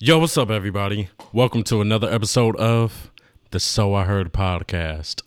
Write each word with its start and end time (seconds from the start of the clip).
Yo, 0.00 0.16
what's 0.20 0.38
up, 0.38 0.48
everybody? 0.48 1.08
Welcome 1.32 1.64
to 1.64 1.80
another 1.80 2.08
episode 2.08 2.54
of 2.54 3.10
the 3.50 3.58
So 3.58 3.94
I 3.96 4.04
Heard 4.04 4.32
podcast. 4.32 5.22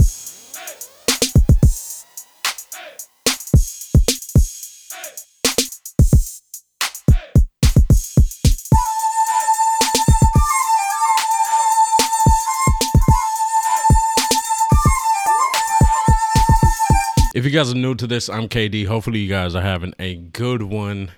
If 17.35 17.43
you 17.43 17.51
guys 17.51 17.73
are 17.73 17.75
new 17.75 17.93
to 17.95 18.07
this, 18.07 18.29
I'm 18.29 18.47
KD. 18.47 18.85
Hopefully, 18.85 19.19
you 19.19 19.27
guys 19.27 19.53
are 19.53 19.61
having 19.61 19.93
a 19.99 20.15
good 20.15 20.63
one. 20.63 21.11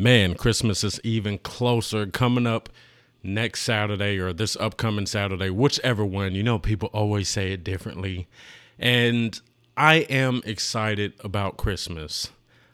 Man, 0.00 0.36
Christmas 0.36 0.84
is 0.84 1.00
even 1.02 1.38
closer 1.38 2.06
coming 2.06 2.46
up 2.46 2.68
next 3.24 3.62
Saturday 3.62 4.16
or 4.20 4.32
this 4.32 4.54
upcoming 4.54 5.06
Saturday, 5.06 5.50
whichever 5.50 6.04
one. 6.04 6.36
You 6.36 6.44
know, 6.44 6.60
people 6.60 6.88
always 6.92 7.28
say 7.28 7.50
it 7.50 7.64
differently. 7.64 8.28
And 8.78 9.40
I 9.76 9.96
am 10.08 10.40
excited 10.44 11.14
about 11.24 11.56
Christmas. 11.56 12.30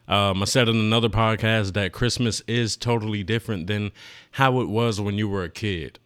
Um, 0.07 0.43
I 0.43 0.45
said 0.45 0.69
in 0.69 0.75
another 0.75 1.09
podcast 1.09 1.73
that 1.73 1.93
Christmas 1.93 2.43
is 2.47 2.77
totally 2.77 3.23
different 3.23 3.65
than 3.65 3.91
how 4.33 4.61
it 4.61 4.69
was 4.69 5.01
when 5.01 5.17
you 5.17 5.27
were 5.27 5.43
a 5.43 5.49
kid. 5.49 5.97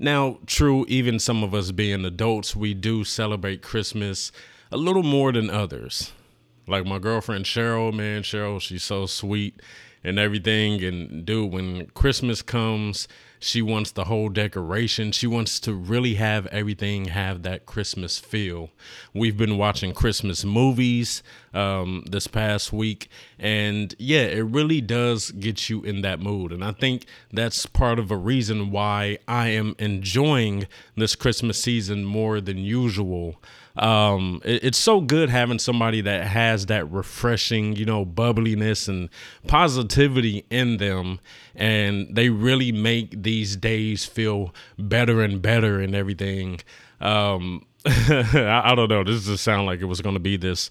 Now, 0.00 0.38
true, 0.46 0.84
even 0.88 1.20
some 1.20 1.44
of 1.44 1.54
us 1.54 1.70
being 1.70 2.04
adults, 2.04 2.56
we 2.56 2.74
do 2.74 3.04
celebrate 3.04 3.62
Christmas 3.62 4.32
a 4.72 4.76
little 4.76 5.04
more 5.04 5.30
than 5.30 5.48
others. 5.48 6.10
Like 6.66 6.86
my 6.86 6.98
girlfriend 6.98 7.44
Cheryl, 7.44 7.94
man, 7.94 8.22
Cheryl, 8.22 8.60
she's 8.60 8.82
so 8.82 9.06
sweet 9.06 9.60
and 10.02 10.18
everything. 10.18 10.82
And 10.82 11.24
dude, 11.24 11.52
when 11.52 11.86
Christmas 11.88 12.42
comes, 12.42 13.08
she 13.42 13.62
wants 13.62 13.90
the 13.90 14.04
whole 14.04 14.28
decoration. 14.28 15.12
She 15.12 15.26
wants 15.26 15.58
to 15.60 15.72
really 15.72 16.14
have 16.14 16.46
everything 16.48 17.06
have 17.06 17.42
that 17.42 17.64
Christmas 17.64 18.18
feel. 18.18 18.68
We've 19.14 19.36
been 19.36 19.56
watching 19.56 19.94
Christmas 19.94 20.44
movies 20.44 21.22
um, 21.54 22.04
this 22.08 22.26
past 22.26 22.70
week, 22.70 23.08
and 23.38 23.94
yeah, 23.98 24.24
it 24.24 24.42
really 24.42 24.82
does 24.82 25.30
get 25.30 25.70
you 25.70 25.82
in 25.82 26.02
that 26.02 26.20
mood. 26.20 26.52
And 26.52 26.62
I 26.62 26.72
think 26.72 27.06
that's 27.32 27.64
part 27.64 27.98
of 27.98 28.10
a 28.10 28.16
reason 28.16 28.70
why 28.70 29.18
I 29.26 29.48
am 29.48 29.74
enjoying 29.78 30.68
this 30.94 31.16
Christmas 31.16 31.60
season 31.62 32.04
more 32.04 32.42
than 32.42 32.58
usual 32.58 33.40
um, 33.80 34.42
it, 34.44 34.62
it's 34.62 34.78
so 34.78 35.00
good 35.00 35.30
having 35.30 35.58
somebody 35.58 36.02
that 36.02 36.26
has 36.26 36.66
that 36.66 36.88
refreshing, 36.92 37.74
you 37.74 37.86
know, 37.86 38.04
bubbliness 38.04 38.88
and 38.88 39.08
positivity 39.46 40.44
in 40.50 40.76
them, 40.76 41.18
and 41.54 42.14
they 42.14 42.28
really 42.28 42.72
make 42.72 43.22
these 43.22 43.56
days 43.56 44.04
feel 44.04 44.54
better 44.78 45.22
and 45.22 45.40
better 45.40 45.80
and 45.80 45.94
everything. 45.94 46.60
Um, 47.00 47.64
I, 47.86 48.62
I 48.66 48.74
don't 48.74 48.90
know. 48.90 49.02
This 49.02 49.24
just 49.24 49.42
sound 49.42 49.66
like 49.66 49.80
it 49.80 49.86
was 49.86 50.02
going 50.02 50.14
to 50.14 50.20
be 50.20 50.36
this 50.36 50.70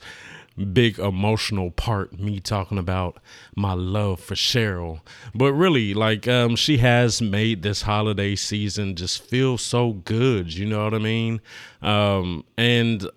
big 0.59 0.99
emotional 0.99 1.71
part 1.71 2.19
me 2.19 2.39
talking 2.39 2.77
about 2.77 3.17
my 3.55 3.73
love 3.73 4.19
for 4.19 4.35
Cheryl. 4.35 5.01
But 5.33 5.53
really, 5.53 5.93
like 5.93 6.27
um 6.27 6.55
she 6.55 6.77
has 6.77 7.21
made 7.21 7.63
this 7.63 7.83
holiday 7.83 8.35
season 8.35 8.95
just 8.95 9.23
feel 9.23 9.57
so 9.57 9.93
good, 9.93 10.53
you 10.53 10.65
know 10.65 10.83
what 10.83 10.93
I 10.93 10.99
mean? 10.99 11.41
Um 11.81 12.43
and 12.57 13.09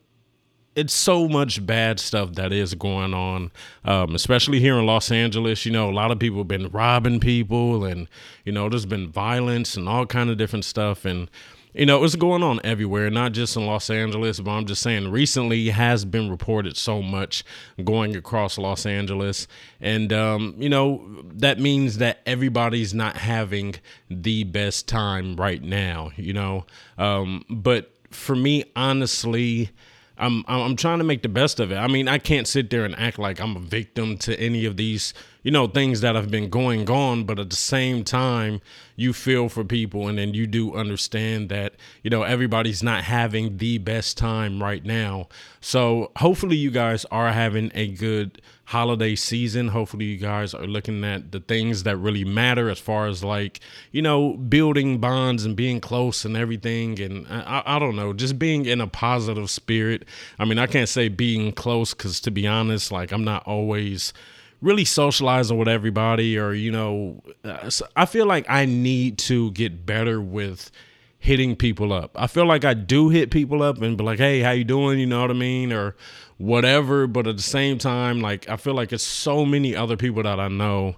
it's 0.75 0.95
so 0.95 1.29
much 1.29 1.65
bad 1.65 2.01
stuff 2.01 2.33
that 2.33 2.53
is 2.53 2.75
going 2.75 3.13
on, 3.13 3.51
um, 3.85 4.15
especially 4.15 4.59
here 4.59 4.79
in 4.79 4.87
Los 4.87 5.11
Angeles. 5.11 5.67
You 5.67 5.73
know, 5.73 5.91
a 5.91 5.93
lot 5.93 6.11
of 6.11 6.19
people 6.19 6.39
have 6.39 6.49
been 6.49 6.69
robbing 6.69 7.21
people, 7.21 7.85
and 7.85 8.09
you 8.45 8.53
know, 8.53 8.69
there's 8.69 8.87
been 8.87 9.11
violence 9.11 9.77
and 9.77 9.89
all 9.89 10.07
kind 10.07 10.31
of 10.31 10.39
different 10.39 10.65
stuff. 10.65 11.05
And 11.05 11.29
you 11.75 11.87
know, 11.87 12.05
it's 12.05 12.17
going 12.17 12.43
on 12.43 12.61
everywhere, 12.65 13.11
not 13.11 13.33
just 13.33 13.57
in 13.57 13.67
Los 13.67 13.89
Angeles, 13.89 14.41
but 14.41 14.51
I'm 14.51 14.67
just 14.67 14.83
saying 14.83 15.11
recently 15.11 15.71
has 15.71 16.05
been 16.05 16.31
reported 16.31 16.77
so 16.77 17.01
much 17.01 17.45
going 17.83 18.15
across 18.15 18.59
Los 18.59 18.85
Angeles. 18.85 19.47
And, 19.81 20.13
um, 20.13 20.55
you 20.59 20.69
know, 20.69 21.23
that 21.35 21.59
means 21.59 21.99
that 21.99 22.21
everybody's 22.27 22.93
not 22.93 23.17
having 23.17 23.77
the 24.11 24.45
best 24.45 24.87
time 24.87 25.37
right 25.37 25.63
now, 25.63 26.11
you 26.17 26.35
know. 26.35 26.67
Um, 26.99 27.45
but 27.49 27.91
for 28.11 28.37
me, 28.37 28.65
honestly, 28.77 29.71
I'm 30.19 30.45
I'm 30.47 30.77
trying 30.77 30.99
to 30.99 31.05
make 31.05 31.23
the 31.23 31.29
best 31.29 31.59
of 31.59 31.73
it. 31.73 31.77
I 31.77 31.89
mean, 31.89 32.07
I 32.07 32.19
can't 32.19 32.47
sit 32.47 32.71
there 32.71 32.85
and 32.85 32.95
act 32.97 33.19
like 33.19 33.41
I'm 33.41 33.57
a 33.57 33.61
victim 33.61 34.19
to 34.19 34.39
any 34.39 34.67
of 34.67 34.77
these, 34.77 35.15
you 35.43 35.51
know, 35.51 35.67
things 35.67 36.01
that 36.01 36.15
have 36.15 36.31
been 36.31 36.49
going 36.49 36.89
on, 36.91 37.25
but 37.25 37.39
at 37.39 37.51
the 37.51 37.57
same 37.57 38.05
time, 38.05 38.61
you 38.97 39.13
feel 39.13 39.49
for 39.49 39.65
people 39.65 40.07
and 40.07 40.19
then 40.19 40.35
you 40.35 40.47
do 40.47 40.75
understand 40.75 41.49
that, 41.49 41.75
you 42.03 42.11
know, 42.11 42.23
everybody's 42.23 42.83
not 42.83 43.05
having 43.05 43.57
the 43.57 43.79
best 43.79 44.17
time 44.17 44.63
right 44.63 44.85
now. 44.85 45.29
So, 45.61 46.13
hopefully 46.17 46.57
you 46.57 46.71
guys 46.71 47.05
are 47.07 47.33
having 47.33 47.71
a 47.75 47.89
good 47.89 48.41
holiday 48.67 49.15
season. 49.15 49.69
Hopefully, 49.69 50.07
you 50.07 50.17
guys 50.17 50.55
are 50.55 50.67
looking 50.67 51.05
at 51.05 51.33
the 51.33 51.41
things 51.41 51.83
that 51.83 51.97
really 51.97 52.25
matter 52.25 52.71
as 52.71 52.79
far 52.79 53.07
as 53.07 53.23
like, 53.23 53.61
you 53.91 54.03
know, 54.03 54.35
building 54.35 54.99
bonds 54.99 55.45
and 55.45 55.55
being 55.55 55.81
close 55.81 56.25
and 56.25 56.37
everything. 56.37 57.01
And 57.01 57.27
I, 57.29 57.63
I 57.67 57.79
don't 57.79 57.97
know, 57.97 58.13
just 58.13 58.39
being 58.39 58.65
in 58.67 58.81
a 58.81 58.87
positive 58.87 59.51
spirit. 59.51 60.05
I 60.39 60.45
mean, 60.45 60.59
I 60.59 60.67
can't 60.67 60.89
say 60.89 61.09
being 61.09 61.53
close 61.53 61.95
because 61.95 62.21
to 62.21 62.31
be 62.31 62.47
honest, 62.47 62.91
like, 62.91 63.13
I'm 63.13 63.25
not 63.25 63.47
always 63.47 64.13
really 64.63 64.85
socializing 64.85 65.59
with 65.59 65.69
everybody 65.69 66.39
or, 66.39 66.55
you 66.55 66.71
know, 66.71 67.23
uh, 67.45 67.69
I 67.97 68.07
feel 68.07 68.27
like 68.27 68.47
I 68.49 68.65
need 68.65 69.19
to 69.19 69.51
get 69.51 69.85
better 69.85 70.21
with 70.21 70.71
hitting 71.19 71.55
people 71.55 71.93
up. 71.93 72.11
I 72.17 72.27
feel 72.27 72.47
like 72.47 72.65
I 72.65 72.75
do 72.75 73.09
hit 73.09 73.31
people 73.31 73.63
up 73.63 73.81
and 73.81 73.97
be 73.97 74.03
like, 74.03 74.19
"Hey, 74.19 74.41
how 74.41 74.51
you 74.51 74.65
doing?" 74.65 74.99
You 74.99 75.07
know 75.07 75.21
what 75.21 75.31
I 75.31 75.35
mean, 75.35 75.73
or 75.73 75.95
whatever. 76.39 77.07
But 77.07 77.29
at 77.29 77.37
the 77.37 77.43
same 77.43 77.79
time, 77.79 78.21
like 78.21 78.49
I 78.49 78.57
feel 78.57 78.75
like 78.75 78.93
it's 78.93 79.05
so 79.05 79.45
many 79.45 79.77
other 79.77 79.97
people 79.97 80.23
that 80.25 80.41
I 80.41 80.49
know 80.49 80.97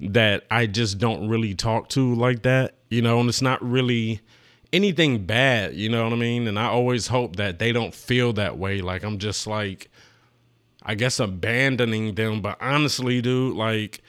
that 0.00 0.44
I 0.50 0.66
just 0.66 0.98
don't 0.98 1.28
really 1.28 1.54
talk 1.54 1.90
to 1.90 2.14
like 2.14 2.42
that. 2.42 2.74
You 2.88 3.02
know, 3.02 3.20
and 3.20 3.28
it's 3.28 3.42
not 3.42 3.62
really 3.62 4.20
anything 4.72 5.26
bad. 5.26 5.74
You 5.74 5.90
know 5.90 6.04
what 6.04 6.12
I 6.14 6.16
mean? 6.16 6.48
And 6.48 6.58
I 6.58 6.66
always 6.66 7.08
hope 7.08 7.36
that 7.36 7.58
they 7.58 7.72
don't 7.72 7.94
feel 7.94 8.32
that 8.34 8.56
way. 8.56 8.80
Like 8.80 9.02
I'm 9.02 9.18
just 9.18 9.46
like, 9.46 9.90
I 10.82 10.94
guess 10.94 11.20
abandoning 11.20 12.14
them. 12.14 12.40
But 12.40 12.58
honestly, 12.60 13.20
dude, 13.20 13.56
like 13.56 14.00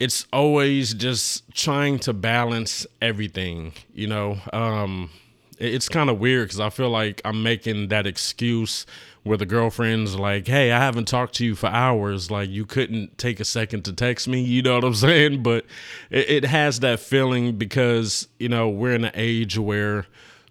it's 0.00 0.26
always 0.32 0.94
just 0.94 1.48
trying 1.54 1.98
to 2.00 2.12
balance 2.12 2.86
everything, 3.02 3.72
you 3.92 4.06
know. 4.06 4.38
Um, 4.52 5.10
it's 5.58 5.88
kind 5.88 6.08
of 6.08 6.20
weird 6.20 6.48
because 6.48 6.60
I 6.60 6.70
feel 6.70 6.90
like 6.90 7.20
I'm 7.24 7.42
making 7.42 7.88
that 7.88 8.06
excuse 8.06 8.86
where 9.24 9.36
the 9.36 9.46
girlfriend's 9.46 10.14
like, 10.14 10.46
"Hey, 10.46 10.70
I 10.70 10.78
haven't 10.78 11.08
talked 11.08 11.34
to 11.36 11.44
you 11.44 11.54
for 11.56 11.66
hours. 11.66 12.30
Like, 12.30 12.48
you 12.48 12.64
couldn't 12.64 13.18
take 13.18 13.40
a 13.40 13.44
second 13.44 13.84
to 13.84 13.92
text 13.92 14.28
me." 14.28 14.40
You 14.58 14.62
know 14.62 14.76
what 14.76 14.84
I'm 14.84 14.94
saying? 14.94 15.42
But 15.42 15.66
it, 16.10 16.30
it 16.30 16.44
has 16.44 16.80
that 16.80 17.00
feeling 17.00 17.56
because 17.56 18.28
you 18.38 18.48
know 18.48 18.68
we're 18.68 18.94
in 18.94 19.04
an 19.04 19.12
age 19.14 19.58
where 19.58 20.06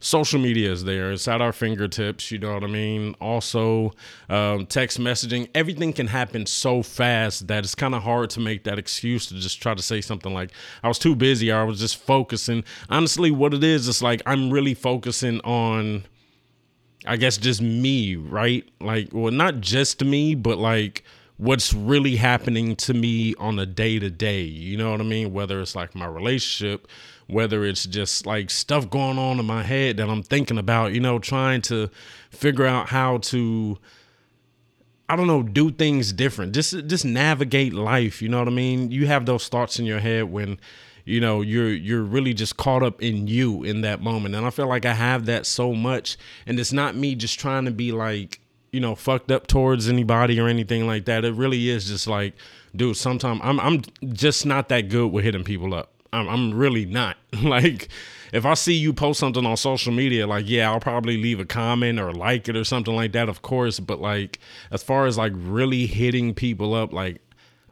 social 0.08 0.40
media 0.40 0.72
is 0.72 0.86
there. 0.86 1.12
It's 1.12 1.28
at 1.28 1.42
our 1.42 1.52
fingertips. 1.52 2.32
You 2.32 2.40
know 2.40 2.54
what 2.54 2.64
I 2.64 2.68
mean? 2.68 3.14
Also, 3.20 3.94
um, 4.30 4.66
text 4.66 5.00
messaging. 5.00 5.50
Everything 5.54 5.92
can 5.92 6.08
happen 6.08 6.46
so 6.46 6.82
fast 6.82 7.48
that 7.48 7.66
it's 7.66 7.76
kind 7.76 7.94
of 7.94 8.04
hard 8.04 8.30
to 8.32 8.40
make 8.40 8.64
that 8.64 8.80
excuse 8.80 9.28
to 9.28 9.36
just 9.36 9.62
try 9.62 9.74
to 9.74 9.82
say 9.82 10.00
something 10.00 10.34
like, 10.34 10.52
I 10.82 10.88
was 10.88 10.98
too 10.98 11.14
busy 11.14 11.52
or 11.52 11.58
I 11.58 11.64
was 11.64 11.80
just 11.80 11.98
focusing. 11.98 12.64
Honestly, 12.90 13.32
what 13.32 13.54
it 13.54 13.64
is, 13.64 13.90
it's 13.90 14.02
like 14.02 14.22
I'm 14.26 14.50
really 14.50 14.74
focusing 14.74 15.42
on, 15.42 16.06
I 17.06 17.18
guess, 17.18 17.38
just 17.38 17.62
me, 17.62 18.16
right? 18.16 18.68
Like, 18.80 19.10
well, 19.12 19.34
not 19.34 19.60
just 19.60 20.04
me, 20.04 20.36
but 20.36 20.58
like, 20.58 21.04
what's 21.36 21.74
really 21.74 22.16
happening 22.16 22.76
to 22.76 22.94
me 22.94 23.36
on 23.36 23.60
a 23.60 23.66
day 23.66 24.00
to 24.00 24.10
day. 24.10 24.42
You 24.42 24.78
know 24.78 24.92
what 24.92 25.02
I 25.02 25.04
mean? 25.04 25.34
Whether 25.34 25.60
it's 25.62 25.76
like 25.76 25.96
my 25.96 26.08
relationship, 26.08 26.88
whether 27.28 27.66
it's 27.66 27.86
just 27.86 28.26
like 28.26 28.50
stuff 28.50 28.90
going 28.90 29.20
on 29.20 29.40
in 29.40 29.46
my 29.46 29.64
head 29.64 29.98
that 29.98 30.10
I'm 30.10 30.24
thinking 30.24 30.58
about, 30.58 30.94
you 30.94 31.00
know, 31.00 31.20
trying 31.20 31.62
to 31.64 31.90
figure 32.32 32.66
out 32.66 32.90
how 32.90 33.18
to 33.18 33.78
I 35.10 35.16
don't 35.16 35.28
know, 35.28 35.42
do 35.42 35.72
things 35.72 36.12
different. 36.12 36.54
Just 36.54 36.88
just 36.88 37.06
navigate 37.06 37.74
life, 37.74 38.22
you 38.22 38.30
know 38.30 38.40
what 38.40 38.48
I 38.48 38.52
mean? 38.52 38.92
You 38.92 39.08
have 39.08 39.26
those 39.26 39.48
thoughts 39.48 39.80
in 39.80 39.86
your 39.86 40.00
head 40.00 40.26
when 40.26 40.60
you 41.08 41.22
know 41.22 41.42
you're 41.42 41.70
you're 41.70 42.04
really 42.04 42.34
just 42.34 42.58
caught 42.58 42.84
up 42.84 43.02
in 43.02 43.28
you 43.28 43.64
in 43.64 43.80
that 43.82 44.02
moment 44.02 44.36
and 44.36 44.46
i 44.46 44.50
feel 44.50 44.68
like 44.68 44.86
i 44.86 44.94
have 44.94 45.26
that 45.26 45.46
so 45.46 45.74
much 45.74 46.18
and 46.46 46.60
it's 46.60 46.74
not 46.74 46.96
me 46.96 47.16
just 47.16 47.40
trying 47.40 47.64
to 47.64 47.72
be 47.72 47.94
like 47.94 48.42
you 48.74 48.82
know 48.82 48.94
fucked 48.94 49.32
up 49.32 49.48
towards 49.48 49.88
anybody 49.88 50.38
or 50.38 50.50
anything 50.50 50.86
like 50.86 51.06
that 51.06 51.24
it 51.24 51.34
really 51.34 51.70
is 51.70 51.88
just 51.88 52.08
like 52.08 52.34
dude 52.76 52.98
sometimes 52.98 53.40
i'm 53.42 53.58
i'm 53.62 53.82
just 54.12 54.46
not 54.46 54.68
that 54.68 54.90
good 54.90 55.08
with 55.08 55.24
hitting 55.24 55.46
people 55.46 55.74
up 55.74 55.94
I'm, 56.14 56.28
I'm 56.28 56.54
really 56.54 56.86
not. 56.86 57.18
like, 57.44 57.90
if 58.34 58.46
I 58.46 58.54
see 58.54 58.74
you 58.74 58.94
post 58.94 59.20
something 59.20 59.46
on 59.46 59.58
social 59.58 59.94
media, 59.94 60.28
like, 60.28 60.48
yeah, 60.48 60.72
I'll 60.72 60.80
probably 60.80 61.18
leave 61.18 61.40
a 61.40 61.46
comment 61.46 62.00
or 62.00 62.12
like 62.12 62.48
it 62.50 62.56
or 62.56 62.64
something 62.64 62.96
like 62.96 63.14
that, 63.14 63.30
of 63.30 63.42
course. 63.42 63.80
But 63.80 64.02
like, 64.02 64.40
as 64.72 64.84
far 64.84 65.06
as 65.06 65.18
like 65.18 65.34
really 65.36 65.86
hitting 65.86 66.34
people 66.34 66.74
up, 66.74 66.94
like, 66.94 67.22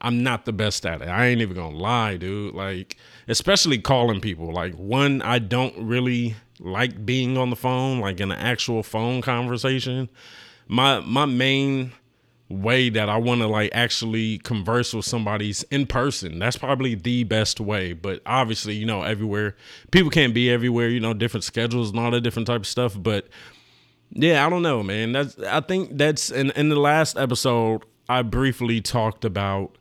I'm 0.01 0.23
not 0.23 0.45
the 0.45 0.53
best 0.53 0.85
at 0.85 1.01
it. 1.01 1.07
I 1.07 1.27
ain't 1.27 1.41
even 1.41 1.55
gonna 1.55 1.75
lie, 1.75 2.17
dude. 2.17 2.53
Like, 2.53 2.97
especially 3.27 3.79
calling 3.79 4.21
people. 4.21 4.53
Like, 4.53 4.73
one, 4.75 5.21
I 5.21 5.39
don't 5.39 5.75
really 5.77 6.35
like 6.59 7.05
being 7.05 7.37
on 7.37 7.49
the 7.49 7.55
phone, 7.55 7.99
like 7.99 8.19
in 8.19 8.31
an 8.31 8.37
actual 8.37 8.83
phone 8.83 9.21
conversation. 9.21 10.09
My 10.67 10.99
my 10.99 11.25
main 11.25 11.93
way 12.49 12.89
that 12.89 13.09
I 13.09 13.17
want 13.17 13.41
to 13.41 13.47
like 13.47 13.71
actually 13.73 14.37
converse 14.39 14.93
with 14.93 15.05
somebody's 15.05 15.63
in 15.63 15.87
person. 15.87 16.39
That's 16.39 16.57
probably 16.57 16.95
the 16.95 17.23
best 17.23 17.59
way. 17.59 17.93
But 17.93 18.21
obviously, 18.25 18.75
you 18.75 18.85
know, 18.85 19.01
everywhere 19.01 19.55
people 19.91 20.11
can't 20.11 20.33
be 20.33 20.49
everywhere. 20.49 20.89
You 20.89 20.99
know, 20.99 21.13
different 21.13 21.43
schedules 21.43 21.89
and 21.89 21.99
all 21.99 22.11
that 22.11 22.21
different 22.21 22.47
type 22.47 22.61
of 22.61 22.67
stuff. 22.67 22.95
But 22.97 23.27
yeah, 24.11 24.45
I 24.45 24.49
don't 24.49 24.61
know, 24.61 24.83
man. 24.83 25.11
That's 25.11 25.39
I 25.39 25.61
think 25.61 25.97
that's 25.97 26.29
in 26.29 26.51
in 26.51 26.69
the 26.69 26.79
last 26.79 27.17
episode 27.17 27.83
I 28.07 28.21
briefly 28.21 28.81
talked 28.81 29.25
about 29.25 29.77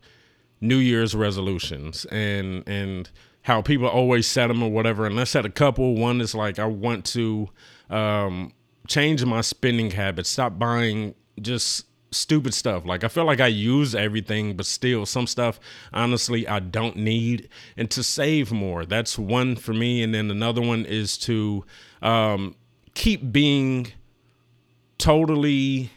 New 0.59 0.77
Year's 0.77 1.15
resolutions 1.15 2.05
and 2.05 2.63
and 2.67 3.09
how 3.43 3.61
people 3.61 3.87
always 3.87 4.25
set 4.25 4.47
them 4.47 4.63
or 4.63 4.71
whatever. 4.71 5.05
And 5.05 5.19
I 5.19 5.23
set 5.25 5.45
a 5.45 5.51
couple. 5.51 5.95
One 5.95 6.19
is 6.19 6.33
like 6.33 6.57
I 6.57 6.65
want 6.65 7.05
to 7.05 7.47
um, 7.91 8.53
change 8.87 9.23
my 9.23 9.41
spending 9.41 9.91
habits, 9.91 10.29
stop 10.29 10.57
buying 10.57 11.13
just 11.39 11.85
stupid 12.11 12.53
stuff. 12.53 12.85
Like 12.85 13.03
I 13.03 13.07
feel 13.07 13.25
like 13.25 13.39
I 13.39 13.47
use 13.47 13.93
everything, 13.93 14.55
but 14.55 14.65
still 14.65 15.05
some 15.05 15.27
stuff 15.27 15.59
honestly 15.93 16.47
I 16.47 16.59
don't 16.59 16.97
need. 16.97 17.49
And 17.77 17.89
to 17.91 18.03
save 18.03 18.51
more, 18.51 18.85
that's 18.85 19.17
one 19.17 19.55
for 19.55 19.73
me. 19.73 20.01
And 20.03 20.13
then 20.13 20.31
another 20.31 20.61
one 20.61 20.85
is 20.85 21.17
to 21.19 21.65
um, 22.01 22.55
keep 22.93 23.31
being 23.31 23.91
totally 24.97 25.91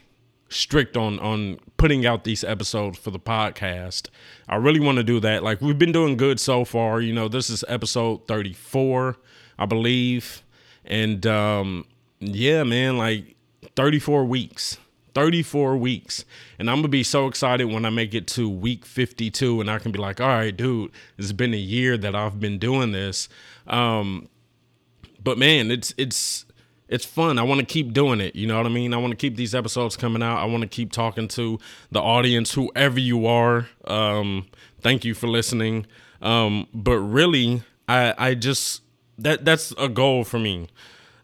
strict 0.49 0.97
on 0.97 1.19
on 1.19 1.59
putting 1.77 2.05
out 2.05 2.23
these 2.23 2.43
episodes 2.43 2.97
for 2.97 3.11
the 3.11 3.19
podcast. 3.19 4.09
I 4.47 4.55
really 4.57 4.79
want 4.79 4.97
to 4.97 5.03
do 5.03 5.19
that. 5.21 5.43
Like 5.43 5.61
we've 5.61 5.79
been 5.79 5.91
doing 5.91 6.17
good 6.17 6.39
so 6.39 6.65
far. 6.65 6.99
You 7.01 7.13
know, 7.13 7.27
this 7.27 7.49
is 7.49 7.63
episode 7.67 8.27
34, 8.27 9.17
I 9.57 9.65
believe. 9.65 10.43
And 10.83 11.25
um 11.25 11.85
yeah, 12.19 12.63
man, 12.63 12.97
like 12.97 13.35
34 13.75 14.25
weeks. 14.25 14.77
34 15.13 15.77
weeks. 15.77 16.25
And 16.57 16.69
I'm 16.69 16.77
going 16.77 16.83
to 16.83 16.89
be 16.89 17.03
so 17.03 17.27
excited 17.27 17.65
when 17.65 17.85
I 17.85 17.89
make 17.89 18.13
it 18.13 18.27
to 18.27 18.49
week 18.49 18.85
52 18.85 19.61
and 19.61 19.69
I 19.69 19.79
can 19.79 19.91
be 19.91 19.99
like, 19.99 20.21
all 20.21 20.27
right, 20.27 20.55
dude, 20.55 20.91
it's 21.17 21.31
been 21.31 21.53
a 21.53 21.57
year 21.57 21.97
that 21.97 22.15
I've 22.15 22.39
been 22.39 22.59
doing 22.59 22.91
this. 22.91 23.29
Um, 23.67 24.29
but 25.21 25.37
man, 25.37 25.71
it's, 25.71 25.93
it's, 25.97 26.45
it's 26.87 27.05
fun. 27.05 27.37
I 27.37 27.43
want 27.43 27.59
to 27.59 27.65
keep 27.65 27.93
doing 27.93 28.19
it. 28.19 28.35
You 28.35 28.47
know 28.47 28.57
what 28.57 28.65
I 28.65 28.69
mean? 28.69 28.93
I 28.93 28.97
want 28.97 29.11
to 29.11 29.17
keep 29.17 29.35
these 29.35 29.53
episodes 29.53 29.95
coming 29.95 30.23
out. 30.23 30.37
I 30.37 30.45
want 30.45 30.61
to 30.61 30.67
keep 30.67 30.91
talking 30.91 31.27
to 31.29 31.59
the 31.91 32.01
audience, 32.01 32.53
whoever 32.53 32.99
you 32.99 33.27
are. 33.27 33.67
Um, 33.85 34.47
thank 34.81 35.05
you 35.05 35.13
for 35.13 35.27
listening. 35.27 35.85
Um, 36.21 36.67
but 36.73 36.97
really, 36.99 37.61
I, 37.87 38.13
I 38.17 38.33
just, 38.33 38.81
that, 39.19 39.45
that's 39.45 39.71
a 39.77 39.87
goal 39.87 40.23
for 40.23 40.39
me. 40.39 40.67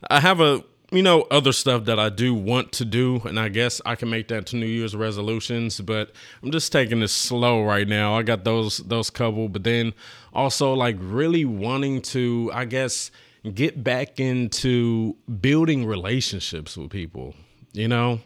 I 0.10 0.20
have 0.20 0.40
a, 0.40 0.64
you 0.92 1.02
know, 1.02 1.24
other 1.32 1.52
stuff 1.52 1.86
that 1.86 2.00
I 2.00 2.10
do 2.10 2.34
want 2.34 2.72
to 2.74 2.86
do, 2.86 3.22
and 3.26 3.40
I 3.40 3.50
guess 3.50 3.82
I 3.86 3.96
can 3.96 4.10
make 4.10 4.28
that 4.28 4.46
to 4.48 4.56
New 4.56 4.68
Year's 4.68 4.96
resolutions. 4.96 5.80
But 5.82 6.12
I'm 6.44 6.52
just 6.52 6.72
taking 6.72 7.02
it 7.02 7.08
slow 7.10 7.64
right 7.64 7.88
now. 7.88 8.16
I 8.18 8.24
got 8.24 8.44
those 8.44 8.78
those 8.78 9.10
couple, 9.10 9.50
but 9.50 9.64
then 9.64 9.94
also 10.34 10.74
like 10.74 10.98
really 11.00 11.46
wanting 11.46 12.02
to, 12.04 12.52
I 12.54 12.66
guess, 12.66 13.10
get 13.54 13.84
back 13.84 14.20
into 14.20 15.16
building 15.42 15.86
relationships 15.86 16.78
with 16.78 16.92
people. 16.92 17.34
You 17.74 17.88
know, 17.88 18.20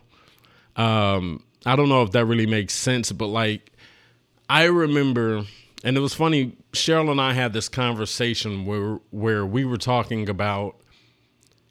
um, 0.75 1.43
I 1.65 1.75
don't 1.75 1.89
know 1.89 2.03
if 2.03 2.11
that 2.11 2.25
really 2.25 2.45
makes 2.45 2.73
sense, 2.73 3.11
but 3.11 3.27
like 3.27 3.71
I 4.49 4.65
remember, 4.65 5.43
and 5.83 5.97
it 5.97 6.01
was 6.01 6.13
funny. 6.13 6.57
Cheryl 6.73 7.09
and 7.09 7.21
I 7.21 7.33
had 7.33 7.53
this 7.53 7.69
conversation 7.69 8.65
where 8.65 8.99
where 9.11 9.45
we 9.45 9.63
were 9.63 9.77
talking 9.77 10.27
about 10.27 10.75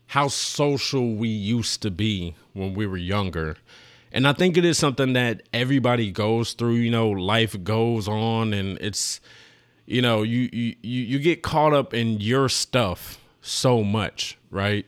how 0.08 0.28
social 0.28 1.14
we 1.14 1.28
used 1.28 1.82
to 1.82 1.90
be 1.90 2.34
when 2.54 2.74
we 2.74 2.86
were 2.86 2.96
younger. 2.96 3.56
And 4.10 4.26
I 4.26 4.32
think 4.32 4.56
it 4.56 4.64
is 4.64 4.78
something 4.78 5.12
that 5.12 5.42
everybody 5.52 6.10
goes 6.10 6.54
through, 6.54 6.74
you 6.74 6.90
know, 6.90 7.10
life 7.10 7.62
goes 7.62 8.08
on 8.08 8.52
and 8.52 8.78
it's 8.80 9.20
you 9.86 10.02
know, 10.02 10.22
you 10.22 10.50
you 10.52 10.74
you 10.82 11.18
get 11.18 11.42
caught 11.42 11.72
up 11.72 11.94
in 11.94 12.20
your 12.20 12.48
stuff 12.48 13.18
so 13.40 13.82
much, 13.82 14.36
right? 14.50 14.84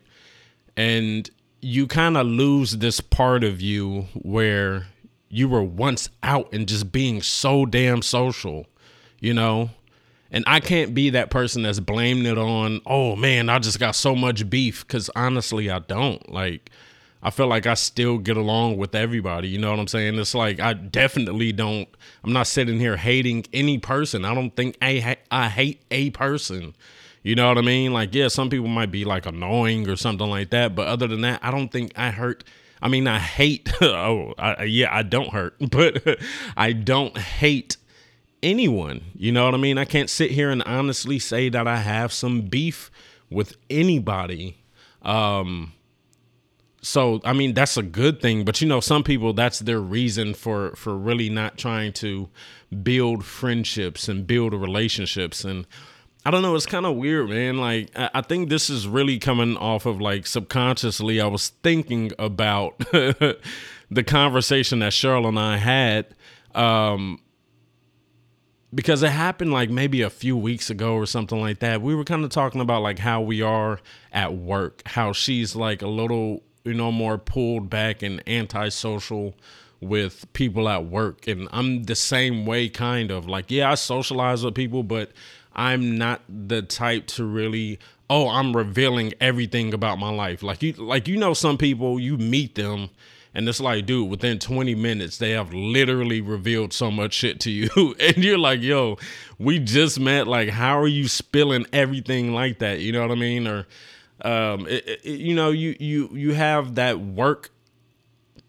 And 0.77 1.29
you 1.63 1.87
kind 1.87 2.17
of 2.17 2.27
lose 2.27 2.79
this 2.79 3.01
part 3.01 3.45
of 3.45 3.61
you 3.61 4.09
where 4.15 4.87
you 5.31 5.49
were 5.49 5.63
once 5.63 6.11
out 6.23 6.53
and 6.53 6.67
just 6.69 6.93
being 6.93 7.23
so 7.23 7.65
damn 7.65 8.03
social, 8.03 8.67
you 9.21 9.33
know? 9.33 9.71
And 10.31 10.45
I 10.47 10.61
can't 10.61 10.95
be 10.95 11.11
that 11.11 11.31
person 11.31 11.63
that's 11.63 11.81
blaming 11.81 12.27
it 12.27 12.39
on, 12.39 12.81
oh 12.87 13.17
man, 13.17 13.49
I 13.49 13.59
just 13.59 13.81
got 13.81 13.97
so 13.97 14.15
much 14.15 14.49
beef. 14.49 14.87
Cause 14.87 15.11
honestly, 15.17 15.71
I 15.71 15.81
don't. 15.81 16.31
Like, 16.31 16.71
I 17.23 17.31
feel 17.31 17.49
like 17.49 17.67
I 17.67 17.75
still 17.75 18.19
get 18.19 18.37
along 18.37 18.79
with 18.79 18.95
everybody. 18.95 19.49
You 19.49 19.59
know 19.59 19.71
what 19.71 19.79
I'm 19.79 19.89
saying? 19.89 20.19
It's 20.19 20.35
like, 20.35 20.61
I 20.61 20.73
definitely 20.73 21.53
don't, 21.53 21.89
I'm 22.25 22.33
not 22.33 22.47
sitting 22.47 22.79
here 22.79 22.97
hating 22.97 23.45
any 23.53 23.79
person. 23.79 24.25
I 24.25 24.35
don't 24.35 24.55
think 24.55 24.79
I, 24.81 25.17
I 25.31 25.49
hate 25.49 25.83
a 25.91 26.11
person. 26.11 26.75
You 27.23 27.35
know 27.35 27.49
what 27.49 27.59
I 27.59 27.63
mean? 27.63 27.93
Like, 27.93 28.15
yeah, 28.15 28.29
some 28.29 28.49
people 28.49 28.69
might 28.69 28.91
be 28.91 29.05
like 29.05 29.27
annoying 29.27 29.89
or 29.89 29.97
something 29.97 30.29
like 30.29 30.51
that. 30.51 30.75
But 30.75 30.87
other 30.87 31.07
than 31.07 31.21
that, 31.23 31.41
I 31.43 31.51
don't 31.51 31.71
think 31.71 31.93
I 31.97 32.11
hurt. 32.11 32.45
I 32.81 32.89
mean, 32.89 33.07
I 33.07 33.19
hate, 33.19 33.71
oh, 33.83 34.33
I, 34.39 34.65
yeah, 34.65 34.95
I 34.95 35.03
don't 35.03 35.29
hurt, 35.29 35.57
but 35.71 36.19
I 36.57 36.73
don't 36.73 37.17
hate 37.19 37.77
anyone. 38.43 39.03
You 39.15 39.33
know 39.33 39.45
what 39.45 39.55
I 39.55 39.59
mean? 39.59 39.79
I 39.79 39.85
can't 39.85 40.11
sit 40.11 40.31
here 40.31 40.51
and 40.51 40.63
honestly 40.63 41.19
say 41.19 41.49
that 41.49 41.67
I 41.67 41.79
have 41.79 42.13
some 42.13 42.43
beef 42.43 42.91
with 43.31 43.57
anybody. 43.69 44.59
Um 45.03 45.73
so 46.83 47.21
I 47.25 47.33
mean 47.33 47.55
that's 47.55 47.77
a 47.77 47.83
good 47.83 48.21
thing, 48.21 48.45
but 48.45 48.61
you 48.61 48.69
know 48.69 48.81
some 48.81 49.05
people 49.05 49.33
that's 49.33 49.61
their 49.61 49.81
reason 49.81 50.35
for 50.35 50.73
for 50.77 50.97
really 50.97 51.29
not 51.29 51.59
trying 51.59 51.93
to 51.95 52.29
build 52.83 53.25
friendships 53.25 54.09
and 54.09 54.27
build 54.27 54.55
relationships 54.55 55.45
and 55.45 55.67
I 56.25 56.31
don't 56.31 56.43
know. 56.43 56.55
It's 56.55 56.67
kind 56.67 56.85
of 56.85 56.97
weird, 56.97 57.31
man. 57.31 57.57
Like, 57.57 57.91
I 57.97 58.21
think 58.21 58.51
this 58.51 58.69
is 58.69 58.87
really 58.87 59.19
coming 59.19 59.57
off 59.57 59.87
of 59.87 60.03
like 60.03 60.27
subconsciously. 60.27 61.19
I 61.19 61.27
was 61.27 61.49
thinking 61.63 62.13
about 62.19 62.79
the 63.91 64.05
conversation 64.07 64.81
that 64.81 64.93
Cheryl 64.93 65.27
and 65.27 65.39
I 65.39 65.57
had 65.57 66.15
um, 66.55 67.21
because 68.75 69.03
it 69.03 69.11
happened 69.11 69.53
like 69.53 69.71
maybe 69.71 70.03
a 70.03 70.11
few 70.11 70.37
weeks 70.37 70.71
ago 70.71 70.95
or 70.95 71.07
something 71.07 71.41
like 71.41 71.59
that. 71.61 71.83
We 71.83 71.95
were 71.95 72.05
kind 72.05 72.25
of 72.25 72.31
talking 72.31 72.61
about 72.61 72.83
like 72.83 72.99
how 72.99 73.21
we 73.21 73.43
are 73.43 73.81
at 74.13 74.35
work, 74.35 74.83
how 74.87 75.13
she's 75.13 75.57
like 75.57 75.83
a 75.83 75.89
little, 75.89 76.43
you 76.65 76.75
know, 76.75 76.93
more 76.93 77.19
pulled 77.19 77.69
back 77.69 78.03
and 78.03 78.23
antisocial 78.29 79.35
with 79.81 80.31
people 80.33 80.69
at 80.69 80.87
work. 80.87 81.27
And 81.27 81.49
I'm 81.53 81.85
the 81.85 81.95
same 81.95 82.47
way, 82.47 82.69
kind 82.69 83.11
of. 83.11 83.27
Like, 83.27 83.51
yeah, 83.51 83.71
I 83.71 83.75
socialize 83.75 84.45
with 84.45 84.55
people, 84.55 84.83
but 84.83 85.11
I'm 85.55 85.97
not 85.97 86.23
the 86.29 86.63
type 86.63 87.07
to 87.09 87.25
really 87.25 87.79
oh, 88.11 88.29
I'm 88.29 88.57
revealing 88.57 89.15
everything 89.21 89.73
about 89.73 90.01
my 90.01 90.11
life. 90.11 90.43
Like 90.43 90.63
you 90.63 90.73
like 90.73 91.07
you 91.09 91.17
know 91.17 91.33
some 91.33 91.57
people 91.57 91.99
you 91.99 92.19
meet 92.19 92.57
them 92.57 92.91
and 93.35 93.49
it's 93.49 93.61
like, 93.61 93.87
dude, 93.87 94.11
within 94.11 94.39
20 94.39 94.75
minutes, 94.75 95.19
they 95.19 95.31
have 95.31 95.55
literally 95.55 96.21
revealed 96.21 96.73
so 96.73 96.91
much 96.91 97.15
shit 97.15 97.39
to 97.41 97.51
you. 97.51 97.95
and 98.01 98.17
you're 98.19 98.39
like, 98.39 98.61
yo, 98.61 98.99
we 99.39 99.59
just 99.59 100.01
met. 100.01 100.27
Like, 100.27 100.49
how 100.49 100.81
are 100.81 100.89
you 100.89 101.07
spilling 101.07 101.67
everything 101.73 102.35
like 102.35 102.59
that? 102.59 102.81
You 102.81 102.93
know 102.93 103.03
what 103.03 103.13
I 103.13 103.15
mean? 103.15 103.47
Or, 103.47 103.67
um, 104.23 104.67
it, 104.67 105.01
it, 105.05 105.05
you 105.05 105.35
know, 105.35 105.51
you, 105.51 105.77
you, 105.79 106.11
you 106.13 106.35
have 106.35 106.75
that 106.75 106.99
work 106.99 107.51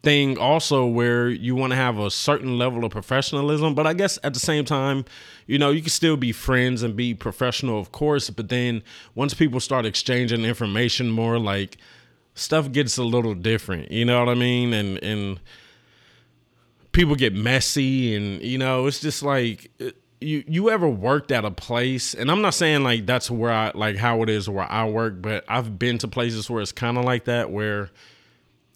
thing 0.02 0.40
also 0.40 0.86
where 0.88 1.30
you 1.30 1.56
want 1.56 1.72
to 1.72 1.78
have 1.78 2.00
a 2.00 2.10
certain 2.10 2.58
level 2.58 2.84
of 2.84 2.92
professionalism. 2.92 3.76
But 3.76 3.86
I 3.86 3.94
guess 3.94 4.18
at 4.24 4.34
the 4.34 4.40
same 4.40 4.66
time, 4.66 5.06
you 5.46 5.60
know, 5.60 5.70
you 5.70 5.82
can 5.82 5.92
still 5.92 6.18
be 6.18 6.32
friends 6.32 6.82
and 6.82 6.96
be 6.96 7.14
professional, 7.14 7.80
of 7.80 7.92
course. 7.92 8.32
But 8.32 8.50
then 8.50 8.82
once 9.14 9.36
people 9.36 9.60
start 9.60 9.86
exchanging 9.86 10.44
information 10.44 11.12
more, 11.12 11.38
like, 11.38 11.78
stuff 12.36 12.72
gets 12.72 12.98
a 12.98 13.04
little 13.04 13.36
different. 13.36 13.92
You 13.92 14.06
know 14.06 14.20
what 14.20 14.30
I 14.30 14.36
mean? 14.36 14.74
And 14.74 15.04
and 15.04 15.40
people 16.92 17.16
get 17.16 17.34
messy, 17.34 18.16
and 18.16 18.42
you 18.42 18.58
know, 18.58 18.88
it's 18.88 19.00
just 19.00 19.24
like 19.24 19.72
uh, 19.82 19.92
you 20.20 20.44
you 20.48 20.70
ever 20.70 20.88
worked 20.88 21.32
at 21.32 21.46
a 21.46 21.52
place, 21.52 22.14
and 22.14 22.30
I'm 22.32 22.42
not 22.42 22.54
saying 22.54 22.84
like 22.84 23.06
that's 23.06 23.30
where 23.30 23.52
I 23.52 23.72
like 23.74 23.98
how 23.98 24.22
it 24.24 24.30
is 24.30 24.48
where 24.50 24.70
I 24.72 24.88
work, 24.88 25.22
but 25.22 25.44
I've 25.48 25.78
been 25.80 25.98
to 26.00 26.08
places 26.08 26.50
where 26.50 26.62
it's 26.62 26.72
kind 26.72 26.98
of 26.98 27.06
like 27.06 27.26
that 27.26 27.52
where 27.52 27.90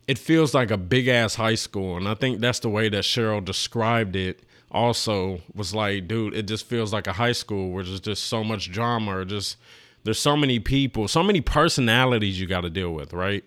it 0.07 0.17
feels 0.17 0.53
like 0.53 0.71
a 0.71 0.77
big 0.77 1.07
ass 1.07 1.35
high 1.35 1.55
school, 1.55 1.97
and 1.97 2.07
I 2.07 2.15
think 2.15 2.39
that's 2.39 2.59
the 2.59 2.69
way 2.69 2.89
that 2.89 3.03
Cheryl 3.03 3.43
described 3.43 4.15
it. 4.15 4.41
Also, 4.71 5.39
was 5.53 5.73
like, 5.73 6.07
dude, 6.07 6.33
it 6.33 6.47
just 6.47 6.65
feels 6.65 6.91
like 6.91 7.07
a 7.07 7.13
high 7.13 7.31
school 7.31 7.71
where 7.71 7.83
there's 7.83 8.01
just 8.01 8.23
so 8.23 8.43
much 8.43 8.71
drama, 8.71 9.19
or 9.19 9.25
just 9.25 9.57
there's 10.05 10.19
so 10.19 10.37
many 10.37 10.59
people, 10.59 11.07
so 11.07 11.23
many 11.23 11.41
personalities 11.41 12.39
you 12.39 12.45
got 12.45 12.61
to 12.61 12.69
deal 12.69 12.91
with, 12.91 13.11
right? 13.11 13.43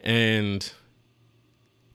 And 0.00 0.70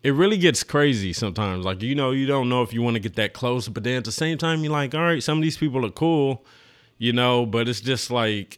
it 0.02 0.12
really 0.14 0.38
gets 0.38 0.64
crazy 0.64 1.14
sometimes. 1.14 1.64
Like, 1.64 1.84
you 1.84 1.94
know, 1.94 2.10
you 2.10 2.26
don't 2.26 2.50
know 2.50 2.64
if 2.64 2.74
you 2.74 2.82
want 2.82 2.96
to 2.96 3.00
get 3.00 3.16
that 3.16 3.34
close, 3.34 3.68
but 3.68 3.84
then 3.84 3.98
at 3.98 4.04
the 4.04 4.12
same 4.12 4.40
time, 4.40 4.64
you're 4.64 4.74
like, 4.74 4.96
all 4.96 5.02
right, 5.02 5.22
some 5.22 5.38
of 5.38 5.44
these 5.44 5.58
people 5.58 5.86
are 5.86 5.92
cool, 5.92 6.44
you 6.98 7.14
know, 7.14 7.46
but 7.46 7.70
it's 7.70 7.80
just 7.80 8.10
like, 8.10 8.58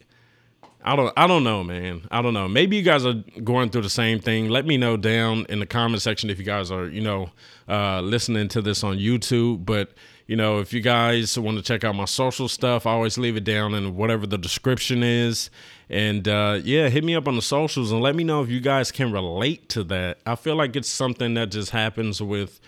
I 0.81 0.95
don't, 0.95 1.11
I 1.17 1.27
don't 1.27 1.43
know, 1.43 1.61
man. 1.61 2.07
I 2.09 2.21
don't 2.21 2.33
know. 2.33 2.47
Maybe 2.47 2.77
you 2.77 2.81
guys 2.81 3.05
are 3.05 3.15
going 3.43 3.69
through 3.69 3.81
the 3.81 3.89
same 3.89 4.19
thing. 4.21 4.47
Let 4.47 4.65
me 4.65 4.77
know 4.77 4.95
down 4.95 5.45
in 5.49 5.59
the 5.59 5.65
comment 5.65 6.01
section 6.01 6.29
if 6.29 6.39
you 6.39 6.45
guys 6.45 6.71
are, 6.71 6.87
you 6.87 7.01
know, 7.01 7.31
uh, 7.67 7.99
listening 7.99 8.47
to 8.49 8.61
this 8.61 8.81
on 8.81 8.97
YouTube. 8.97 9.65
But 9.65 9.91
you 10.27 10.35
know, 10.35 10.59
if 10.59 10.73
you 10.73 10.81
guys 10.81 11.39
want 11.39 11.57
to 11.57 11.63
check 11.63 11.85
out 11.85 11.95
my 11.95 12.05
social 12.05 12.49
stuff, 12.49 12.85
I 12.85 12.91
always 12.91 13.17
leave 13.17 13.37
it 13.37 13.45
down 13.45 13.73
in 13.73 13.95
whatever 13.95 14.27
the 14.27 14.37
description 14.37 15.01
is. 15.01 15.49
And 15.89 16.27
uh, 16.27 16.59
yeah, 16.63 16.89
hit 16.89 17.05
me 17.05 17.15
up 17.15 17.29
on 17.29 17.37
the 17.37 17.41
socials 17.41 17.93
and 17.93 18.01
let 18.01 18.13
me 18.13 18.25
know 18.25 18.43
if 18.43 18.49
you 18.49 18.59
guys 18.59 18.91
can 18.91 19.13
relate 19.13 19.69
to 19.69 19.85
that. 19.85 20.19
I 20.25 20.35
feel 20.35 20.55
like 20.55 20.75
it's 20.75 20.89
something 20.89 21.33
that 21.35 21.49
just 21.51 21.71
happens 21.71 22.21
with 22.21 22.59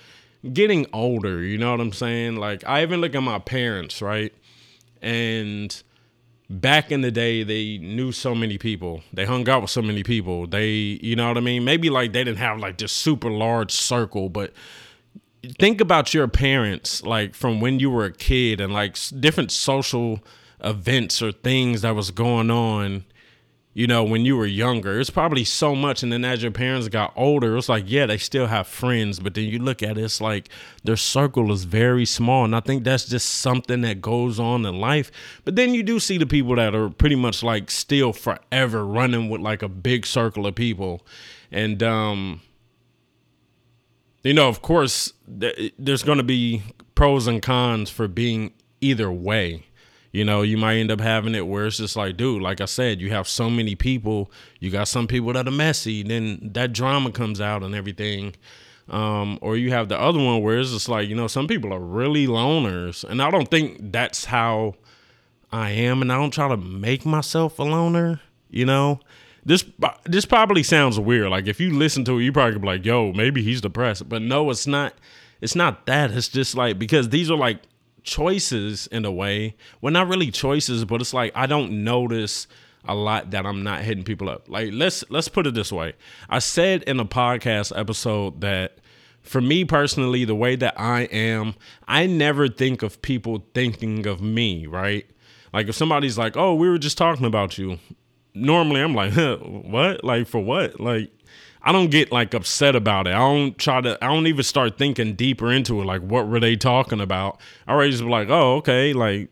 getting 0.54 0.88
older. 0.94 1.44
You 1.44 1.58
know 1.58 1.72
what 1.72 1.82
I'm 1.82 1.92
saying? 1.92 2.38
Like, 2.38 2.64
I 2.66 2.82
even 2.82 3.02
look 3.02 3.14
at 3.14 3.24
my 3.24 3.40
parents, 3.40 4.02
right? 4.02 4.34
And 5.02 5.84
back 6.50 6.94
in 6.94 7.02
the 7.02 7.12
day, 7.12 7.44
they 7.44 7.78
knew 7.78 8.14
so 8.14 8.34
many 8.34 8.58
people. 8.58 9.02
They 9.12 9.26
hung 9.26 9.50
out 9.50 9.64
with 9.64 9.72
so 9.72 9.82
many 9.82 10.04
people. 10.04 10.48
They, 10.48 10.70
you 10.70 11.18
know 11.18 11.28
what 11.28 11.38
I 11.38 11.42
mean? 11.42 11.66
Maybe 11.66 11.90
like 11.90 12.14
they 12.14 12.24
didn't 12.24 12.40
have 12.40 12.60
like 12.60 12.78
this 12.78 12.94
super 12.94 13.30
large 13.30 13.74
circle, 13.74 14.30
but 14.30 14.54
think 15.58 15.82
about 15.82 16.14
your 16.14 16.28
parents 16.28 17.04
like 17.04 17.34
from 17.34 17.62
when 17.62 17.80
you 17.80 17.90
were 17.90 18.06
a 18.06 18.14
kid 18.14 18.60
and 18.60 18.74
like 18.74 18.98
different 19.20 19.52
social 19.52 20.20
events 20.62 21.22
or 21.22 21.32
things 21.32 21.82
that 21.82 21.96
was 21.96 22.12
going 22.12 22.52
on 22.52 23.06
you 23.74 23.88
know 23.88 24.04
when 24.04 24.26
you 24.26 24.36
were 24.36 24.46
younger. 24.46 25.00
It's 25.00 25.10
probably 25.10 25.46
so 25.46 25.76
much 25.76 26.04
and 26.04 26.12
then 26.12 26.26
as 26.26 26.42
your 26.42 26.52
parents 26.52 26.90
got 26.90 27.14
older 27.16 27.56
it's 27.56 27.70
like 27.70 27.86
yeah 27.88 28.06
they 28.06 28.18
still 28.18 28.48
have 28.48 28.68
friends 28.68 29.20
but 29.20 29.36
then 29.36 29.46
you 29.46 29.60
look 29.60 29.82
at 29.82 29.98
it 29.98 30.04
it's 30.04 30.20
like 30.20 30.50
their 30.84 30.98
circle 30.98 31.52
is 31.52 31.64
very 31.64 32.06
small 32.06 32.44
and 32.44 32.56
i 32.56 32.60
think 32.60 32.84
that's 32.84 33.06
just 33.06 33.30
something 33.30 33.82
that 33.82 34.02
goes 34.02 34.40
on 34.40 34.66
in 34.66 34.80
life. 34.80 35.12
But 35.46 35.56
then 35.56 35.74
you 35.74 35.84
do 35.84 36.00
see 36.00 36.18
the 36.18 36.26
people 36.26 36.56
that 36.56 36.76
are 36.76 36.90
pretty 36.90 37.16
much 37.16 37.44
like 37.44 37.72
still 37.72 38.12
forever 38.12 38.86
running 38.86 39.30
with 39.30 39.42
like 39.42 39.62
a 39.62 39.70
big 39.70 40.06
circle 40.06 40.46
of 40.46 40.56
people. 40.56 41.06
And 41.52 41.82
um 41.82 42.42
you 44.24 44.34
know, 44.34 44.48
of 44.48 44.62
course, 44.62 45.14
there's 45.28 46.04
going 46.04 46.18
to 46.18 46.24
be 46.24 46.64
pros 46.96 47.28
and 47.28 47.42
cons 47.42 47.90
for 47.90 48.08
being 48.08 48.54
either 48.82 49.12
way. 49.12 49.64
You 50.12 50.26
know, 50.26 50.42
you 50.42 50.58
might 50.58 50.78
end 50.78 50.92
up 50.92 51.00
having 51.00 51.36
it 51.36 51.46
where 51.46 51.68
it's 51.68 51.78
just 51.78 51.96
like, 51.96 52.18
dude, 52.18 52.42
like 52.42 52.62
I 52.62 52.66
said, 52.66 53.00
you 53.00 53.12
have 53.12 53.28
so 53.28 53.50
many 53.50 53.76
people. 53.76 54.32
You 54.60 54.72
got 54.72 54.88
some 54.88 55.06
people 55.08 55.32
that 55.34 55.48
are 55.48 55.52
messy, 55.52 56.02
then 56.02 56.50
that 56.54 56.74
drama 56.74 57.12
comes 57.12 57.40
out 57.40 57.64
and 57.64 57.76
everything. 57.76 58.36
Um, 58.90 59.38
or 59.42 59.56
you 59.56 59.70
have 59.70 59.88
the 59.88 60.00
other 60.00 60.18
one 60.18 60.42
where 60.42 60.58
it's 60.58 60.72
just 60.72 60.90
like, 60.90 61.08
you 61.08 61.16
know, 61.16 61.28
some 61.28 61.48
people 61.48 61.72
are 61.72 61.80
really 61.80 62.26
loners. 62.26 63.04
And 63.04 63.22
I 63.22 63.30
don't 63.30 63.50
think 63.50 63.92
that's 63.92 64.26
how 64.26 64.76
I 65.52 65.70
am. 65.72 66.02
And 66.02 66.12
I 66.12 66.18
don't 66.18 66.32
try 66.32 66.48
to 66.48 66.58
make 66.58 67.06
myself 67.06 67.60
a 67.60 67.64
loner, 67.64 68.20
you 68.50 68.66
know? 68.66 69.00
This 69.50 69.66
this 70.06 70.26
probably 70.26 70.62
sounds 70.62 71.00
weird. 71.00 71.30
Like 71.30 71.48
if 71.48 71.60
you 71.60 71.74
listen 71.74 72.06
to 72.06 72.20
it, 72.20 72.24
you 72.24 72.32
probably 72.32 72.60
be 72.60 72.68
like, 72.68 72.86
"Yo, 72.86 73.12
maybe 73.14 73.42
he's 73.42 73.62
depressed." 73.62 74.08
But 74.08 74.22
no, 74.22 74.52
it's 74.52 74.68
not. 74.68 74.94
It's 75.42 75.56
not 75.56 75.88
that. 75.88 76.12
It's 76.12 76.28
just 76.28 76.56
like 76.56 76.78
because 76.78 77.10
these 77.10 77.32
are 77.32 77.38
like 77.38 77.62
choices 78.04 78.86
in 78.88 79.06
a 79.06 79.12
way. 79.12 79.56
Well, 79.82 79.92
not 79.92 80.08
really 80.08 80.30
choices, 80.30 80.86
but 80.86 81.02
it's 81.02 81.16
like 81.16 81.32
I 81.34 81.48
don't 81.48 81.84
notice 81.84 82.46
a 82.88 82.94
lot 82.94 83.32
that 83.32 83.48
I'm 83.48 83.64
not 83.64 83.82
hitting 83.82 84.04
people 84.04 84.30
up. 84.30 84.48
Like 84.48 84.70
let's 84.72 85.04
let's 85.10 85.28
put 85.28 85.48
it 85.48 85.56
this 85.56 85.72
way. 85.72 85.94
I 86.30 86.38
said 86.38 86.84
in 86.84 87.00
a 87.00 87.06
podcast 87.06 87.78
episode 87.78 88.42
that 88.42 88.78
for 89.24 89.42
me 89.42 89.66
personally, 89.66 90.26
the 90.26 90.36
way 90.36 90.58
that 90.58 90.80
I 90.80 91.02
am, 91.06 91.56
I 91.88 92.06
never 92.06 92.48
think 92.48 92.84
of 92.84 93.02
people 93.02 93.48
thinking 93.56 94.06
of 94.06 94.22
me, 94.22 94.68
right? 94.68 95.10
Like 95.52 95.70
if 95.70 95.76
somebody's 95.76 96.20
like, 96.20 96.38
"Oh, 96.38 96.54
we 96.54 96.70
were 96.70 96.78
just 96.78 97.00
talking 97.00 97.26
about 97.26 97.58
you," 97.58 97.80
normally 98.40 98.82
I'm 98.82 98.96
like, 98.96 99.14
huh, 99.14 99.38
what? 99.38 100.04
Like 100.04 100.28
for 100.28 100.40
what? 100.40 100.80
Like 100.80 101.12
I 101.62 101.72
don't 101.72 101.92
get 101.92 102.12
like 102.12 102.34
upset 102.34 102.76
about 102.76 103.08
it. 103.08 103.14
I 103.14 103.20
don't 103.20 103.58
try 103.58 103.82
to. 103.82 104.04
I 104.04 104.08
don't 104.08 104.28
even 104.28 104.44
start 104.44 104.78
thinking 104.78 105.16
deeper 105.16 105.52
into 105.52 105.82
it. 105.82 105.86
Like 105.86 106.02
what 106.02 106.28
were 106.28 106.40
they 106.40 106.56
talking 106.56 107.02
about? 107.02 107.40
I 107.68 107.74
already 107.74 107.92
just 107.92 108.04
be 108.04 108.10
like, 108.10 108.30
oh 108.30 108.58
okay, 108.58 108.94
like 108.94 109.30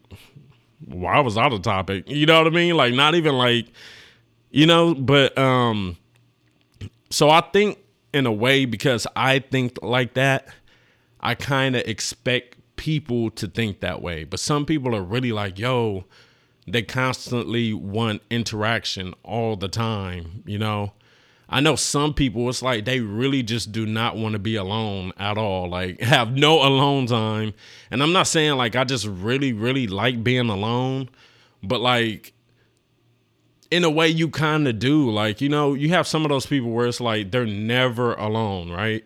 why 0.85 1.19
was 1.19 1.37
I 1.37 1.49
the 1.49 1.59
topic? 1.59 2.03
You 2.07 2.25
know 2.25 2.37
what 2.37 2.47
I 2.47 2.55
mean? 2.55 2.75
Like 2.75 2.93
not 2.93 3.15
even 3.15 3.37
like, 3.37 3.67
you 4.51 4.65
know. 4.65 4.93
But 4.93 5.37
um, 5.37 5.97
so 7.09 7.29
I 7.29 7.41
think 7.41 7.79
in 8.13 8.25
a 8.25 8.31
way 8.31 8.65
because 8.65 9.07
I 9.15 9.39
think 9.39 9.81
like 9.81 10.13
that, 10.15 10.47
I 11.19 11.35
kind 11.35 11.75
of 11.75 11.83
expect 11.83 12.57
people 12.75 13.31
to 13.31 13.47
think 13.47 13.79
that 13.79 14.01
way. 14.01 14.23
But 14.23 14.39
some 14.39 14.65
people 14.65 14.95
are 14.95 15.01
really 15.01 15.31
like, 15.31 15.57
yo, 15.57 16.05
they 16.67 16.81
constantly 16.81 17.73
want 17.73 18.21
interaction 18.29 19.13
all 19.23 19.55
the 19.55 19.69
time, 19.69 20.43
you 20.45 20.57
know. 20.57 20.93
I 21.49 21.61
know 21.61 21.77
some 21.77 22.13
people 22.13 22.49
it's 22.49 22.61
like 22.61 22.83
they 22.83 22.99
really 22.99 23.41
just 23.41 23.71
do 23.71 23.85
not 23.85 24.17
want 24.17 24.33
to 24.33 24.39
be 24.39 24.55
alone 24.55 25.13
at 25.17 25.37
all. 25.37 25.69
Like 25.69 26.01
have 26.01 26.35
no 26.35 26.61
alone 26.61 27.07
time. 27.07 27.53
And 27.89 28.03
I'm 28.03 28.11
not 28.11 28.27
saying 28.27 28.57
like 28.57 28.75
I 28.75 28.83
just 28.83 29.05
really 29.05 29.53
really 29.53 29.87
like 29.87 30.23
being 30.23 30.49
alone, 30.49 31.09
but 31.63 31.79
like 31.79 32.33
in 33.71 33.83
a 33.83 33.89
way 33.89 34.07
you 34.07 34.29
kind 34.29 34.67
of 34.67 34.79
do. 34.79 35.09
Like, 35.09 35.41
you 35.41 35.49
know, 35.49 35.73
you 35.73 35.89
have 35.89 36.07
some 36.07 36.23
of 36.25 36.29
those 36.29 36.45
people 36.45 36.71
where 36.71 36.87
it's 36.87 37.01
like 37.01 37.31
they're 37.31 37.45
never 37.45 38.13
alone, 38.15 38.71
right? 38.71 39.05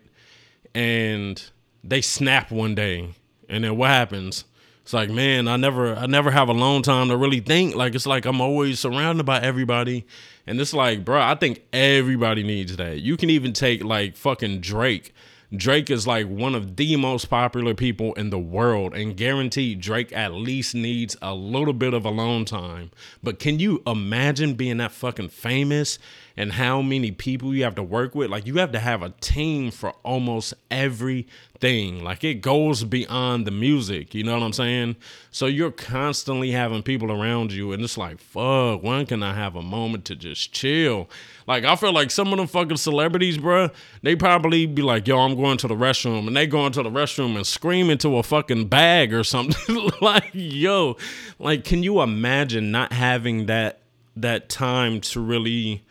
And 0.74 1.42
they 1.84 2.00
snap 2.00 2.50
one 2.50 2.74
day. 2.74 3.10
And 3.48 3.64
then 3.64 3.76
what 3.76 3.90
happens? 3.90 4.44
It's 4.82 4.92
like 4.92 5.10
man 5.10 5.48
i 5.48 5.56
never 5.56 5.94
i 5.94 6.06
never 6.06 6.30
have 6.30 6.48
a 6.48 6.52
long 6.52 6.82
time 6.82 7.08
to 7.08 7.16
really 7.16 7.40
think. 7.40 7.74
Like 7.74 7.94
it's 7.94 8.06
like 8.06 8.26
i'm 8.26 8.40
always 8.40 8.80
surrounded 8.80 9.24
by 9.24 9.40
everybody. 9.40 10.06
And 10.46 10.60
it's 10.60 10.74
like 10.74 11.04
bro 11.04 11.20
i 11.20 11.34
think 11.34 11.62
everybody 11.72 12.42
needs 12.42 12.76
that. 12.76 13.00
You 13.00 13.16
can 13.16 13.30
even 13.30 13.52
take 13.52 13.84
like 13.84 14.16
fucking 14.16 14.60
drake. 14.60 15.14
Drake 15.54 15.90
is 15.90 16.06
like 16.06 16.26
one 16.28 16.54
of 16.54 16.76
the 16.76 16.96
most 16.96 17.26
popular 17.26 17.74
people 17.74 18.14
in 18.14 18.30
the 18.30 18.38
world, 18.38 18.94
and 18.94 19.14
guaranteed 19.14 19.82
Drake 19.82 20.10
at 20.10 20.32
least 20.32 20.74
needs 20.74 21.14
a 21.20 21.34
little 21.34 21.74
bit 21.74 21.92
of 21.92 22.06
alone 22.06 22.46
time. 22.46 22.90
But 23.22 23.38
can 23.38 23.58
you 23.58 23.82
imagine 23.86 24.54
being 24.54 24.78
that 24.78 24.92
fucking 24.92 25.28
famous 25.28 25.98
and 26.36 26.52
how 26.52 26.82
many 26.82 27.10
people 27.10 27.54
you 27.54 27.64
have 27.64 27.74
to 27.76 27.82
work 27.82 28.14
with? 28.14 28.30
Like, 28.30 28.46
you 28.46 28.56
have 28.56 28.72
to 28.72 28.78
have 28.78 29.02
a 29.02 29.10
team 29.20 29.70
for 29.70 29.92
almost 30.02 30.54
everything. 30.70 32.02
Like 32.02 32.24
it 32.24 32.40
goes 32.40 32.82
beyond 32.82 33.46
the 33.46 33.50
music, 33.50 34.14
you 34.14 34.24
know 34.24 34.34
what 34.34 34.42
I'm 34.42 34.52
saying? 34.52 34.96
So 35.30 35.46
you're 35.46 35.70
constantly 35.70 36.50
having 36.50 36.82
people 36.82 37.12
around 37.12 37.52
you, 37.52 37.72
and 37.72 37.82
it's 37.84 37.96
like, 37.96 38.18
fuck, 38.18 38.82
when 38.82 39.06
can 39.06 39.22
I 39.22 39.34
have 39.34 39.54
a 39.54 39.62
moment 39.62 40.04
to 40.06 40.16
just 40.16 40.52
chill? 40.52 41.08
Like 41.46 41.64
I 41.64 41.76
feel 41.76 41.92
like 41.92 42.10
some 42.10 42.32
of 42.32 42.38
them 42.38 42.48
fucking 42.48 42.78
celebrities, 42.78 43.38
bro, 43.38 43.70
they 44.02 44.16
probably 44.16 44.66
be 44.66 44.82
like, 44.82 45.06
yo, 45.06 45.18
I'm 45.20 45.36
going 45.36 45.58
to 45.58 45.68
the 45.68 45.76
restroom, 45.76 46.26
and 46.26 46.36
they 46.36 46.46
go 46.46 46.66
into 46.66 46.82
the 46.82 46.90
restroom 46.90 47.36
and 47.36 47.46
scream 47.46 47.90
into 47.90 48.16
a 48.16 48.22
fucking 48.22 48.66
bag 48.66 49.12
or 49.14 49.24
something. 49.32 49.90
like, 50.00 50.30
yo, 50.32 50.96
like, 51.38 51.64
can 51.64 51.82
you 51.82 52.00
imagine 52.00 52.70
not 52.70 52.92
having 52.92 53.46
that 53.46 53.78
that 54.16 54.48
time 54.48 55.00
to 55.00 55.20
really 55.20 55.82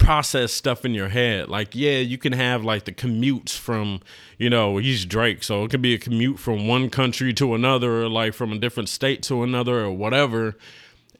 process 0.00 0.52
stuff 0.52 0.84
in 0.84 0.94
your 0.94 1.08
head. 1.08 1.48
Like, 1.48 1.74
yeah, 1.74 1.98
you 1.98 2.18
can 2.18 2.32
have 2.32 2.64
like 2.64 2.84
the 2.84 2.92
commutes 2.92 3.56
from, 3.56 4.00
you 4.38 4.50
know, 4.50 4.78
he's 4.78 5.04
Drake, 5.04 5.44
so 5.44 5.62
it 5.64 5.70
could 5.70 5.82
be 5.82 5.94
a 5.94 5.98
commute 5.98 6.40
from 6.40 6.66
one 6.66 6.90
country 6.90 7.32
to 7.34 7.54
another, 7.54 8.02
or 8.02 8.08
like 8.08 8.34
from 8.34 8.52
a 8.52 8.58
different 8.58 8.88
state 8.88 9.22
to 9.24 9.42
another, 9.42 9.80
or 9.80 9.92
whatever. 9.92 10.56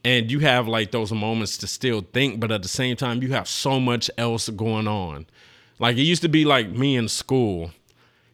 And 0.03 0.31
you 0.31 0.41
have 0.41 0.67
like 0.67 0.91
those 0.91 1.13
moments 1.13 1.59
to 1.59 1.67
still 1.67 2.01
think, 2.01 2.41
but 2.41 2.51
at 2.51 2.63
the 2.63 2.69
same 2.69 2.97
time, 2.97 3.23
you 3.23 3.33
have 3.33 3.47
so 3.47 3.79
much 3.79 4.11
else 4.19 4.49
going 4.49 4.89
on. 4.89 5.27
Like, 5.79 5.97
it 5.97 6.03
used 6.03 6.23
to 6.23 6.29
be 6.29 6.45
like 6.45 6.71
me 6.71 6.97
in 6.97 7.09
school 7.09 7.71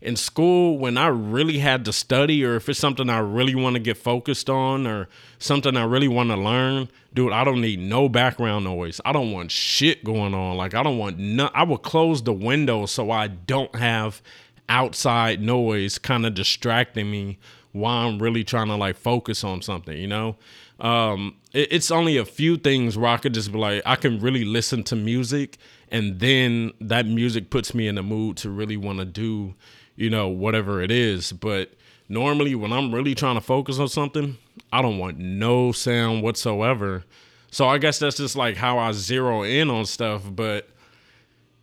in 0.00 0.14
school 0.14 0.78
when 0.78 0.96
I 0.96 1.08
really 1.08 1.58
had 1.58 1.84
to 1.86 1.92
study 1.92 2.44
or 2.44 2.56
if 2.56 2.68
it's 2.68 2.78
something 2.78 3.08
I 3.08 3.18
really 3.18 3.54
want 3.54 3.74
to 3.74 3.80
get 3.80 3.96
focused 3.96 4.48
on 4.48 4.86
or 4.86 5.08
something 5.38 5.76
I 5.76 5.84
really 5.84 6.08
want 6.08 6.30
to 6.30 6.36
learn, 6.36 6.88
dude, 7.16 7.32
I 7.32 7.42
don't 7.42 7.60
need 7.60 7.80
no 7.80 8.08
background 8.08 8.64
noise. 8.64 9.00
I 9.04 9.12
don't 9.12 9.32
want 9.32 9.50
shit 9.50 10.04
going 10.04 10.34
on. 10.34 10.56
Like 10.56 10.74
I 10.74 10.82
don't 10.84 10.98
want 10.98 11.18
no 11.18 11.50
I 11.52 11.64
will 11.64 11.78
close 11.78 12.22
the 12.22 12.32
window 12.32 12.86
so 12.86 13.10
I 13.10 13.26
don't 13.26 13.74
have 13.74 14.22
outside 14.68 15.40
noise 15.40 15.98
kind 15.98 16.26
of 16.26 16.34
distracting 16.34 17.10
me 17.10 17.38
while 17.72 18.08
I'm 18.08 18.18
really 18.20 18.44
trying 18.44 18.68
to 18.68 18.76
like 18.76 18.96
focus 18.96 19.42
on 19.42 19.62
something, 19.62 19.96
you 19.96 20.06
know? 20.06 20.36
Um, 20.78 21.36
it, 21.52 21.72
it's 21.72 21.90
only 21.90 22.18
a 22.18 22.24
few 22.24 22.56
things 22.56 22.96
where 22.96 23.10
I 23.10 23.16
could 23.16 23.34
just 23.34 23.50
be 23.50 23.58
like, 23.58 23.82
I 23.84 23.96
can 23.96 24.20
really 24.20 24.44
listen 24.44 24.84
to 24.84 24.96
music 24.96 25.56
and 25.90 26.20
then 26.20 26.72
that 26.80 27.06
music 27.06 27.50
puts 27.50 27.74
me 27.74 27.88
in 27.88 27.94
the 27.94 28.02
mood 28.02 28.36
to 28.38 28.50
really 28.50 28.76
want 28.76 28.98
to 28.98 29.04
do 29.04 29.54
you 29.96 30.10
know, 30.10 30.28
whatever 30.28 30.82
it 30.82 30.90
is. 30.90 31.32
But 31.32 31.72
normally, 32.08 32.54
when 32.54 32.72
I'm 32.72 32.94
really 32.94 33.14
trying 33.14 33.36
to 33.36 33.40
focus 33.40 33.78
on 33.78 33.88
something, 33.88 34.36
I 34.72 34.82
don't 34.82 34.98
want 34.98 35.18
no 35.18 35.72
sound 35.72 36.22
whatsoever. 36.22 37.04
So 37.50 37.66
I 37.66 37.78
guess 37.78 37.98
that's 37.98 38.16
just 38.16 38.36
like 38.36 38.56
how 38.56 38.78
I 38.78 38.92
zero 38.92 39.42
in 39.42 39.70
on 39.70 39.86
stuff. 39.86 40.22
But 40.30 40.68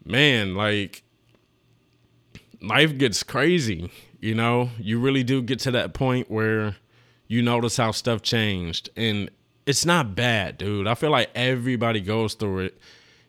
man, 0.06 0.56
like, 0.56 1.04
life 2.62 2.98
gets 2.98 3.24
crazy. 3.24 3.92
You 4.20 4.36
know, 4.36 4.70
you 4.80 5.00
really 5.00 5.24
do 5.24 5.42
get 5.42 5.60
to 5.60 5.72
that 5.72 5.94
point 5.94 6.32
where 6.32 6.78
you 7.28 7.42
notice 7.42 7.78
how 7.78 7.92
stuff 7.92 8.22
changed. 8.22 8.90
And 8.96 9.30
it's 9.66 9.86
not 9.86 10.16
bad, 10.16 10.58
dude. 10.58 10.88
I 10.88 10.96
feel 10.96 11.12
like 11.12 11.30
everybody 11.36 12.02
goes 12.02 12.34
through 12.34 12.60
it, 12.60 12.80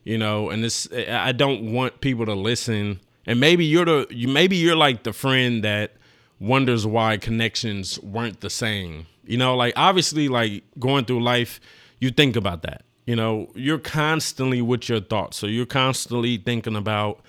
you 0.05 0.19
know, 0.19 0.51
and 0.51 0.65
it's 0.65 0.89
I 0.93 1.33
don't 1.33 1.73
want 1.73 2.01
people 2.01 2.27
to 2.27 2.35
listen. 2.35 3.01
And 3.27 3.41
maybe 3.41 3.65
you're 3.65 3.85
the 3.85 4.27
maybe 4.29 4.57
you're 4.57 4.77
like 4.77 5.03
the 5.03 5.13
friend 5.13 5.65
that 5.65 5.97
wonders 6.39 6.87
why 6.87 7.17
connections 7.17 7.99
weren't 8.01 8.41
the 8.41 8.51
same. 8.51 9.07
You 9.25 9.39
know, 9.39 9.57
like 9.57 9.75
obviously 9.77 10.29
like 10.29 10.65
going 10.79 11.05
through 11.05 11.23
life, 11.23 11.61
you 11.99 12.11
think 12.11 12.37
about 12.37 12.63
that. 12.63 12.83
You 13.07 13.17
know, 13.17 13.51
you're 13.55 13.79
constantly 13.79 14.63
with 14.63 14.89
your 14.89 15.01
thoughts. 15.01 15.37
So 15.37 15.47
you're 15.47 15.67
constantly 15.67 16.39
thinking 16.39 16.77
about 16.77 17.23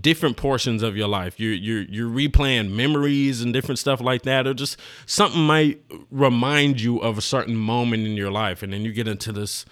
different 0.00 0.36
portions 0.36 0.82
of 0.82 0.96
your 0.96 1.08
life. 1.08 1.38
You're 1.38 1.52
you're 1.52 1.82
you're 1.82 2.08
replaying 2.08 2.70
memories 2.70 3.42
and 3.42 3.52
different 3.52 3.78
stuff 3.78 4.00
like 4.00 4.22
that, 4.22 4.46
or 4.46 4.54
just 4.54 4.78
something 5.06 5.42
might 5.42 5.82
remind 6.10 6.80
you 6.80 6.98
of 6.98 7.18
a 7.18 7.22
certain 7.22 7.56
moment 7.56 8.06
in 8.06 8.12
your 8.12 8.30
life, 8.30 8.62
and 8.62 8.72
then 8.72 8.82
you 8.82 8.92
get 8.92 9.06
into 9.08 9.32
this, 9.32 9.64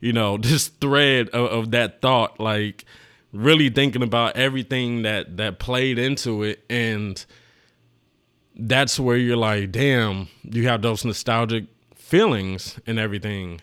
you 0.00 0.12
know, 0.12 0.36
this 0.38 0.68
thread 0.68 1.28
of, 1.30 1.50
of 1.50 1.70
that 1.72 2.00
thought, 2.00 2.38
like 2.38 2.84
really 3.32 3.68
thinking 3.68 4.02
about 4.02 4.36
everything 4.36 5.02
that 5.02 5.36
that 5.36 5.58
played 5.58 5.98
into 5.98 6.42
it, 6.42 6.64
and 6.70 7.24
that's 8.56 8.98
where 9.00 9.16
you're 9.16 9.36
like, 9.36 9.72
damn, 9.72 10.28
you 10.42 10.68
have 10.68 10.82
those 10.82 11.04
nostalgic 11.04 11.64
feelings 11.94 12.78
and 12.86 12.98
everything. 12.98 13.60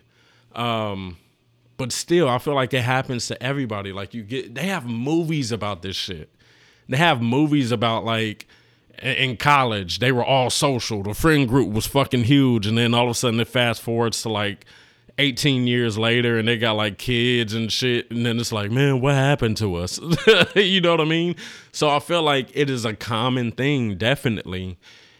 Um, 0.54 1.18
but 1.78 1.92
still, 1.92 2.28
I 2.30 2.38
feel 2.38 2.54
like 2.54 2.74
it 2.74 2.82
happens 2.82 3.28
to 3.28 3.42
everybody. 3.42 3.94
Like 3.94 4.14
you 4.14 4.24
get, 4.24 4.54
they 4.54 4.68
have 4.68 4.86
movies 4.86 5.52
about 5.52 5.82
this 5.82 5.96
shit. 5.96 6.30
They 6.90 6.98
have 6.98 7.22
movies 7.22 7.72
about 7.72 8.04
like 8.04 8.48
in 9.02 9.38
college 9.38 10.00
they 10.00 10.12
were 10.12 10.24
all 10.24 10.50
social. 10.50 11.04
The 11.04 11.14
friend 11.14 11.48
group 11.48 11.70
was 11.70 11.88
fucking 11.88 12.26
huge, 12.26 12.68
and 12.68 12.78
then 12.78 12.94
all 12.94 13.06
of 13.06 13.12
a 13.12 13.14
sudden 13.14 13.40
it 13.40 13.48
fast 13.48 13.82
forwards 13.82 14.22
to 14.24 14.30
like 14.30 14.66
18 15.18 15.68
years 15.68 15.98
later 15.98 16.38
and 16.38 16.48
they 16.48 16.58
got 16.58 16.74
like 16.76 16.98
kids 16.98 17.54
and 17.54 17.72
shit 17.72 18.10
and 18.12 18.26
then 18.26 18.40
it's 18.40 18.52
like 18.52 18.72
man 18.72 19.02
what 19.02 19.16
happened 19.16 19.58
to 19.58 19.76
us? 19.76 20.00
You 20.56 20.82
know 20.82 20.92
what 20.92 21.02
i 21.02 21.06
mean? 21.06 21.36
So 21.72 21.90
i 21.90 22.00
feel 22.00 22.24
like 22.24 22.50
it 22.54 22.70
is 22.70 22.86
a 22.86 22.96
common 22.96 23.52
thing 23.52 23.98
definitely. 23.98 24.78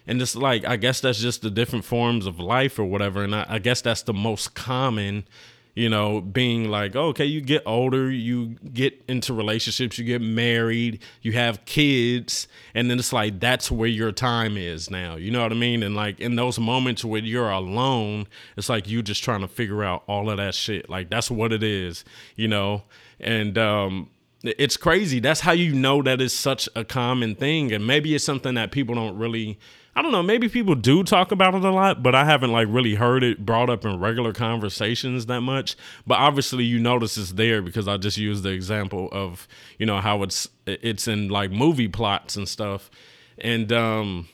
And 0.08 0.22
it's 0.22 0.36
like 0.36 0.66
i 0.66 0.76
guess 0.76 1.02
that's 1.02 1.20
just 1.20 1.42
the 1.42 1.52
different 1.52 1.86
forms 1.86 2.26
of 2.26 2.40
life 2.40 2.80
or 2.80 2.86
whatever 2.86 3.24
and 3.24 3.36
i, 3.36 3.46
I 3.48 3.60
guess 3.60 3.82
that's 3.82 4.02
the 4.02 4.14
most 4.14 4.56
common 4.56 5.26
you 5.74 5.88
know, 5.90 6.20
being 6.20 6.70
like, 6.70 6.96
okay, 6.96 7.26
you 7.26 7.42
get 7.42 7.64
older, 7.66 8.12
you 8.12 8.56
get 8.74 9.02
into 9.08 9.34
relationships, 9.34 9.98
you 9.98 10.04
get 10.04 10.22
married, 10.22 11.02
you 11.22 11.32
have 11.34 11.64
kids, 11.66 12.48
and 12.74 12.90
then 12.90 13.00
it's 13.00 13.14
like 13.14 13.40
that's 13.40 13.72
where 13.72 13.88
your 13.88 14.12
time 14.12 14.58
is 14.58 14.90
now. 14.90 15.16
You 15.16 15.32
know 15.32 15.42
what 15.42 15.52
I 15.52 15.56
mean? 15.56 15.84
And 15.84 15.96
like 15.96 16.20
in 16.20 16.36
those 16.36 16.60
moments 16.60 17.06
where 17.06 17.22
you're 17.22 17.50
alone, 17.50 18.28
it's 18.58 18.70
like 18.70 18.88
you 18.88 19.02
just 19.02 19.24
trying 19.24 19.42
to 19.42 19.48
figure 19.48 19.84
out 19.84 20.04
all 20.08 20.30
of 20.30 20.38
that 20.38 20.56
shit. 20.56 20.90
Like 20.90 21.10
that's 21.10 21.32
what 21.32 21.54
it 21.54 21.64
is, 21.64 22.04
you 22.36 22.48
know? 22.48 22.84
And 23.20 23.58
um 23.58 24.10
it's 24.44 24.76
crazy. 24.76 25.20
That's 25.20 25.42
how 25.42 25.52
you 25.52 25.74
know 25.74 26.02
that 26.02 26.20
it's 26.20 26.34
such 26.34 26.68
a 26.76 26.84
common 26.84 27.36
thing. 27.36 27.72
And 27.72 27.86
maybe 27.86 28.16
it's 28.16 28.24
something 28.24 28.56
that 28.56 28.72
people 28.72 28.96
don't 28.96 29.16
really 29.18 29.60
I 29.94 30.02
don't 30.02 30.14
know, 30.14 30.24
maybe 30.24 30.48
people 30.48 30.76
do 30.76 31.04
talk 31.04 31.34
about 31.34 31.54
it 31.54 31.66
a 31.66 31.72
lot, 31.72 32.02
but 32.02 32.16
I 32.16 32.24
haven't 32.24 32.52
like 32.52 32.68
really 32.70 32.96
heard 32.96 33.24
it 33.24 33.46
brought 33.46 33.70
up 33.70 33.84
in 33.84 34.00
regular 34.00 34.32
conversations 34.32 35.26
that 35.26 35.42
much. 35.42 35.76
But 36.08 36.20
obviously 36.20 36.64
you 36.64 36.80
notice 36.80 37.18
it's 37.18 37.34
there 37.34 37.62
because 37.62 37.90
I 37.90 37.98
just 37.98 38.18
used 38.18 38.44
the 38.44 38.52
example 38.52 39.10
of, 39.12 39.50
you 39.78 39.86
know, 39.86 40.00
how 40.00 40.24
it's 40.24 40.48
it's 40.66 41.10
in 41.10 41.28
like 41.28 41.52
movie 41.52 41.90
plots 41.90 42.38
and 42.38 42.48
stuff. 42.48 42.90
And 43.38 43.74
um 43.74 44.30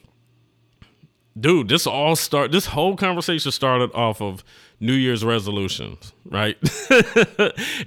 dude, 1.40 1.70
this 1.70 1.88
all 1.88 2.16
start 2.16 2.52
this 2.52 2.68
whole 2.68 2.96
conversation 2.96 3.52
started 3.52 3.92
off 3.94 4.22
of 4.22 4.44
New 4.80 4.94
Year's 4.94 5.26
resolutions, 5.26 6.14
right? 6.26 6.56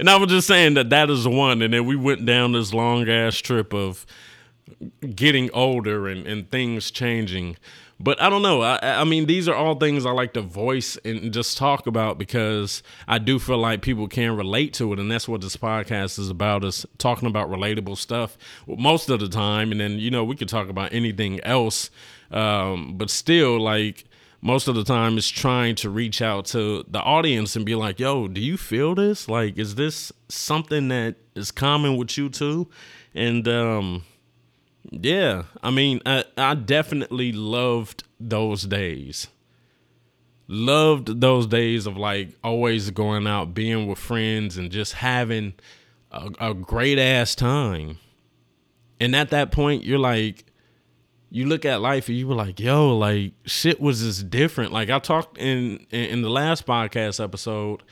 and 0.01 0.11
I 0.11 0.17
was 0.17 0.29
just 0.29 0.49
saying 0.49 0.75
that 0.75 0.91
that 0.91 1.09
is 1.09 1.29
one 1.29 1.63
and 1.63 1.73
then 1.73 1.87
we 1.87 1.95
went 1.95 2.27
down 2.27 2.51
this 2.51 2.75
long 2.75 3.09
ass 3.09 3.37
trip 3.37 3.73
of 3.73 4.05
getting 5.15 5.51
older 5.53 6.09
and, 6.09 6.27
and 6.27 6.51
things 6.51 6.91
changing. 6.91 7.57
But 8.03 8.21
I 8.21 8.31
don't 8.31 8.41
know. 8.41 8.63
I, 8.63 8.79
I 9.01 9.05
mean, 9.05 9.27
these 9.27 9.47
are 9.47 9.55
all 9.55 9.75
things 9.75 10.07
I 10.07 10.13
like 10.13 10.33
to 10.33 10.41
voice 10.41 10.97
and 11.05 11.33
just 11.35 11.59
talk 11.59 11.87
about 11.87 12.17
because 12.17 12.83
I 13.07 13.19
do 13.19 13.39
feel 13.39 13.59
like 13.59 13.83
people 13.83 14.09
can 14.09 14.35
relate 14.37 14.73
to 14.75 14.95
it. 14.95 14.99
And 14.99 15.11
that's 15.11 15.29
what 15.29 15.43
this 15.43 15.57
podcast 15.57 16.19
is 16.19 16.31
about 16.31 16.65
is 16.65 16.87
talking 16.97 17.29
about 17.29 17.51
relatable 17.51 17.99
stuff 17.99 18.39
most 18.67 19.11
of 19.11 19.21
the 19.21 19.29
time. 19.29 19.71
And 19.71 19.81
then, 19.81 19.99
you 19.99 20.11
know, 20.11 20.25
we 20.25 20.35
could 20.35 20.49
talk 20.49 20.71
about 20.71 20.95
anything 20.95 21.41
else. 21.41 21.91
Um, 22.31 22.97
but 22.97 23.11
still, 23.11 23.61
like, 23.61 24.07
most 24.41 24.69
of 24.69 24.75
the 24.75 24.85
time 24.85 25.19
it's 25.19 25.29
trying 25.29 25.75
to 25.77 25.91
reach 25.91 26.23
out 26.23 26.47
to 26.47 26.85
the 26.89 27.01
audience 27.01 27.55
and 27.57 27.67
be 27.67 27.75
like, 27.75 28.01
yo, 28.01 28.29
do 28.29 28.41
you 28.41 28.57
feel 28.57 28.95
this? 28.95 29.29
Like, 29.29 29.59
is 29.59 29.75
this 29.75 30.11
something 30.29 30.89
that 30.89 31.17
is 31.35 31.51
common 31.51 31.99
with 31.99 32.17
you 32.17 32.31
too? 32.31 32.69
And 33.15 33.47
um, 33.47 34.05
yeah, 34.91 35.45
I 35.63 35.71
mean, 35.71 36.01
I, 36.05 36.25
I 36.37 36.55
definitely 36.55 37.31
loved 37.33 38.03
those 38.19 38.65
days. 38.65 39.29
Loved 40.49 41.21
those 41.21 41.47
days 41.47 41.87
of 41.87 41.97
like 41.97 42.37
always 42.43 42.91
going 42.91 43.29
out, 43.29 43.55
being 43.55 43.87
with 43.87 44.01
friends, 44.01 44.57
and 44.57 44.73
just 44.73 44.95
having 44.95 45.55
a, 46.11 46.31
a 46.41 46.55
great 46.55 46.99
ass 46.99 47.37
time. 47.37 47.99
And 48.99 49.15
at 49.15 49.31
that 49.31 49.53
point, 49.53 49.85
you're 49.85 49.99
like, 49.99 50.45
you 51.31 51.47
look 51.47 51.65
at 51.65 51.81
life 51.81 52.09
and 52.09 52.19
you 52.19 52.27
were 52.27 52.35
like, 52.35 52.59
yo, 52.59 52.97
like 52.97 53.33
shit 53.45 53.81
was 53.81 54.01
just 54.01 54.29
different. 54.29 54.73
Like 54.73 54.91
I 54.91 54.99
talked 54.99 55.39
in 55.39 55.87
in 55.93 56.23
the 56.23 56.31
last 56.31 56.67
podcast 56.67 57.23
episode, 57.23 57.85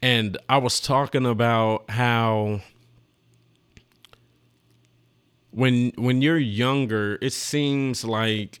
and 0.00 0.38
I 0.48 0.58
was 0.58 0.78
talking 0.78 1.26
about 1.26 1.90
how 1.90 2.60
when 5.52 5.92
when 5.96 6.20
you're 6.22 6.38
younger, 6.38 7.18
it 7.22 7.32
seems 7.32 8.04
like 8.04 8.60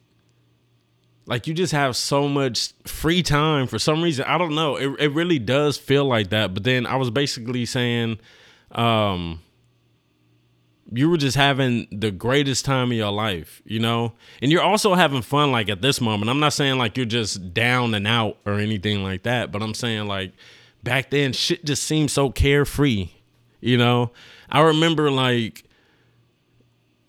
like 1.26 1.46
you 1.46 1.54
just 1.54 1.72
have 1.72 1.96
so 1.96 2.28
much 2.28 2.72
free 2.84 3.22
time 3.22 3.66
for 3.66 3.78
some 3.78 4.02
reason. 4.02 4.24
I 4.26 4.38
don't 4.38 4.54
know. 4.54 4.76
It 4.76 5.00
it 5.00 5.12
really 5.12 5.38
does 5.38 5.76
feel 5.76 6.04
like 6.04 6.30
that. 6.30 6.54
But 6.54 6.64
then 6.64 6.86
I 6.86 6.96
was 6.96 7.10
basically 7.10 7.64
saying, 7.64 8.18
um, 8.72 9.40
you 10.92 11.08
were 11.08 11.16
just 11.16 11.36
having 11.36 11.86
the 11.90 12.10
greatest 12.10 12.64
time 12.64 12.90
of 12.90 12.96
your 12.96 13.12
life, 13.12 13.62
you 13.64 13.80
know? 13.80 14.12
And 14.42 14.52
you're 14.52 14.62
also 14.62 14.94
having 14.94 15.22
fun 15.22 15.50
like 15.50 15.70
at 15.70 15.80
this 15.80 16.00
moment. 16.00 16.30
I'm 16.30 16.40
not 16.40 16.52
saying 16.52 16.76
like 16.76 16.96
you're 16.96 17.06
just 17.06 17.54
down 17.54 17.94
and 17.94 18.06
out 18.06 18.38
or 18.44 18.54
anything 18.54 19.02
like 19.02 19.22
that, 19.22 19.50
but 19.50 19.62
I'm 19.62 19.74
saying 19.74 20.06
like 20.06 20.32
back 20.82 21.10
then 21.10 21.32
shit 21.32 21.64
just 21.64 21.84
seemed 21.84 22.10
so 22.10 22.30
carefree, 22.30 23.08
you 23.60 23.78
know? 23.78 24.10
I 24.50 24.60
remember 24.60 25.10
like 25.10 25.64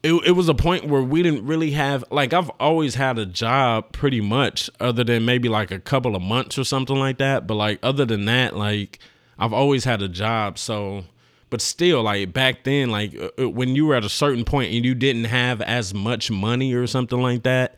it, 0.04 0.14
it 0.26 0.32
was 0.32 0.50
a 0.50 0.54
point 0.54 0.86
where 0.86 1.02
we 1.02 1.24
didn't 1.24 1.46
really 1.46 1.72
have 1.72 2.04
like 2.12 2.34
I've 2.34 2.50
always 2.60 2.96
had 2.96 3.18
a 3.18 3.26
job 3.26 3.94
pretty 3.94 4.20
much 4.20 4.70
other 4.80 5.04
than 5.04 5.24
maybe 5.24 5.48
like 5.48 5.72
a 5.72 5.80
couple 5.80 6.16
of 6.16 6.22
months 6.22 6.58
or 6.58 6.66
something 6.66 6.98
like 6.98 7.18
that. 7.20 7.48
But 7.48 7.56
like 7.56 7.80
other 7.82 8.06
than 8.06 8.26
that 8.26 8.56
like 8.56 9.00
I've 9.40 9.54
always 9.54 9.86
had 9.86 10.02
a 10.02 10.10
job. 10.10 10.60
So 10.60 11.06
but 11.50 11.62
still 11.62 12.04
like 12.04 12.34
back 12.34 12.66
then 12.66 12.90
like 12.90 13.16
uh, 13.16 13.30
uh, 13.40 13.50
when 13.50 13.76
you 13.76 13.86
were 13.86 13.96
at 13.96 14.04
a 14.04 14.10
certain 14.10 14.44
point 14.44 14.74
and 14.74 14.84
you 14.84 14.94
didn't 14.94 15.26
have 15.26 15.62
as 15.62 15.94
much 15.94 16.30
money 16.30 16.74
or 16.74 16.86
something 16.86 17.22
like 17.22 17.44
that 17.44 17.78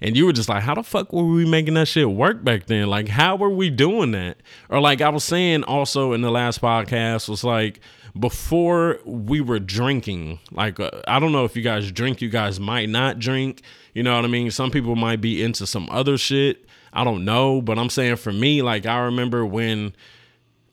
and 0.00 0.16
you 0.16 0.26
were 0.26 0.32
just 0.32 0.48
like 0.48 0.62
how 0.62 0.74
the 0.74 0.82
fuck 0.84 1.12
were 1.12 1.24
we 1.24 1.44
making 1.44 1.74
that 1.74 1.88
shit 1.88 2.08
work 2.08 2.44
back 2.44 2.66
then? 2.66 2.86
Like 2.86 3.08
how 3.08 3.34
were 3.34 3.50
we 3.50 3.68
doing 3.68 4.12
that? 4.12 4.36
Or 4.68 4.80
like 4.80 5.00
I 5.00 5.08
was 5.08 5.24
saying 5.24 5.64
also 5.64 6.12
in 6.12 6.20
the 6.20 6.30
last 6.30 6.60
podcast 6.60 7.28
was 7.28 7.42
like 7.42 7.80
before 8.18 9.00
we 9.04 9.40
were 9.40 9.58
drinking. 9.58 10.38
Like, 10.52 10.78
uh, 10.78 10.90
I 11.08 11.18
don't 11.18 11.32
know 11.32 11.44
if 11.44 11.56
you 11.56 11.62
guys 11.62 11.90
drink, 11.90 12.20
you 12.20 12.28
guys 12.28 12.60
might 12.60 12.88
not 12.88 13.18
drink. 13.18 13.62
You 13.92 14.02
know 14.02 14.14
what 14.16 14.24
I 14.24 14.28
mean? 14.28 14.50
Some 14.50 14.70
people 14.70 14.96
might 14.96 15.20
be 15.20 15.42
into 15.42 15.66
some 15.66 15.88
other 15.90 16.16
shit. 16.16 16.64
I 16.92 17.04
don't 17.04 17.24
know. 17.24 17.60
But 17.60 17.78
I'm 17.78 17.90
saying 17.90 18.16
for 18.16 18.32
me, 18.32 18.62
like, 18.62 18.86
I 18.86 18.98
remember 18.98 19.44
when 19.44 19.94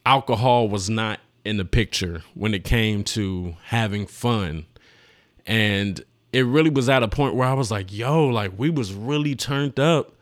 alcohol 0.05 0.69
was 0.69 0.89
not 0.89 1.19
in 1.43 1.57
the 1.57 1.65
picture 1.65 2.21
when 2.35 2.53
it 2.53 2.63
came 2.63 3.03
to 3.03 3.55
having 3.65 4.05
fun. 4.05 4.65
And 5.45 6.03
it 6.31 6.45
really 6.45 6.69
was 6.69 6.89
at 6.89 7.03
a 7.03 7.07
point 7.07 7.35
where 7.35 7.47
I 7.47 7.53
was 7.53 7.71
like, 7.71 7.91
yo, 7.91 8.27
like, 8.27 8.53
we 8.57 8.69
was 8.69 8.93
really 8.93 9.35
turned 9.35 9.79
up 9.79 10.15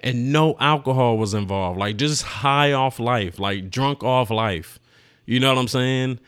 and 0.00 0.32
no 0.32 0.56
alcohol 0.60 1.18
was 1.18 1.34
involved. 1.34 1.78
Like, 1.78 1.96
just 1.96 2.22
high 2.22 2.72
off 2.72 2.98
life, 2.98 3.38
like, 3.38 3.70
drunk 3.70 4.02
off 4.02 4.30
life. 4.30 4.78
You 5.26 5.40
know 5.40 5.48
what 5.48 5.58
I'm 5.58 5.68
saying? 5.68 6.20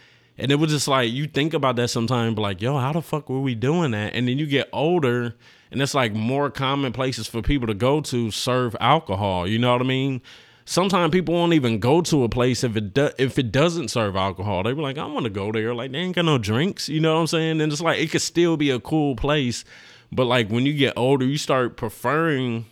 And 0.43 0.53
it 0.53 0.57
was 0.57 0.71
just 0.71 0.89
like 0.89 1.11
you 1.11 1.27
think 1.27 1.55
about 1.55 1.77
that 1.77 1.89
sometimes, 1.89 2.37
like, 2.37 2.61
yo, 2.61 2.79
how 2.79 2.93
the 2.93 3.01
fuck 3.01 3.31
were 3.31 3.41
we 3.41 3.55
doing 3.55 3.93
that? 3.93 4.15
And 4.15 4.29
then 4.29 4.39
you 4.39 4.47
get 4.47 4.69
older, 4.73 5.35
and 5.71 5.81
it's 5.81 5.95
like 5.95 6.13
more 6.13 6.51
common 6.51 6.93
places 6.93 7.27
for 7.27 7.41
people 7.41 7.69
to 7.69 7.75
go 7.75 8.01
to 8.03 8.31
serve 8.31 8.77
alcohol. 8.81 9.47
You 9.47 9.59
know 9.59 9.73
what 9.73 9.81
I 9.81 9.85
mean? 9.85 10.21
sometimes 10.65 11.13
people 11.13 11.35
won't 11.35 11.53
even 11.53 11.79
go 11.79 12.01
to 12.03 12.25
a 12.25 12.29
place 12.29 12.65
if 12.65 12.77
it 12.77 12.95
do, 12.95 13.11
if 13.19 13.39
it 13.39 13.53
doesn't 13.53 13.89
serve 13.89 14.17
alcohol. 14.17 14.63
They 14.63 14.73
were 14.73 14.83
like, 14.83 14.99
I 14.99 15.07
want 15.07 15.25
to 15.25 15.31
go 15.31 15.53
there. 15.53 15.75
Like 15.75 15.93
they 15.93 15.99
ain't 15.99 16.17
got 16.17 16.25
no 16.25 16.39
drinks. 16.39 16.89
You 16.89 17.01
know 17.01 17.15
what 17.15 17.21
I'm 17.21 17.27
saying? 17.27 17.61
And 17.61 17.73
it's 17.73 17.81
like 17.81 17.99
it 17.99 18.11
could 18.11 18.23
still 18.23 18.57
be 18.57 18.71
a 18.71 18.81
cool 18.81 19.17
place, 19.17 19.65
but 20.11 20.27
like 20.27 20.49
when 20.49 20.67
you 20.67 20.73
get 20.73 20.95
older, 20.97 21.27
you 21.27 21.39
start 21.39 21.77
preferring 21.77 22.67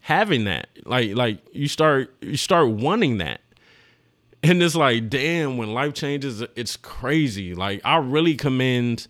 having 0.00 0.44
that. 0.44 0.68
Like 0.84 1.14
like 1.14 1.38
you 1.52 1.68
start 1.68 2.14
you 2.20 2.36
start 2.36 2.68
wanting 2.68 3.18
that. 3.18 3.40
And 4.42 4.62
it's 4.62 4.74
like, 4.74 5.10
damn, 5.10 5.58
when 5.58 5.74
life 5.74 5.92
changes, 5.92 6.42
it's 6.56 6.76
crazy. 6.76 7.54
Like 7.54 7.80
I 7.84 7.96
really 7.96 8.36
commend 8.36 9.06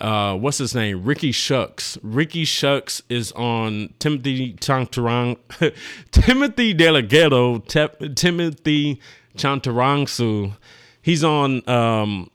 uh, 0.00 0.36
what's 0.36 0.58
his 0.58 0.74
name? 0.74 1.04
Ricky 1.04 1.32
Shucks. 1.32 1.96
Ricky 2.02 2.44
Shucks 2.44 3.02
is 3.08 3.32
on 3.32 3.94
Timothy 3.98 4.54
Chantarang, 4.54 5.38
Timothy 6.10 6.74
Delgado, 6.74 7.58
Te- 7.58 8.14
Timothy 8.14 9.00
Chantarangsu. 9.36 10.54
He's 11.00 11.24
on 11.24 11.66
um, 11.68 12.30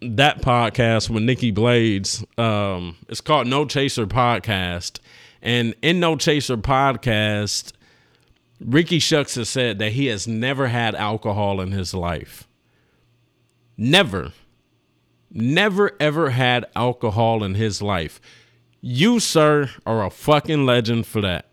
that 0.00 0.40
podcast 0.40 1.10
with 1.10 1.22
Nikki 1.22 1.50
Blades. 1.50 2.24
Um, 2.38 2.96
it's 3.08 3.20
called 3.20 3.46
No 3.46 3.66
Chaser 3.66 4.06
Podcast. 4.06 5.00
And 5.42 5.74
in 5.82 6.00
No 6.00 6.16
Chaser 6.16 6.56
Podcast, 6.56 7.72
Ricky 8.64 8.98
Shucks 8.98 9.34
has 9.34 9.48
said 9.48 9.78
that 9.78 9.92
he 9.92 10.06
has 10.06 10.26
never 10.26 10.68
had 10.68 10.94
alcohol 10.94 11.60
in 11.60 11.72
his 11.72 11.94
life. 11.94 12.48
Never 13.76 14.32
never 15.34 15.92
ever 15.98 16.30
had 16.30 16.66
alcohol 16.76 17.42
in 17.42 17.54
his 17.54 17.82
life. 17.82 18.20
You, 18.80 19.20
sir, 19.20 19.70
are 19.86 20.04
a 20.04 20.10
fucking 20.10 20.66
legend 20.66 21.06
for 21.06 21.20
that. 21.20 21.46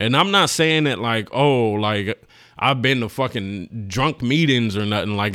And 0.00 0.16
I'm 0.16 0.30
not 0.30 0.50
saying 0.50 0.86
it 0.86 0.98
like, 0.98 1.28
oh, 1.32 1.72
like 1.72 2.20
I've 2.58 2.82
been 2.82 3.00
to 3.00 3.08
fucking 3.08 3.86
drunk 3.88 4.22
meetings 4.22 4.76
or 4.76 4.84
nothing 4.84 5.16
like 5.16 5.34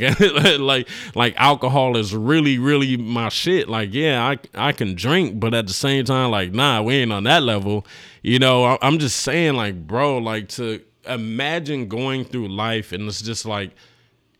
like 0.58 0.88
like 1.14 1.34
alcohol 1.36 1.96
is 1.96 2.14
really 2.14 2.58
really 2.58 2.96
my 2.96 3.28
shit. 3.28 3.68
Like 3.68 3.94
yeah, 3.94 4.24
I 4.24 4.38
I 4.54 4.72
can 4.72 4.94
drink, 4.94 5.40
but 5.40 5.54
at 5.54 5.66
the 5.66 5.72
same 5.72 6.04
time, 6.04 6.30
like 6.30 6.52
nah, 6.52 6.82
we 6.82 6.96
ain't 6.96 7.12
on 7.12 7.24
that 7.24 7.42
level. 7.42 7.86
You 8.22 8.38
know, 8.38 8.64
I, 8.64 8.78
I'm 8.82 8.98
just 8.98 9.16
saying 9.16 9.54
like, 9.54 9.86
bro, 9.86 10.18
like 10.18 10.48
to 10.50 10.82
imagine 11.06 11.88
going 11.88 12.24
through 12.24 12.48
life 12.48 12.92
and 12.92 13.08
it's 13.08 13.22
just 13.22 13.46
like, 13.46 13.72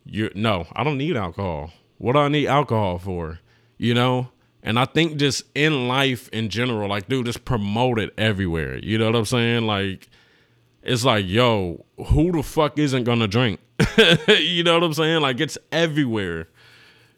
you 0.05 0.29
no, 0.35 0.67
I 0.73 0.83
don't 0.83 0.97
need 0.97 1.17
alcohol. 1.17 1.71
What 1.97 2.13
do 2.13 2.19
I 2.19 2.27
need 2.27 2.47
alcohol 2.47 2.97
for? 2.97 3.39
You 3.77 3.93
know? 3.93 4.29
And 4.63 4.77
I 4.77 4.85
think 4.85 5.17
just 5.17 5.43
in 5.55 5.87
life 5.87 6.29
in 6.29 6.49
general, 6.49 6.87
like, 6.87 7.07
dude, 7.07 7.25
just 7.25 7.45
promote 7.45 7.99
it 7.99 8.13
everywhere. 8.17 8.77
You 8.77 8.97
know 8.99 9.05
what 9.05 9.15
I'm 9.15 9.25
saying? 9.25 9.65
Like, 9.65 10.07
it's 10.83 11.03
like, 11.03 11.25
yo, 11.27 11.85
who 12.07 12.31
the 12.31 12.43
fuck 12.43 12.77
isn't 12.77 13.03
gonna 13.03 13.27
drink? 13.27 13.59
you 14.27 14.63
know 14.63 14.75
what 14.75 14.83
I'm 14.83 14.93
saying? 14.93 15.21
Like, 15.21 15.39
it's 15.39 15.57
everywhere. 15.71 16.47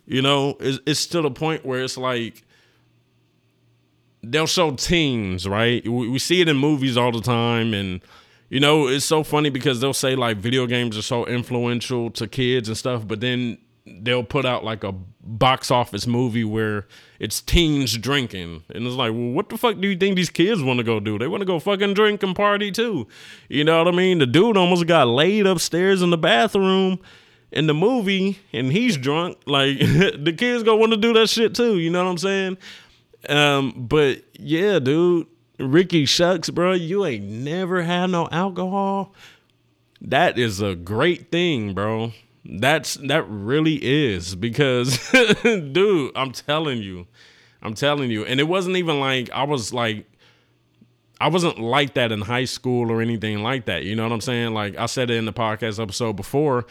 You 0.06 0.22
know, 0.22 0.58
it's, 0.60 0.80
it's 0.86 1.06
to 1.08 1.22
the 1.22 1.32
point 1.32 1.66
where 1.66 1.84
it's 1.84 1.98
like, 1.98 2.44
they'll 4.22 4.48
show 4.48 4.72
teens, 4.72 5.48
right? 5.48 5.86
We, 5.88 6.10
we 6.10 6.20
see 6.20 6.42
it 6.42 6.48
in 6.48 6.58
movies 6.58 6.98
all 6.98 7.12
the 7.12 7.22
time. 7.22 7.74
And, 7.74 8.02
you 8.54 8.60
know, 8.60 8.88
it's 8.88 9.04
so 9.04 9.24
funny 9.24 9.50
because 9.50 9.82
they'll 9.82 9.96
say, 9.96 10.16
like, 10.16 10.38
video 10.38 10.68
games 10.68 10.96
are 10.96 11.02
so 11.02 11.26
influential 11.26 12.12
to 12.12 12.28
kids 12.28 12.68
and 12.68 12.78
stuff. 12.78 13.08
But 13.08 13.20
then 13.20 13.58
they'll 13.86 14.24
put 14.24 14.46
out 14.46 14.64
like 14.64 14.84
a 14.84 14.92
box 14.92 15.72
office 15.72 16.06
movie 16.06 16.44
where 16.44 16.86
it's 17.20 17.42
teens 17.42 17.98
drinking. 17.98 18.64
And 18.70 18.86
it's 18.86 18.96
like 18.96 19.12
well 19.12 19.32
what 19.32 19.50
the 19.50 19.58
fuck 19.58 19.80
do 19.82 19.88
you 19.88 19.98
think 19.98 20.16
these 20.16 20.30
kids 20.30 20.62
want 20.62 20.78
to 20.78 20.84
go 20.84 21.00
do? 21.00 21.18
They 21.18 21.28
want 21.28 21.42
to 21.42 21.46
go 21.46 21.60
fucking 21.60 21.96
drink 21.96 22.22
and 22.22 22.36
party 22.36 22.72
too. 22.72 23.08
You 23.50 23.64
know 23.64 23.84
what 23.84 23.94
i 23.94 23.98
mean? 23.98 24.20
The 24.20 24.28
dude 24.28 24.56
almost 24.56 24.86
got 24.86 25.08
laid 25.08 25.48
upstairs 25.48 26.04
in 26.04 26.12
the 26.12 26.18
bathroom 26.18 27.00
in 27.52 27.66
the 27.68 27.74
movie 27.74 28.40
and 28.54 28.72
he's 28.72 28.98
drunk. 28.98 29.38
Like 29.48 29.80
the 29.80 30.34
kids 30.38 30.64
gonna 30.64 30.78
want 30.78 30.94
to 30.94 30.98
do 30.98 31.12
that 31.14 31.28
shit 31.28 31.56
too. 31.56 31.80
You 31.80 31.90
know 31.90 32.06
what 32.06 32.12
i'm 32.12 32.18
saying? 32.20 32.58
Um 33.28 33.74
but 33.90 34.24
yeah 34.40 34.80
dude 34.80 35.28
ricky 35.60 36.06
shucks 36.06 36.50
bro 36.50 36.74
you 36.74 37.06
ain't 37.06 37.24
never 37.24 37.84
had 37.84 38.08
no 38.08 38.28
alcohol 38.32 39.14
that 40.02 40.38
is 40.38 40.62
a 40.62 40.76
great 40.76 41.32
thing 41.32 41.74
bro 41.74 42.12
that's 42.46 42.96
that 42.96 43.26
really 43.30 43.76
is 43.82 44.36
because 44.36 45.10
dude, 45.44 46.12
I'm 46.16 46.32
telling 46.32 46.82
you. 46.82 47.08
I'm 47.62 47.74
telling 47.74 48.12
you. 48.12 48.26
And 48.26 48.40
it 48.40 48.44
wasn't 48.44 48.76
even 48.76 49.00
like 49.00 49.30
I 49.32 49.44
was 49.44 49.74
like 49.74 50.06
I 51.22 51.30
wasn't 51.30 51.60
like 51.60 51.94
that 51.94 52.12
in 52.12 52.22
high 52.22 52.46
school 52.46 52.92
or 52.92 53.02
anything 53.02 53.44
like 53.44 53.66
that. 53.66 53.84
You 53.84 53.96
know 53.96 54.04
what 54.04 54.12
I'm 54.12 54.22
saying? 54.22 54.54
Like 54.54 54.78
I 54.78 54.88
said 54.88 55.10
it 55.10 55.16
in 55.16 55.26
the 55.26 55.34
podcast 55.34 55.82
episode 55.82 56.14
before, 56.14 56.66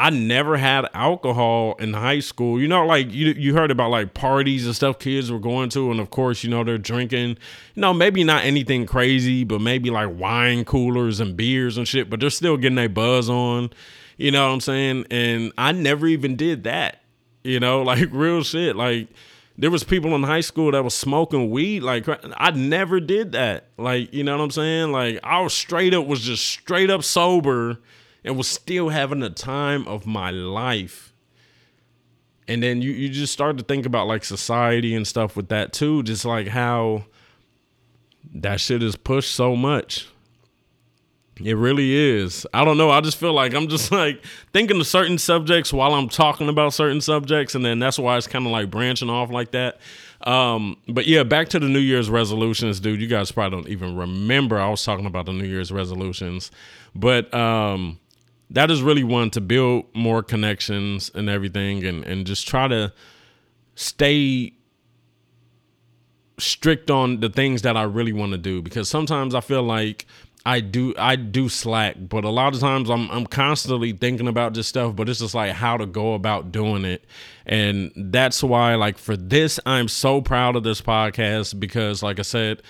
I 0.00 0.08
never 0.08 0.56
had 0.56 0.88
alcohol 0.94 1.74
in 1.78 1.92
high 1.92 2.20
school. 2.20 2.58
You 2.58 2.68
know, 2.68 2.86
like 2.86 3.12
you 3.12 3.32
you 3.32 3.52
heard 3.52 3.70
about 3.70 3.90
like 3.90 4.14
parties 4.14 4.64
and 4.64 4.74
stuff 4.74 4.98
kids 4.98 5.30
were 5.30 5.38
going 5.38 5.68
to, 5.70 5.90
and 5.90 6.00
of 6.00 6.08
course, 6.08 6.42
you 6.42 6.48
know, 6.48 6.64
they're 6.64 6.78
drinking. 6.78 7.36
You 7.74 7.82
know, 7.82 7.92
maybe 7.92 8.24
not 8.24 8.42
anything 8.42 8.86
crazy, 8.86 9.44
but 9.44 9.60
maybe 9.60 9.90
like 9.90 10.08
wine 10.18 10.64
coolers 10.64 11.20
and 11.20 11.36
beers 11.36 11.76
and 11.76 11.86
shit. 11.86 12.08
But 12.08 12.20
they're 12.20 12.30
still 12.30 12.56
getting 12.56 12.78
a 12.78 12.86
buzz 12.86 13.28
on. 13.28 13.74
You 14.16 14.30
know 14.30 14.46
what 14.46 14.54
I'm 14.54 14.60
saying? 14.60 15.04
And 15.10 15.52
I 15.58 15.72
never 15.72 16.06
even 16.06 16.34
did 16.34 16.64
that. 16.64 17.02
You 17.44 17.60
know, 17.60 17.82
like 17.92 18.08
real 18.10 18.42
shit. 18.42 18.76
Like 18.76 19.08
there 19.58 19.70
was 19.70 19.84
people 19.84 20.14
in 20.14 20.22
high 20.22 20.40
school 20.40 20.70
that 20.72 20.82
was 20.82 20.94
smoking 20.94 21.50
weed. 21.50 21.82
Like 21.82 22.06
I 22.38 22.52
never 22.52 23.00
did 23.00 23.32
that. 23.32 23.66
Like, 23.76 24.14
you 24.14 24.24
know 24.24 24.34
what 24.38 24.44
I'm 24.44 24.50
saying? 24.50 24.92
Like 24.92 25.20
I 25.22 25.42
was 25.42 25.52
straight 25.52 25.92
up 25.92 26.06
was 26.06 26.22
just 26.22 26.46
straight 26.46 26.88
up 26.88 27.04
sober 27.04 27.80
and 28.24 28.36
was 28.36 28.48
still 28.48 28.88
having 28.88 29.20
the 29.20 29.30
time 29.30 29.86
of 29.88 30.06
my 30.06 30.30
life. 30.30 31.12
And 32.48 32.62
then 32.62 32.82
you, 32.82 32.90
you 32.90 33.08
just 33.08 33.32
start 33.32 33.58
to 33.58 33.64
think 33.64 33.86
about 33.86 34.06
like 34.06 34.24
society 34.24 34.94
and 34.94 35.06
stuff 35.06 35.36
with 35.36 35.48
that 35.48 35.72
too. 35.72 36.02
Just 36.02 36.24
like 36.24 36.48
how 36.48 37.04
that 38.34 38.60
shit 38.60 38.82
is 38.82 38.96
pushed 38.96 39.32
so 39.32 39.56
much. 39.56 40.08
It 41.44 41.54
really 41.54 41.92
is. 41.94 42.46
I 42.52 42.64
don't 42.64 42.76
know. 42.76 42.90
I 42.90 43.00
just 43.00 43.16
feel 43.16 43.32
like 43.32 43.54
I'm 43.54 43.68
just 43.68 43.92
like 43.92 44.22
thinking 44.52 44.80
of 44.80 44.86
certain 44.86 45.18
subjects 45.18 45.72
while 45.72 45.94
I'm 45.94 46.08
talking 46.08 46.48
about 46.48 46.74
certain 46.74 47.00
subjects, 47.00 47.54
and 47.54 47.64
then 47.64 47.78
that's 47.78 47.98
why 47.98 48.16
it's 48.16 48.26
kind 48.26 48.46
of 48.46 48.52
like 48.52 48.70
branching 48.70 49.10
off 49.10 49.30
like 49.30 49.52
that. 49.52 49.80
Um, 50.22 50.76
but 50.86 51.06
yeah, 51.06 51.22
back 51.22 51.48
to 51.50 51.58
the 51.58 51.68
New 51.68 51.78
Year's 51.78 52.10
resolutions, 52.10 52.78
dude. 52.78 53.00
You 53.00 53.06
guys 53.06 53.32
probably 53.32 53.62
don't 53.62 53.70
even 53.70 53.96
remember 53.96 54.58
I 54.58 54.68
was 54.68 54.84
talking 54.84 55.06
about 55.06 55.26
the 55.26 55.32
New 55.32 55.46
Year's 55.46 55.72
resolutions, 55.72 56.50
but 56.94 57.32
um, 57.32 57.98
that 58.50 58.70
is 58.70 58.82
really 58.82 59.04
one 59.04 59.30
to 59.30 59.40
build 59.40 59.86
more 59.94 60.22
connections 60.22 61.10
and 61.14 61.28
everything, 61.28 61.84
and 61.84 62.04
and 62.04 62.26
just 62.26 62.46
try 62.46 62.68
to 62.68 62.92
stay 63.74 64.52
strict 66.38 66.90
on 66.90 67.20
the 67.20 67.28
things 67.28 67.62
that 67.62 67.76
I 67.76 67.82
really 67.82 68.12
want 68.12 68.32
to 68.32 68.38
do 68.38 68.62
because 68.62 68.88
sometimes 68.88 69.34
I 69.34 69.40
feel 69.40 69.62
like 69.62 70.06
I 70.44 70.60
do 70.60 70.94
I 70.98 71.16
do 71.16 71.48
slack, 71.48 71.96
but 71.98 72.24
a 72.24 72.30
lot 72.30 72.54
of 72.54 72.60
times 72.60 72.88
I'm 72.88 73.10
I'm 73.10 73.26
constantly 73.26 73.92
thinking 73.92 74.26
about 74.26 74.54
this 74.54 74.66
stuff, 74.66 74.96
but 74.96 75.08
it's 75.08 75.20
just 75.20 75.34
like 75.34 75.52
how 75.52 75.76
to 75.76 75.86
go 75.86 76.14
about 76.14 76.50
doing 76.50 76.84
it. 76.84 77.04
And 77.44 77.92
that's 77.94 78.42
why 78.42 78.74
like 78.74 78.96
for 78.96 79.16
this 79.16 79.60
I'm 79.66 79.88
so 79.88 80.20
proud 80.20 80.56
of 80.56 80.62
this 80.62 80.80
podcast 80.80 81.60
because 81.60 82.02
like 82.02 82.18
I 82.18 82.22
said, 82.22 82.62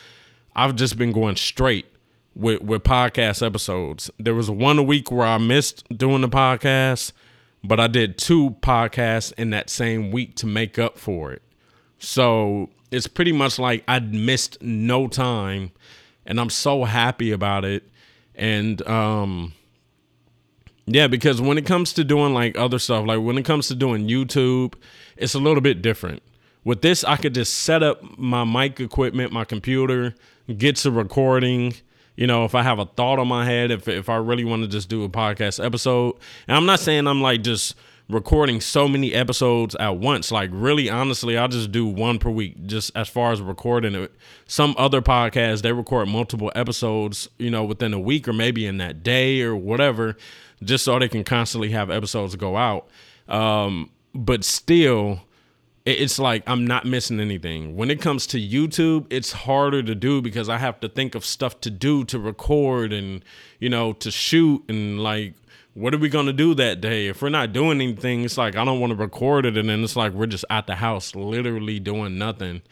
I've 0.54 0.74
just 0.74 0.98
been 0.98 1.12
going 1.12 1.36
straight 1.36 1.86
with 2.40 2.62
with 2.62 2.82
podcast 2.82 3.44
episodes. 3.44 4.10
There 4.18 4.34
was 4.34 4.50
one 4.50 4.78
a 4.78 4.82
week 4.82 5.10
where 5.12 5.26
I 5.26 5.38
missed 5.38 5.86
doing 5.96 6.22
the 6.22 6.28
podcast, 6.28 7.12
but 7.62 7.78
I 7.78 7.86
did 7.86 8.18
two 8.18 8.56
podcasts 8.62 9.32
in 9.34 9.50
that 9.50 9.70
same 9.70 10.10
week 10.10 10.34
to 10.36 10.46
make 10.46 10.78
up 10.78 10.98
for 10.98 11.32
it. 11.32 11.42
So, 11.98 12.70
it's 12.90 13.06
pretty 13.06 13.32
much 13.32 13.58
like 13.58 13.84
I'd 13.86 14.14
missed 14.14 14.60
no 14.62 15.06
time 15.06 15.70
and 16.26 16.40
I'm 16.40 16.50
so 16.50 16.84
happy 16.84 17.30
about 17.30 17.64
it. 17.64 17.84
And 18.34 18.86
um 18.88 19.52
yeah, 20.86 21.06
because 21.06 21.40
when 21.40 21.56
it 21.56 21.66
comes 21.66 21.92
to 21.94 22.04
doing 22.04 22.34
like 22.34 22.58
other 22.58 22.78
stuff, 22.78 23.06
like 23.06 23.20
when 23.20 23.38
it 23.38 23.44
comes 23.44 23.68
to 23.68 23.74
doing 23.74 24.08
YouTube, 24.08 24.74
it's 25.16 25.34
a 25.34 25.38
little 25.38 25.60
bit 25.60 25.82
different. 25.82 26.22
With 26.64 26.82
this, 26.82 27.04
I 27.04 27.16
could 27.16 27.34
just 27.34 27.58
set 27.58 27.82
up 27.82 28.18
my 28.18 28.44
mic 28.44 28.80
equipment, 28.80 29.32
my 29.32 29.44
computer, 29.44 30.14
get 30.56 30.76
to 30.76 30.90
recording. 30.90 31.74
You 32.20 32.26
know, 32.26 32.44
if 32.44 32.54
I 32.54 32.62
have 32.62 32.78
a 32.78 32.84
thought 32.84 33.18
on 33.18 33.28
my 33.28 33.46
head, 33.46 33.70
if 33.70 33.88
if 33.88 34.10
I 34.10 34.16
really 34.16 34.44
want 34.44 34.60
to 34.60 34.68
just 34.68 34.90
do 34.90 35.04
a 35.04 35.08
podcast 35.08 35.64
episode, 35.64 36.16
and 36.46 36.54
I'm 36.54 36.66
not 36.66 36.78
saying 36.78 37.06
I'm 37.06 37.22
like 37.22 37.40
just 37.42 37.74
recording 38.10 38.60
so 38.60 38.86
many 38.86 39.14
episodes 39.14 39.74
at 39.76 39.96
once. 39.96 40.30
Like 40.30 40.50
really 40.52 40.90
honestly, 40.90 41.38
I'll 41.38 41.48
just 41.48 41.72
do 41.72 41.86
one 41.86 42.18
per 42.18 42.28
week 42.28 42.66
just 42.66 42.92
as 42.94 43.08
far 43.08 43.32
as 43.32 43.40
recording 43.40 43.94
it. 43.94 44.12
Some 44.46 44.74
other 44.76 45.00
podcasts 45.00 45.62
they 45.62 45.72
record 45.72 46.08
multiple 46.08 46.52
episodes, 46.54 47.26
you 47.38 47.48
know, 47.48 47.64
within 47.64 47.94
a 47.94 47.98
week 47.98 48.28
or 48.28 48.34
maybe 48.34 48.66
in 48.66 48.76
that 48.76 49.02
day 49.02 49.40
or 49.40 49.56
whatever, 49.56 50.18
just 50.62 50.84
so 50.84 50.98
they 50.98 51.08
can 51.08 51.24
constantly 51.24 51.70
have 51.70 51.90
episodes 51.90 52.36
go 52.36 52.58
out. 52.58 52.86
Um, 53.28 53.88
but 54.14 54.44
still 54.44 55.22
it's 55.84 56.18
like 56.18 56.42
I'm 56.46 56.66
not 56.66 56.84
missing 56.84 57.20
anything. 57.20 57.76
When 57.76 57.90
it 57.90 58.00
comes 58.00 58.26
to 58.28 58.38
YouTube, 58.38 59.06
it's 59.10 59.32
harder 59.32 59.82
to 59.82 59.94
do 59.94 60.20
because 60.20 60.48
I 60.48 60.58
have 60.58 60.80
to 60.80 60.88
think 60.88 61.14
of 61.14 61.24
stuff 61.24 61.60
to 61.62 61.70
do 61.70 62.04
to 62.04 62.18
record 62.18 62.92
and 62.92 63.24
you 63.58 63.68
know 63.68 63.92
to 63.94 64.10
shoot 64.10 64.64
and 64.68 65.02
like 65.02 65.34
what 65.74 65.94
are 65.94 65.98
we 65.98 66.08
gonna 66.08 66.32
do 66.32 66.54
that 66.54 66.80
day? 66.80 67.06
If 67.06 67.22
we're 67.22 67.28
not 67.28 67.52
doing 67.52 67.80
anything, 67.80 68.24
it's 68.24 68.36
like 68.36 68.56
I 68.56 68.64
don't 68.64 68.80
want 68.80 68.90
to 68.90 68.96
record 68.96 69.46
it, 69.46 69.56
and 69.56 69.68
then 69.68 69.82
it's 69.84 69.96
like 69.96 70.12
we're 70.12 70.26
just 70.26 70.44
at 70.50 70.66
the 70.66 70.76
house, 70.76 71.14
literally 71.14 71.78
doing 71.78 72.18
nothing. 72.18 72.62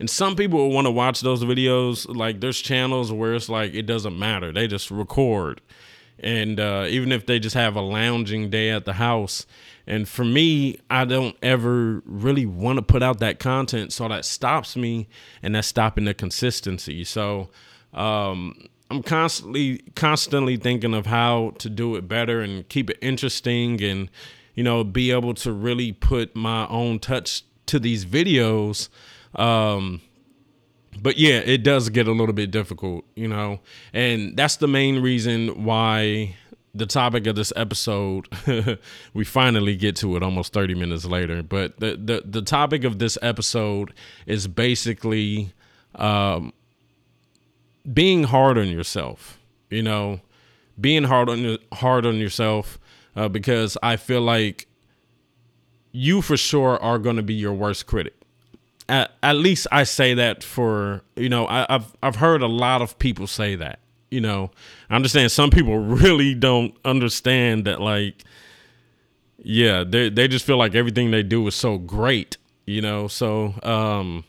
And 0.00 0.08
some 0.08 0.36
people 0.36 0.70
want 0.70 0.86
to 0.86 0.90
watch 0.90 1.20
those 1.20 1.42
videos. 1.44 2.06
Like 2.14 2.40
there's 2.40 2.60
channels 2.60 3.12
where 3.12 3.34
it's 3.34 3.48
like 3.48 3.74
it 3.74 3.86
doesn't 3.86 4.18
matter; 4.18 4.52
they 4.52 4.66
just 4.66 4.90
record, 4.90 5.60
and 6.18 6.58
uh, 6.58 6.86
even 6.88 7.12
if 7.12 7.26
they 7.26 7.38
just 7.38 7.54
have 7.54 7.76
a 7.76 7.80
lounging 7.80 8.50
day 8.50 8.70
at 8.70 8.84
the 8.84 8.94
house. 8.94 9.46
And 9.88 10.08
for 10.08 10.24
me, 10.24 10.78
I 10.90 11.06
don't 11.06 11.34
ever 11.42 12.02
really 12.04 12.46
want 12.46 12.76
to 12.76 12.82
put 12.82 13.02
out 13.02 13.18
that 13.20 13.40
content, 13.40 13.92
so 13.92 14.06
that 14.06 14.24
stops 14.24 14.76
me, 14.76 15.08
and 15.42 15.54
that's 15.54 15.66
stopping 15.66 16.04
the 16.04 16.14
consistency. 16.14 17.02
So. 17.02 17.50
Um, 17.94 18.68
I'm 18.90 19.02
constantly 19.02 19.78
constantly 19.94 20.56
thinking 20.56 20.94
of 20.94 21.06
how 21.06 21.52
to 21.58 21.68
do 21.68 21.96
it 21.96 22.08
better 22.08 22.40
and 22.40 22.68
keep 22.68 22.90
it 22.90 22.98
interesting 23.02 23.82
and 23.82 24.10
you 24.54 24.64
know 24.64 24.82
be 24.82 25.10
able 25.10 25.34
to 25.34 25.52
really 25.52 25.92
put 25.92 26.34
my 26.34 26.66
own 26.68 26.98
touch 26.98 27.44
to 27.66 27.78
these 27.78 28.06
videos 28.06 28.88
um 29.34 30.00
but 31.02 31.18
yeah 31.18 31.38
it 31.38 31.62
does 31.62 31.90
get 31.90 32.08
a 32.08 32.12
little 32.12 32.32
bit 32.32 32.50
difficult 32.50 33.04
you 33.14 33.28
know 33.28 33.60
and 33.92 34.36
that's 34.36 34.56
the 34.56 34.68
main 34.68 35.00
reason 35.00 35.64
why 35.64 36.34
the 36.74 36.86
topic 36.86 37.26
of 37.26 37.34
this 37.34 37.52
episode 37.56 38.28
we 39.14 39.24
finally 39.24 39.74
get 39.74 39.96
to 39.96 40.16
it 40.16 40.22
almost 40.22 40.52
30 40.52 40.74
minutes 40.74 41.04
later 41.04 41.42
but 41.42 41.78
the 41.80 41.96
the, 41.96 42.22
the 42.24 42.42
topic 42.42 42.84
of 42.84 42.98
this 42.98 43.16
episode 43.22 43.92
is 44.26 44.46
basically 44.46 45.52
um 45.94 46.52
being 47.92 48.24
hard 48.24 48.58
on 48.58 48.68
yourself, 48.68 49.38
you 49.70 49.82
know, 49.82 50.20
being 50.80 51.04
hard 51.04 51.28
on 51.28 51.58
hard 51.72 52.06
on 52.06 52.16
yourself 52.16 52.78
uh, 53.16 53.28
because 53.28 53.76
I 53.82 53.96
feel 53.96 54.20
like 54.20 54.66
you 55.92 56.22
for 56.22 56.36
sure 56.36 56.80
are 56.82 56.98
going 56.98 57.16
to 57.16 57.22
be 57.22 57.34
your 57.34 57.52
worst 57.52 57.86
critic. 57.86 58.14
At, 58.88 59.12
at 59.22 59.36
least 59.36 59.66
I 59.70 59.84
say 59.84 60.14
that 60.14 60.42
for 60.42 61.02
you 61.16 61.28
know 61.28 61.46
I, 61.46 61.66
I've 61.68 61.96
I've 62.02 62.16
heard 62.16 62.42
a 62.42 62.46
lot 62.46 62.82
of 62.82 62.98
people 62.98 63.26
say 63.26 63.54
that 63.56 63.80
you 64.10 64.20
know 64.20 64.50
I 64.90 64.96
understand 64.96 65.30
some 65.32 65.50
people 65.50 65.78
really 65.78 66.34
don't 66.34 66.74
understand 66.84 67.64
that 67.66 67.80
like 67.80 68.24
yeah 69.38 69.84
they 69.84 70.08
they 70.08 70.28
just 70.28 70.44
feel 70.44 70.56
like 70.56 70.74
everything 70.74 71.10
they 71.10 71.22
do 71.22 71.46
is 71.46 71.54
so 71.54 71.78
great 71.78 72.36
you 72.66 72.82
know 72.82 73.08
so 73.08 73.54
um 73.62 74.24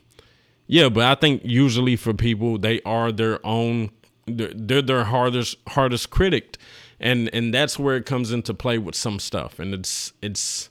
yeah, 0.72 0.88
but 0.88 1.02
I 1.02 1.16
think 1.16 1.42
usually 1.44 1.96
for 1.96 2.14
people, 2.14 2.56
they 2.56 2.80
are 2.82 3.10
their 3.10 3.44
own. 3.44 3.90
They're 4.26 4.80
their 4.80 5.02
hardest 5.02 5.56
hardest 5.66 6.10
critic, 6.10 6.58
and 7.00 7.28
and 7.34 7.52
that's 7.52 7.76
where 7.76 7.96
it 7.96 8.06
comes 8.06 8.30
into 8.30 8.54
play 8.54 8.78
with 8.78 8.94
some 8.94 9.18
stuff, 9.18 9.58
and 9.58 9.74
it's 9.74 10.12
it's 10.22 10.70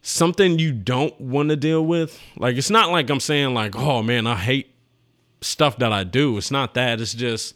something 0.00 0.58
you 0.58 0.72
don't 0.72 1.20
want 1.20 1.50
to 1.50 1.56
deal 1.56 1.84
with. 1.84 2.18
Like 2.38 2.56
it's 2.56 2.70
not 2.70 2.90
like 2.90 3.10
I'm 3.10 3.20
saying 3.20 3.52
like, 3.52 3.76
oh 3.76 4.02
man, 4.02 4.26
I 4.26 4.36
hate 4.36 4.74
stuff 5.40 5.78
that 5.78 5.92
I 5.92 6.04
do. 6.04 6.36
It's 6.38 6.50
not 6.50 6.74
that. 6.74 7.00
It's 7.00 7.14
just 7.14 7.54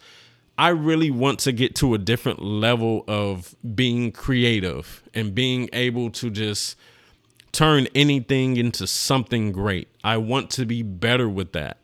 I 0.58 0.68
really 0.68 1.10
want 1.10 1.38
to 1.40 1.52
get 1.52 1.74
to 1.76 1.94
a 1.94 1.98
different 1.98 2.42
level 2.42 3.04
of 3.08 3.54
being 3.74 4.12
creative 4.12 5.02
and 5.14 5.34
being 5.34 5.70
able 5.72 6.10
to 6.10 6.28
just 6.28 6.76
turn 7.52 7.88
anything 7.94 8.56
into 8.56 8.86
something 8.86 9.52
great. 9.52 9.88
I 10.04 10.18
want 10.18 10.50
to 10.50 10.66
be 10.66 10.82
better 10.82 11.28
with 11.28 11.52
that. 11.52 11.78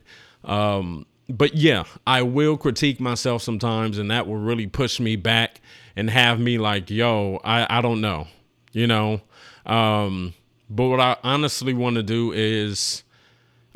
Um, 0.44 1.06
but 1.28 1.54
yeah, 1.54 1.84
I 2.06 2.22
will 2.22 2.56
critique 2.56 3.00
myself 3.00 3.42
sometimes, 3.42 3.98
and 3.98 4.10
that 4.10 4.26
will 4.26 4.36
really 4.36 4.66
push 4.66 5.00
me 5.00 5.16
back 5.16 5.60
and 5.96 6.10
have 6.10 6.38
me 6.38 6.58
like, 6.58 6.90
yo, 6.90 7.40
I, 7.42 7.78
I 7.78 7.80
don't 7.80 8.00
know, 8.00 8.28
you 8.72 8.86
know. 8.86 9.22
Um, 9.64 10.34
but 10.68 10.88
what 10.88 11.00
I 11.00 11.16
honestly 11.24 11.72
want 11.72 11.96
to 11.96 12.02
do 12.02 12.32
is 12.32 13.02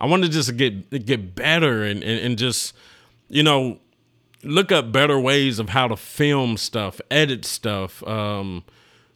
I 0.00 0.06
want 0.06 0.22
to 0.24 0.28
just 0.28 0.56
get 0.56 1.04
get 1.04 1.34
better 1.34 1.84
and, 1.84 2.02
and, 2.02 2.20
and 2.20 2.38
just, 2.38 2.74
you 3.28 3.42
know, 3.42 3.78
look 4.42 4.72
up 4.72 4.90
better 4.90 5.20
ways 5.20 5.58
of 5.58 5.68
how 5.68 5.88
to 5.88 5.96
film 5.96 6.56
stuff, 6.56 7.00
edit 7.10 7.44
stuff, 7.44 8.02
um, 8.06 8.64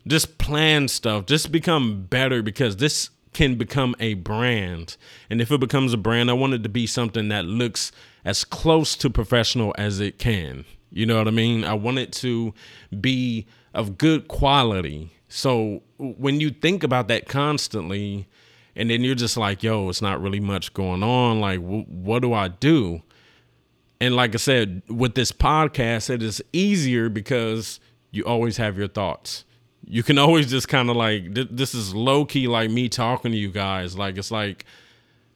just 0.07 0.39
plan 0.39 0.89
stuff, 0.89 1.27
just 1.27 1.51
become 1.51 2.05
better 2.05 2.43
because 2.43 2.77
this 2.77 3.11
can 3.33 3.57
become 3.57 3.97
a 3.99 4.15
brand. 4.15 4.97
And 5.31 5.41
if 5.41 5.51
it 5.51 5.59
becomes 5.59 5.93
a 5.93 5.97
brand, 5.97 6.31
I 6.31 6.35
want 6.35 6.55
it 6.55 6.63
to 6.63 6.69
be 6.69 6.87
something 6.87 7.29
that 7.29 7.47
looks 7.47 7.91
as 8.25 8.45
close 8.45 8.95
to 8.97 9.11
professional 9.11 9.75
as 9.77 10.01
it 10.01 10.19
can. 10.19 10.65
You 10.93 11.07
know 11.07 11.19
what 11.19 11.27
I 11.27 11.33
mean? 11.33 11.65
I 11.65 11.75
want 11.75 11.99
it 11.99 12.13
to 12.13 12.55
be 13.01 13.47
of 13.73 13.99
good 13.99 14.29
quality. 14.29 15.11
So 15.29 15.83
when 15.99 16.41
you 16.41 16.51
think 16.51 16.85
about 16.85 17.09
that 17.09 17.27
constantly, 17.27 18.29
and 18.77 18.91
then 18.91 19.03
you're 19.03 19.15
just 19.15 19.37
like, 19.37 19.63
yo, 19.63 19.89
it's 19.89 20.03
not 20.03 20.21
really 20.21 20.41
much 20.41 20.75
going 20.75 21.03
on. 21.03 21.41
Like, 21.41 21.61
w- 21.61 21.85
what 21.85 22.23
do 22.23 22.33
I 22.33 22.49
do? 22.49 23.03
And 24.01 24.17
like 24.17 24.35
I 24.35 24.39
said, 24.39 24.83
with 24.89 25.15
this 25.15 25.33
podcast, 25.33 26.11
it 26.11 26.23
is 26.23 26.43
easier 26.53 27.09
because 27.09 27.81
you 28.11 28.25
always 28.25 28.57
have 28.57 28.77
your 28.77 28.89
thoughts. 28.89 29.45
You 29.87 30.03
can 30.03 30.19
always 30.25 30.51
just 30.51 30.69
kind 30.69 30.91
of 30.91 30.97
like 30.97 31.35
th- 31.35 31.49
this 31.51 31.75
is 31.75 31.95
low 31.95 32.25
key 32.25 32.49
like 32.49 32.71
me 32.71 32.89
talking 32.89 33.33
to 33.33 33.39
you 33.39 33.51
guys. 33.51 33.97
Like 33.97 34.19
it's 34.19 34.31
like 34.31 34.65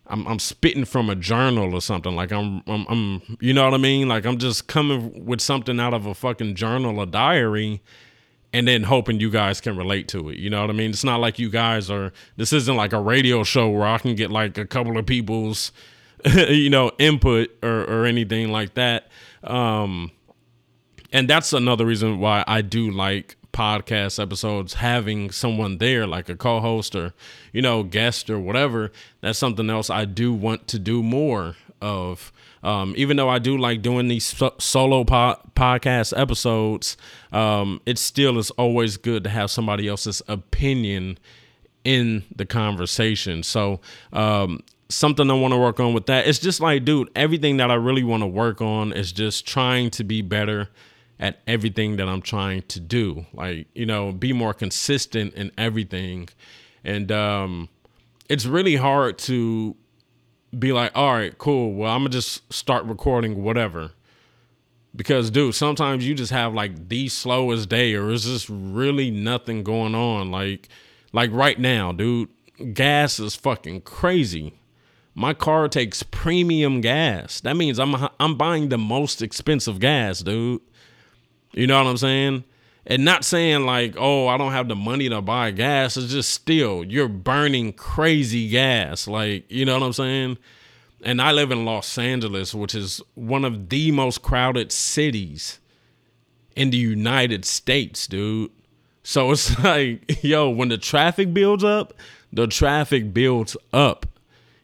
I'm 0.06 0.26
I'm 0.26 0.38
spitting 0.38 0.84
from 0.84 1.08
a 1.08 1.14
journal 1.14 1.74
or 1.74 1.80
something. 1.80 2.14
Like 2.16 2.32
I'm 2.32 2.62
I'm, 2.66 2.86
I'm 2.88 3.36
you 3.40 3.52
know 3.52 3.64
what 3.64 3.74
I 3.74 3.78
mean? 3.78 4.08
Like 4.08 4.26
I'm 4.26 4.38
just 4.38 4.66
coming 4.66 5.24
with 5.24 5.40
something 5.40 5.78
out 5.78 5.94
of 5.94 6.06
a 6.06 6.14
fucking 6.14 6.54
journal 6.54 7.00
a 7.00 7.06
diary 7.06 7.80
and 8.52 8.66
then 8.66 8.82
hoping 8.84 9.20
you 9.20 9.30
guys 9.30 9.60
can 9.60 9.76
relate 9.76 10.08
to 10.08 10.30
it. 10.30 10.38
You 10.38 10.50
know 10.50 10.60
what 10.60 10.70
I 10.70 10.72
mean? 10.72 10.90
It's 10.90 11.04
not 11.04 11.20
like 11.20 11.38
you 11.38 11.50
guys 11.50 11.90
are 11.90 12.12
this 12.36 12.52
isn't 12.52 12.76
like 12.76 12.92
a 12.92 13.00
radio 13.00 13.44
show 13.44 13.68
where 13.68 13.86
I 13.86 13.98
can 13.98 14.14
get 14.14 14.30
like 14.30 14.56
a 14.58 14.66
couple 14.66 14.96
of 14.98 15.06
people's 15.06 15.72
you 16.24 16.70
know 16.70 16.90
input 16.98 17.50
or 17.62 17.84
or 17.84 18.06
anything 18.06 18.50
like 18.50 18.74
that. 18.74 19.08
Um 19.42 20.10
and 21.12 21.28
that's 21.28 21.52
another 21.52 21.86
reason 21.86 22.18
why 22.18 22.44
I 22.46 22.62
do 22.62 22.90
like 22.90 23.36
podcast 23.52 24.20
episodes 24.22 24.74
having 24.74 25.30
someone 25.30 25.78
there 25.78 26.06
like 26.06 26.28
a 26.28 26.36
co-host 26.36 26.94
or 26.94 27.12
you 27.52 27.62
know 27.62 27.82
guest 27.82 28.30
or 28.30 28.38
whatever. 28.38 28.92
That's 29.20 29.38
something 29.38 29.68
else 29.68 29.90
i 29.90 30.04
do 30.04 30.32
want 30.32 30.68
to 30.68 30.78
do 30.78 31.02
more 31.02 31.56
of 31.80 32.32
um, 32.62 32.94
even 32.96 33.16
though 33.16 33.28
i 33.28 33.38
do 33.38 33.56
like 33.56 33.82
doing 33.82 34.08
these 34.08 34.24
so- 34.24 34.54
solo 34.58 35.04
po- 35.04 35.36
podcast 35.54 36.18
episodes 36.18 36.96
um, 37.32 37.80
it 37.86 37.98
still 37.98 38.38
is 38.38 38.50
always 38.52 38.96
good 38.96 39.24
to 39.24 39.30
have 39.30 39.50
somebody 39.50 39.88
else's 39.88 40.22
opinion 40.28 41.18
in 41.84 42.24
the 42.34 42.46
conversation 42.46 43.42
so 43.42 43.80
um, 44.12 44.60
something 44.88 45.30
i 45.30 45.34
want 45.34 45.52
to 45.52 45.58
work 45.58 45.80
on 45.80 45.92
with 45.92 46.06
that 46.06 46.26
it's 46.26 46.38
just 46.38 46.60
like 46.60 46.84
dude 46.84 47.08
everything 47.14 47.56
that 47.58 47.70
i 47.70 47.74
really 47.74 48.04
want 48.04 48.22
to 48.22 48.26
work 48.26 48.60
on 48.60 48.92
is 48.92 49.12
just 49.12 49.46
trying 49.46 49.90
to 49.90 50.04
be 50.04 50.22
better 50.22 50.68
at 51.20 51.40
everything 51.46 51.96
that 51.96 52.08
I'm 52.08 52.22
trying 52.22 52.62
to 52.62 52.80
do. 52.80 53.26
Like, 53.32 53.66
you 53.74 53.86
know, 53.86 54.12
be 54.12 54.32
more 54.32 54.54
consistent 54.54 55.34
in 55.34 55.50
everything. 55.58 56.28
And 56.84 57.10
um 57.10 57.68
it's 58.28 58.46
really 58.46 58.76
hard 58.76 59.18
to 59.18 59.74
be 60.56 60.72
like, 60.72 60.92
all 60.94 61.12
right, 61.12 61.36
cool. 61.38 61.74
Well, 61.74 61.92
I'm 61.92 62.00
gonna 62.00 62.10
just 62.10 62.52
start 62.52 62.84
recording 62.84 63.42
whatever. 63.42 63.92
Because 64.96 65.30
dude, 65.30 65.54
sometimes 65.54 66.06
you 66.06 66.14
just 66.14 66.32
have 66.32 66.54
like 66.54 66.88
the 66.88 67.08
slowest 67.08 67.68
day 67.68 67.94
or 67.94 68.10
is 68.10 68.24
just 68.24 68.48
really 68.48 69.10
nothing 69.10 69.62
going 69.62 69.94
on. 69.94 70.30
Like 70.30 70.68
like 71.12 71.30
right 71.32 71.58
now, 71.58 71.92
dude, 71.92 72.28
gas 72.72 73.18
is 73.18 73.34
fucking 73.34 73.82
crazy. 73.82 74.54
My 75.14 75.34
car 75.34 75.68
takes 75.68 76.02
premium 76.02 76.80
gas. 76.80 77.40
That 77.40 77.56
means 77.56 77.78
I'm 77.78 78.08
I'm 78.18 78.36
buying 78.36 78.68
the 78.68 78.78
most 78.78 79.22
expensive 79.22 79.80
gas, 79.80 80.20
dude. 80.20 80.60
You 81.52 81.66
know 81.66 81.82
what 81.82 81.88
I'm 81.88 81.96
saying? 81.96 82.44
And 82.90 83.04
not 83.04 83.22
saying 83.22 83.66
like, 83.66 83.96
oh, 83.98 84.28
I 84.28 84.38
don't 84.38 84.52
have 84.52 84.66
the 84.66 84.74
money 84.74 85.10
to 85.10 85.20
buy 85.20 85.50
gas. 85.50 85.98
It's 85.98 86.10
just 86.10 86.30
still, 86.30 86.82
you're 86.82 87.06
burning 87.06 87.74
crazy 87.74 88.48
gas. 88.48 89.06
Like, 89.06 89.44
you 89.50 89.66
know 89.66 89.74
what 89.78 89.84
I'm 89.84 89.92
saying? 89.92 90.38
And 91.04 91.20
I 91.20 91.32
live 91.32 91.52
in 91.52 91.66
Los 91.66 91.98
Angeles, 91.98 92.54
which 92.54 92.74
is 92.74 93.02
one 93.14 93.44
of 93.44 93.68
the 93.68 93.90
most 93.92 94.22
crowded 94.22 94.72
cities 94.72 95.60
in 96.56 96.70
the 96.70 96.78
United 96.78 97.44
States, 97.44 98.06
dude. 98.06 98.50
So 99.02 99.32
it's 99.32 99.56
like, 99.62 100.24
yo, 100.24 100.48
when 100.48 100.70
the 100.70 100.78
traffic 100.78 101.34
builds 101.34 101.62
up, 101.62 101.92
the 102.32 102.46
traffic 102.46 103.12
builds 103.12 103.54
up. 103.70 104.06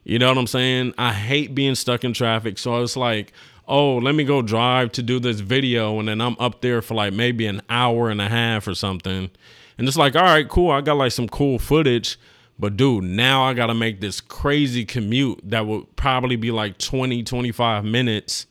You 0.02 0.18
know 0.18 0.28
what 0.28 0.38
I'm 0.38 0.46
saying? 0.46 0.94
I 0.96 1.12
hate 1.12 1.54
being 1.54 1.74
stuck 1.74 2.04
in 2.04 2.14
traffic. 2.14 2.56
So 2.56 2.82
it's 2.82 2.96
like, 2.96 3.34
oh, 3.66 3.96
let 3.96 4.14
me 4.14 4.24
go 4.24 4.42
drive 4.42 4.92
to 4.92 5.02
do 5.02 5.18
this 5.18 5.40
video. 5.40 5.98
And 5.98 6.08
then 6.08 6.20
I'm 6.20 6.36
up 6.38 6.60
there 6.60 6.82
for 6.82 6.94
like 6.94 7.12
maybe 7.12 7.46
an 7.46 7.62
hour 7.68 8.10
and 8.10 8.20
a 8.20 8.28
half 8.28 8.68
or 8.68 8.74
something. 8.74 9.30
And 9.78 9.88
it's 9.88 9.96
like, 9.96 10.14
all 10.14 10.22
right, 10.22 10.48
cool. 10.48 10.70
I 10.70 10.80
got 10.80 10.96
like 10.96 11.12
some 11.12 11.28
cool 11.28 11.58
footage. 11.58 12.18
But 12.58 12.76
dude, 12.76 13.04
now 13.04 13.42
I 13.44 13.54
got 13.54 13.66
to 13.66 13.74
make 13.74 14.00
this 14.00 14.20
crazy 14.20 14.84
commute 14.84 15.40
that 15.44 15.66
would 15.66 15.96
probably 15.96 16.36
be 16.36 16.50
like 16.50 16.78
20, 16.78 17.22
25 17.24 17.84
minutes. 17.84 18.46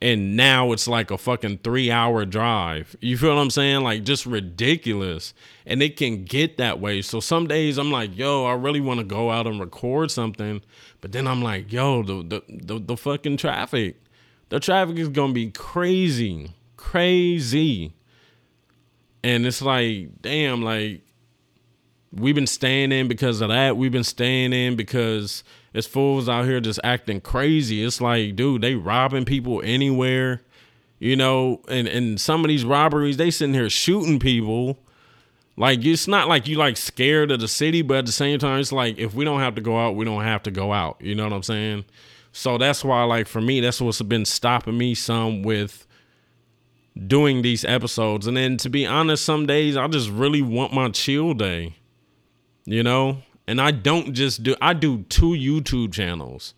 And 0.00 0.36
now 0.36 0.72
it's 0.72 0.88
like 0.88 1.12
a 1.12 1.18
fucking 1.18 1.58
three 1.58 1.90
hour 1.90 2.24
drive. 2.24 2.96
You 3.00 3.16
feel 3.16 3.36
what 3.36 3.40
I'm 3.40 3.50
saying? 3.50 3.82
Like 3.82 4.02
just 4.02 4.26
ridiculous. 4.26 5.34
And 5.66 5.82
it 5.82 5.96
can 5.96 6.24
get 6.24 6.56
that 6.56 6.80
way. 6.80 7.02
So 7.02 7.20
some 7.20 7.46
days 7.46 7.78
I'm 7.78 7.92
like, 7.92 8.16
yo, 8.16 8.44
I 8.46 8.54
really 8.54 8.80
want 8.80 8.98
to 8.98 9.04
go 9.04 9.30
out 9.30 9.46
and 9.46 9.60
record 9.60 10.10
something. 10.10 10.62
But 11.00 11.12
then 11.12 11.28
I'm 11.28 11.42
like, 11.42 11.72
yo, 11.72 12.02
the, 12.02 12.22
the, 12.22 12.42
the, 12.48 12.78
the 12.80 12.96
fucking 12.96 13.36
traffic. 13.36 14.01
The 14.52 14.60
traffic 14.60 14.98
is 14.98 15.08
to 15.08 15.32
be 15.32 15.50
crazy. 15.50 16.52
Crazy. 16.76 17.94
And 19.24 19.46
it's 19.46 19.62
like, 19.62 20.20
damn, 20.20 20.60
like 20.60 21.00
we've 22.12 22.34
been 22.34 22.46
staying 22.46 22.92
in 22.92 23.08
because 23.08 23.40
of 23.40 23.48
that. 23.48 23.78
We've 23.78 23.90
been 23.90 24.04
staying 24.04 24.52
in 24.52 24.76
because 24.76 25.42
it's 25.72 25.86
fools 25.86 26.28
out 26.28 26.44
here 26.44 26.60
just 26.60 26.80
acting 26.84 27.22
crazy. 27.22 27.82
It's 27.82 27.98
like, 27.98 28.36
dude, 28.36 28.60
they 28.60 28.74
robbing 28.74 29.24
people 29.24 29.62
anywhere, 29.64 30.42
you 30.98 31.16
know, 31.16 31.62
and, 31.66 31.88
and 31.88 32.20
some 32.20 32.44
of 32.44 32.48
these 32.48 32.66
robberies, 32.66 33.16
they 33.16 33.30
sitting 33.30 33.54
here 33.54 33.70
shooting 33.70 34.18
people. 34.18 34.78
Like 35.56 35.82
it's 35.82 36.06
not 36.06 36.28
like 36.28 36.46
you 36.46 36.58
like 36.58 36.76
scared 36.76 37.30
of 37.30 37.40
the 37.40 37.48
city, 37.48 37.80
but 37.80 37.96
at 37.96 38.04
the 38.04 38.12
same 38.12 38.38
time, 38.38 38.60
it's 38.60 38.70
like 38.70 38.98
if 38.98 39.14
we 39.14 39.24
don't 39.24 39.40
have 39.40 39.54
to 39.54 39.62
go 39.62 39.78
out, 39.78 39.96
we 39.96 40.04
don't 40.04 40.24
have 40.24 40.42
to 40.42 40.50
go 40.50 40.74
out. 40.74 40.98
You 41.00 41.14
know 41.14 41.24
what 41.24 41.32
I'm 41.32 41.42
saying? 41.42 41.86
So 42.32 42.58
that's 42.58 42.84
why, 42.84 43.04
like 43.04 43.28
for 43.28 43.40
me, 43.40 43.60
that's 43.60 43.80
what's 43.80 44.02
been 44.02 44.24
stopping 44.24 44.78
me 44.78 44.94
some 44.94 45.42
with 45.42 45.86
doing 47.06 47.42
these 47.42 47.64
episodes. 47.64 48.26
And 48.26 48.36
then 48.36 48.56
to 48.58 48.70
be 48.70 48.86
honest, 48.86 49.24
some 49.24 49.46
days 49.46 49.76
I 49.76 49.86
just 49.88 50.10
really 50.10 50.42
want 50.42 50.72
my 50.72 50.88
chill 50.88 51.34
day 51.34 51.74
you 52.64 52.82
know? 52.82 53.22
And 53.46 53.60
I 53.60 53.70
don't 53.70 54.14
just 54.14 54.42
do 54.42 54.54
I 54.60 54.72
do 54.72 55.02
two 55.08 55.30
YouTube 55.30 55.92
channels. 55.92 56.54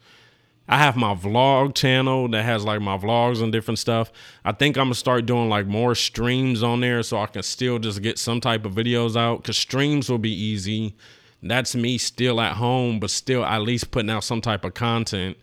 I 0.68 0.78
have 0.78 0.96
my 0.96 1.14
vlog 1.14 1.74
channel 1.74 2.28
that 2.28 2.42
has 2.42 2.64
like 2.64 2.80
my 2.80 2.96
vlogs 2.96 3.42
and 3.42 3.52
different 3.52 3.78
stuff. 3.78 4.10
I 4.44 4.52
think 4.52 4.76
I'm 4.76 4.86
gonna 4.86 4.94
start 4.94 5.26
doing 5.26 5.48
like 5.48 5.66
more 5.66 5.94
streams 5.94 6.62
on 6.62 6.80
there 6.80 7.02
so 7.02 7.18
I 7.18 7.26
can 7.26 7.42
still 7.42 7.78
just 7.78 8.02
get 8.02 8.18
some 8.18 8.40
type 8.40 8.64
of 8.64 8.72
videos 8.72 9.16
out 9.16 9.42
because 9.42 9.56
streams 9.56 10.10
will 10.10 10.18
be 10.18 10.32
easy. 10.32 10.94
That's 11.44 11.74
me 11.74 11.98
still 11.98 12.40
at 12.40 12.54
home, 12.54 12.98
but 12.98 13.10
still 13.10 13.44
at 13.44 13.62
least 13.62 13.90
putting 13.90 14.10
out 14.10 14.24
some 14.24 14.40
type 14.40 14.64
of 14.64 14.74
content. 14.74 15.36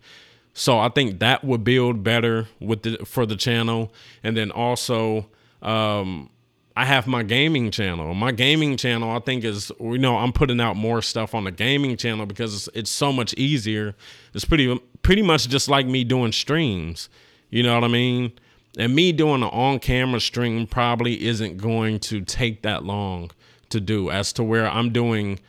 So 0.54 0.80
I 0.80 0.90
think 0.90 1.20
that 1.20 1.44
would 1.44 1.64
build 1.64 2.04
better 2.04 2.48
with 2.60 2.84
the 2.84 2.98
for 3.06 3.26
the 3.26 3.36
channel. 3.36 3.94
And 4.24 4.36
then 4.36 4.52
also 4.52 5.28
um 5.62 6.30
I 6.76 6.86
have 6.86 7.06
my 7.06 7.22
gaming 7.24 7.70
channel. 7.70 8.14
My 8.14 8.32
gaming 8.32 8.78
channel, 8.78 9.12
I 9.12 9.20
think, 9.20 9.44
is 9.44 9.72
you 9.80 9.98
know 9.98 10.18
I'm 10.18 10.34
putting 10.34 10.60
out 10.60 10.76
more 10.76 11.02
stuff 11.02 11.36
on 11.36 11.44
the 11.44 11.52
gaming 11.52 11.98
channel 11.98 12.26
because 12.26 12.68
it's, 12.68 12.78
it's 12.78 12.90
so 12.90 13.12
much 13.12 13.34
easier. 13.36 13.96
It's 14.34 14.46
pretty 14.46 14.80
pretty 15.02 15.22
much 15.22 15.48
just 15.50 15.70
like 15.70 15.86
me 15.86 16.04
doing 16.04 16.32
streams. 16.32 17.10
You 17.50 17.64
know 17.64 17.76
what 17.76 17.84
I 17.84 17.90
mean? 17.90 18.32
And 18.78 18.96
me 18.96 19.12
doing 19.12 19.44
an 19.44 19.50
on-camera 19.50 20.22
stream 20.22 20.66
probably 20.66 21.26
isn't 21.26 21.58
going 21.58 22.00
to 22.00 22.22
take 22.22 22.62
that 22.62 22.86
long 22.86 23.32
to 23.70 23.82
do. 23.82 24.10
As 24.10 24.32
to 24.34 24.44
where 24.44 24.70
I'm 24.70 24.94
doing 24.94 25.40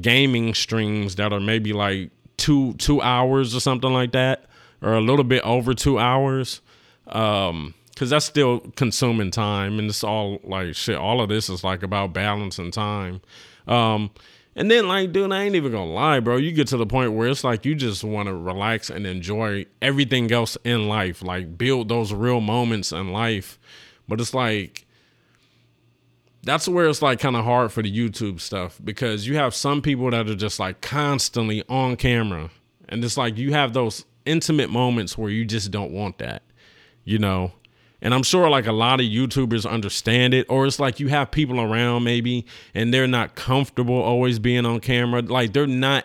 gaming 0.00 0.54
streams 0.54 1.16
that 1.16 1.32
are 1.32 1.40
maybe 1.40 1.72
like 1.72 2.10
two 2.36 2.74
two 2.74 3.00
hours 3.00 3.54
or 3.54 3.60
something 3.60 3.92
like 3.92 4.12
that, 4.12 4.46
or 4.82 4.94
a 4.94 5.00
little 5.00 5.24
bit 5.24 5.42
over 5.42 5.74
two 5.74 5.98
hours. 5.98 6.60
Um, 7.08 7.74
because 7.96 8.10
that's 8.10 8.26
still 8.26 8.60
consuming 8.76 9.30
time 9.30 9.78
and 9.78 9.88
it's 9.88 10.04
all 10.04 10.38
like 10.44 10.74
shit 10.74 10.96
all 10.96 11.22
of 11.22 11.30
this 11.30 11.48
is 11.48 11.64
like 11.64 11.82
about 11.82 12.12
balancing 12.12 12.70
time 12.70 13.22
um 13.68 14.10
and 14.54 14.70
then 14.70 14.86
like 14.86 15.12
dude 15.12 15.32
i 15.32 15.42
ain't 15.42 15.54
even 15.54 15.72
gonna 15.72 15.90
lie 15.90 16.20
bro 16.20 16.36
you 16.36 16.52
get 16.52 16.66
to 16.66 16.76
the 16.76 16.86
point 16.86 17.12
where 17.12 17.28
it's 17.28 17.42
like 17.42 17.64
you 17.64 17.74
just 17.74 18.04
want 18.04 18.28
to 18.28 18.34
relax 18.34 18.90
and 18.90 19.06
enjoy 19.06 19.64
everything 19.80 20.30
else 20.30 20.58
in 20.62 20.88
life 20.88 21.22
like 21.22 21.56
build 21.56 21.88
those 21.88 22.12
real 22.12 22.40
moments 22.42 22.92
in 22.92 23.12
life 23.12 23.58
but 24.06 24.20
it's 24.20 24.34
like 24.34 24.85
that's 26.46 26.68
where 26.68 26.86
it's 26.86 27.02
like 27.02 27.18
kind 27.18 27.36
of 27.36 27.44
hard 27.44 27.70
for 27.72 27.82
the 27.82 27.92
youtube 27.92 28.40
stuff 28.40 28.80
because 28.82 29.26
you 29.26 29.36
have 29.36 29.54
some 29.54 29.82
people 29.82 30.10
that 30.10 30.28
are 30.28 30.34
just 30.34 30.58
like 30.58 30.80
constantly 30.80 31.62
on 31.68 31.96
camera 31.96 32.50
and 32.88 33.04
it's 33.04 33.16
like 33.16 33.36
you 33.36 33.52
have 33.52 33.72
those 33.72 34.04
intimate 34.24 34.70
moments 34.70 35.18
where 35.18 35.30
you 35.30 35.44
just 35.44 35.70
don't 35.70 35.92
want 35.92 36.18
that 36.18 36.42
you 37.04 37.18
know 37.18 37.52
and 38.02 38.12
I'm 38.14 38.22
sure 38.22 38.48
like 38.50 38.66
a 38.66 38.72
lot 38.72 39.00
of 39.00 39.06
YouTubers 39.06 39.68
understand 39.68 40.34
it, 40.34 40.46
or 40.48 40.66
it's 40.66 40.78
like 40.78 41.00
you 41.00 41.08
have 41.08 41.30
people 41.30 41.60
around 41.60 42.04
maybe 42.04 42.46
and 42.74 42.92
they're 42.92 43.08
not 43.08 43.34
comfortable 43.34 44.00
always 44.00 44.38
being 44.38 44.66
on 44.66 44.80
camera. 44.80 45.22
Like 45.22 45.52
they're 45.52 45.66
not 45.66 46.04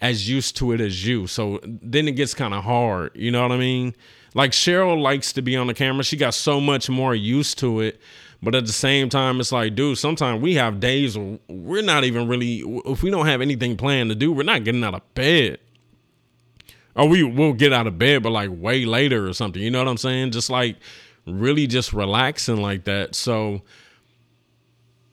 as 0.00 0.28
used 0.28 0.56
to 0.58 0.72
it 0.72 0.80
as 0.80 1.06
you. 1.06 1.26
So 1.26 1.60
then 1.64 2.08
it 2.08 2.12
gets 2.12 2.34
kind 2.34 2.54
of 2.54 2.64
hard. 2.64 3.12
You 3.14 3.30
know 3.30 3.42
what 3.42 3.52
I 3.52 3.56
mean? 3.56 3.94
Like 4.34 4.52
Cheryl 4.52 5.00
likes 5.00 5.32
to 5.32 5.42
be 5.42 5.56
on 5.56 5.66
the 5.66 5.74
camera. 5.74 6.04
She 6.04 6.16
got 6.16 6.34
so 6.34 6.60
much 6.60 6.88
more 6.88 7.14
used 7.14 7.58
to 7.58 7.80
it. 7.80 8.00
But 8.42 8.54
at 8.54 8.66
the 8.66 8.72
same 8.72 9.08
time, 9.10 9.38
it's 9.38 9.52
like, 9.52 9.74
dude, 9.74 9.98
sometimes 9.98 10.40
we 10.40 10.54
have 10.54 10.80
days 10.80 11.16
where 11.16 11.38
we're 11.48 11.82
not 11.82 12.04
even 12.04 12.26
really, 12.26 12.62
if 12.86 13.02
we 13.02 13.10
don't 13.10 13.26
have 13.26 13.42
anything 13.42 13.76
planned 13.76 14.10
to 14.10 14.16
do, 14.16 14.32
we're 14.32 14.44
not 14.44 14.64
getting 14.64 14.82
out 14.82 14.94
of 14.94 15.14
bed. 15.14 15.58
Or 16.96 17.06
we 17.06 17.22
will 17.22 17.52
get 17.52 17.72
out 17.72 17.86
of 17.86 17.98
bed, 17.98 18.22
but 18.22 18.30
like 18.30 18.50
way 18.50 18.84
later 18.84 19.28
or 19.28 19.34
something. 19.34 19.62
You 19.62 19.70
know 19.70 19.78
what 19.78 19.88
I'm 19.88 19.98
saying? 19.98 20.30
Just 20.30 20.48
like 20.50 20.76
really 21.26 21.66
just 21.66 21.92
relaxing 21.92 22.56
like 22.56 22.84
that. 22.84 23.14
So 23.14 23.62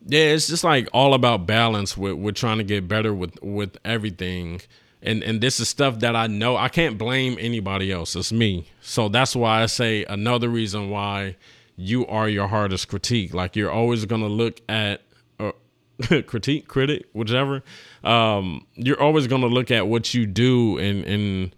yeah, 0.06 0.22
it's 0.22 0.48
just 0.48 0.64
like 0.64 0.88
all 0.94 1.14
about 1.14 1.46
balance 1.46 1.98
with 1.98 2.14
with 2.16 2.36
trying 2.36 2.58
to 2.60 2.64
get 2.64 2.88
better 2.88 3.14
with 3.14 3.42
with 3.44 3.78
everything. 3.84 4.62
And 5.02 5.22
and 5.22 5.42
this 5.42 5.60
is 5.60 5.70
stuff 5.70 6.00
that 6.00 6.16
I 6.16 6.28
know 6.28 6.56
I 6.56 6.70
can't 6.70 6.98
blame 6.98 7.38
anybody 7.40 7.92
else. 7.92 8.16
It's 8.16 8.32
me. 8.32 8.70
So 8.82 9.10
that's 9.10 9.36
why 9.36 9.62
I 9.64 9.66
say 9.66 10.06
another 10.06 10.50
reason 10.50 10.90
why 10.90 11.36
you 11.78 12.06
are 12.08 12.28
your 12.28 12.48
hardest 12.48 12.90
critique. 12.90 13.34
Like 13.34 13.56
you're 13.56 13.72
always 13.72 14.04
gonna 14.06 14.28
look 14.28 14.60
at 14.68 15.04
uh, 15.40 15.52
critique, 16.28 16.68
critic, 16.68 17.06
whichever. 17.14 17.64
Um, 18.04 18.66
you're 18.76 19.02
always 19.02 19.28
gonna 19.28 19.48
look 19.48 19.72
at 19.72 19.88
what 19.88 20.14
you 20.14 20.26
do 20.26 20.78
and 20.78 21.06
and 21.06 21.56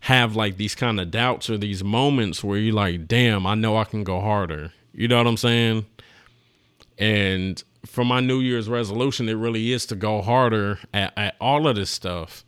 have 0.00 0.34
like 0.34 0.56
these 0.56 0.74
kind 0.74 0.98
of 1.00 1.10
doubts 1.10 1.50
or 1.50 1.58
these 1.58 1.84
moments 1.84 2.42
where 2.42 2.58
you're 2.58 2.74
like, 2.74 3.06
damn, 3.06 3.46
I 3.46 3.54
know 3.54 3.76
I 3.76 3.84
can 3.84 4.04
go 4.04 4.20
harder. 4.20 4.72
You 4.92 5.06
know 5.06 5.18
what 5.18 5.26
I'm 5.26 5.36
saying? 5.36 5.86
And 6.98 7.62
for 7.84 8.04
my 8.04 8.20
New 8.20 8.40
Year's 8.40 8.68
resolution, 8.68 9.28
it 9.28 9.34
really 9.34 9.72
is 9.72 9.86
to 9.86 9.96
go 9.96 10.22
harder 10.22 10.78
at, 10.92 11.12
at 11.16 11.36
all 11.40 11.66
of 11.68 11.76
this 11.76 11.90
stuff. 11.90 12.44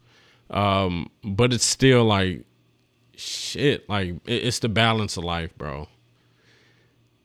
Um, 0.49 1.11
but 1.23 1.53
it's 1.53 1.65
still 1.65 2.05
like 2.05 2.45
shit, 3.17 3.89
like 3.89 4.09
it, 4.27 4.45
it's 4.45 4.59
the 4.61 4.69
balance 4.69 5.17
of 5.17 5.25
life, 5.25 5.57
bro. 5.57 5.89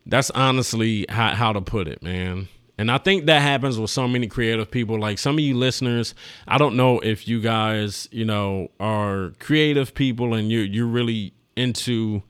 That's 0.06 0.30
honestly 0.32 1.06
how, 1.10 1.34
how 1.34 1.54
to 1.54 1.62
put 1.62 1.88
it, 1.88 2.04
man. 2.04 2.48
And 2.78 2.92
I 2.92 2.98
think 2.98 3.26
that 3.26 3.42
happens 3.42 3.80
with 3.80 3.90
so 3.90 4.08
many 4.08 4.28
creative 4.28 4.70
people. 4.70 5.00
Like 5.00 5.18
some 5.18 5.36
of 5.36 5.40
you 5.40 5.56
listeners, 5.56 6.14
I 6.48 6.58
don't 6.58 6.76
know 6.76 7.00
if 7.00 7.28
you 7.28 7.40
guys, 7.42 8.10
you 8.12 8.26
know, 8.26 8.70
are 8.80 9.32
creative 9.40 9.94
people 9.94 10.34
and 10.34 10.52
you're 10.52 10.66
you're 10.66 10.86
really 10.86 11.34
into, 11.56 12.22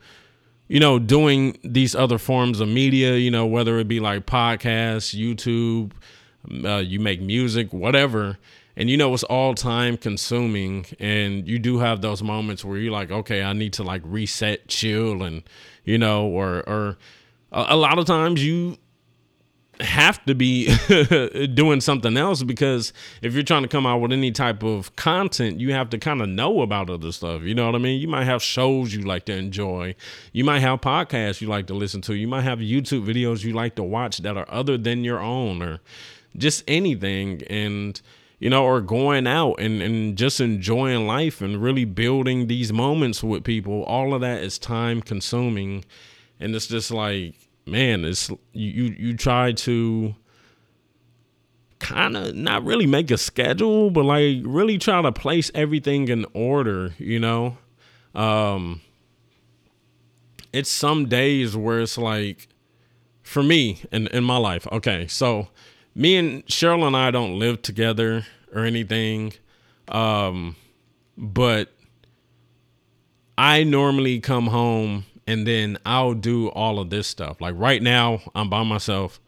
you 0.68 0.80
know, 0.80 1.00
doing 1.00 1.58
these 1.64 1.96
other 1.96 2.20
forms 2.20 2.60
of 2.60 2.68
media. 2.68 3.18
You 3.18 3.32
know, 3.32 3.48
whether 3.48 3.80
it 3.80 3.88
be 3.88 4.00
like 4.00 4.28
podcasts, 4.28 5.16
YouTube, 5.16 5.94
uh, 6.64 6.78
you 6.78 7.00
make 7.00 7.22
music, 7.22 7.74
whatever. 7.74 8.38
And 8.78 8.90
you 8.90 8.98
know 8.98 9.14
it's 9.14 9.24
all 9.24 9.56
time 9.56 9.96
consuming, 9.96 10.86
and 11.00 11.48
you 11.48 11.60
do 11.60 11.78
have 11.78 12.02
those 12.02 12.22
moments 12.22 12.66
where 12.66 12.78
you're 12.78 12.92
like, 12.92 13.10
okay, 13.10 13.42
I 13.42 13.54
need 13.54 13.72
to 13.74 13.84
like 13.84 14.02
reset, 14.04 14.68
chill, 14.68 15.24
and 15.24 15.44
you 15.86 15.98
know, 15.98 16.28
or 16.28 16.58
or 16.68 16.98
a, 17.56 17.76
lot 17.76 17.98
of 17.98 18.06
times 18.06 18.44
you 18.44 18.78
have 19.80 20.24
to 20.26 20.36
be 20.36 20.74
doing 21.54 21.82
something 21.82 22.15
else 22.18 22.44
because 22.44 22.94
if 23.22 23.34
you're 23.34 23.44
trying 23.44 23.63
to 23.63 23.68
come 23.68 23.86
out 23.86 24.00
with 24.00 24.12
any 24.12 24.32
type 24.32 24.63
of 24.63 24.96
content, 24.96 25.60
you 25.60 25.74
have 25.74 25.89
to 25.89 25.98
kind 25.98 26.22
of 26.22 26.30
know 26.30 26.62
about 26.62 26.89
other 26.89 27.12
stuff. 27.12 27.41
You 27.44 27.56
know 27.56 27.65
what 27.65 27.76
I 27.76 27.80
mean? 27.80 28.00
You 28.00 28.08
might 28.08 28.26
have 28.26 28.41
shows 28.41 28.94
you 28.94 29.02
like 29.02 29.26
to 29.26 29.34
enjoy. 29.34 29.96
You 30.32 30.44
might 30.44 30.60
have 30.60 30.82
podcasts 30.82 31.41
you 31.41 31.48
like 31.48 31.68
to 31.68 31.74
listen 31.74 32.02
to. 32.02 32.13
You 32.13 32.28
might 32.28 32.44
have 32.44 32.60
YouTube 32.60 33.06
videos 33.06 33.44
you 33.44 33.54
like 33.54 33.76
to 33.76 33.84
watch 33.84 34.20
that 34.20 34.38
are 34.38 34.50
other 34.50 34.78
than 34.78 35.04
your 35.04 35.20
own 35.20 35.62
or 35.62 35.80
just 36.38 36.63
anything. 36.68 37.44
And, 37.44 38.00
you 38.39 38.50
know, 38.50 38.65
or 38.65 38.82
going 38.82 39.28
out 39.28 39.56
and, 39.60 39.82
and 39.82 40.18
just 40.18 40.39
enjoying 40.39 41.08
life 41.08 41.41
and 41.41 41.62
really 41.62 41.86
building 41.86 42.48
these 42.48 42.72
moments 42.72 43.24
with 43.24 43.44
people. 43.44 43.84
All 43.84 44.13
of 44.13 44.22
that 44.22 44.44
is 44.44 44.58
time 44.58 45.02
consuming. 45.02 45.86
And 46.39 46.56
it's 46.56 46.68
just 46.68 46.91
like, 46.91 47.36
man, 47.66 48.05
it's 48.05 48.30
you 48.53 48.95
you 48.97 49.18
try 49.18 49.51
to 49.51 50.16
kind 51.80 52.16
of 52.18 52.36
not 52.36 52.63
really 52.63 52.88
make 52.88 53.11
a 53.11 53.18
schedule, 53.18 53.89
but 53.89 54.05
like 54.05 54.38
really 54.43 54.78
try 54.78 55.01
to 55.01 55.11
place 55.11 55.51
everything 55.53 56.07
in 56.07 56.26
order, 56.34 56.93
you 56.97 57.20
know? 57.20 57.57
Um 58.13 58.82
it's 60.53 60.72
some 60.72 61.07
days 61.07 61.55
where 61.55 61.82
it's 61.82 61.97
like 61.97 62.47
for 63.24 63.43
me 63.43 63.82
in 63.91 64.07
in 64.07 64.24
my 64.24 64.38
life. 64.38 64.68
Okay, 64.72 65.07
so 65.07 65.49
me 65.95 66.18
and 66.18 66.45
Cheryl 66.45 66.86
and 66.86 66.95
I 66.95 67.11
don't 67.11 67.39
live 67.39 67.61
together 67.61 68.26
or 68.53 68.63
anything. 68.63 69.34
Um, 69.88 70.55
but 71.18 71.72
I 73.38 73.63
normally 73.63 74.20
come 74.20 74.47
home 74.47 75.05
and 75.28 75.45
then 75.47 75.78
I'll 75.86 76.13
do 76.13 76.49
all 76.49 76.80
of 76.80 76.89
this 76.89 77.07
stuff. 77.07 77.41
Like 77.41 77.55
right 77.57 77.82
now, 77.82 78.21
I'm 78.34 78.49
by 78.49 78.63
myself. 78.63 79.19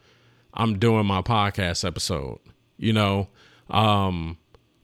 I'm 0.53 0.79
doing 0.79 1.05
my 1.05 1.21
podcast 1.21 1.85
episode, 1.85 2.39
you 2.77 2.93
know. 2.93 3.27
Um, 3.69 4.37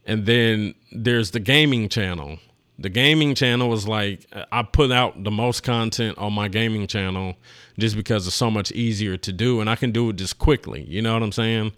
and 0.05 0.25
then 0.25 0.75
there's 0.91 1.31
the 1.31 1.39
gaming 1.39 1.89
channel. 1.89 2.39
The 2.79 2.89
gaming 2.89 3.35
channel 3.35 3.73
is 3.73 3.87
like 3.87 4.25
I 4.51 4.63
put 4.63 4.91
out 4.91 5.23
the 5.23 5.31
most 5.31 5.61
content 5.63 6.17
on 6.17 6.33
my 6.33 6.47
gaming 6.47 6.87
channel 6.87 7.35
just 7.77 7.95
because 7.95 8.27
it's 8.27 8.35
so 8.35 8.51
much 8.51 8.71
easier 8.71 9.15
to 9.17 9.31
do 9.31 9.61
and 9.61 9.69
I 9.69 9.75
can 9.75 9.91
do 9.91 10.09
it 10.09 10.15
just 10.15 10.39
quickly. 10.39 10.83
You 10.83 11.01
know 11.01 11.13
what 11.13 11.23
I'm 11.23 11.31
saying? 11.31 11.71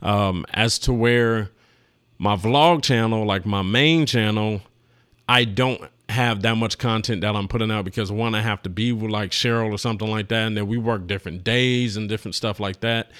Um, 0.00 0.46
as 0.54 0.78
to 0.80 0.92
where 0.92 1.50
my 2.18 2.36
vlog 2.36 2.82
channel, 2.82 3.24
like 3.24 3.46
my 3.46 3.62
main 3.62 4.06
channel, 4.06 4.62
I 5.28 5.44
don't 5.44 5.82
have 6.08 6.42
that 6.42 6.56
much 6.56 6.78
content 6.78 7.20
that 7.20 7.36
I'm 7.36 7.48
putting 7.48 7.70
out 7.70 7.84
because 7.84 8.10
one, 8.10 8.34
I 8.34 8.40
have 8.40 8.62
to 8.62 8.70
be 8.70 8.92
with 8.92 9.10
like 9.10 9.30
Cheryl 9.30 9.72
or 9.72 9.78
something 9.78 10.08
like 10.08 10.28
that, 10.28 10.46
and 10.46 10.56
then 10.56 10.66
we 10.66 10.78
work 10.78 11.06
different 11.06 11.44
days 11.44 11.96
and 11.96 12.08
different 12.08 12.34
stuff 12.34 12.58
like 12.60 12.80
that. 12.80 13.10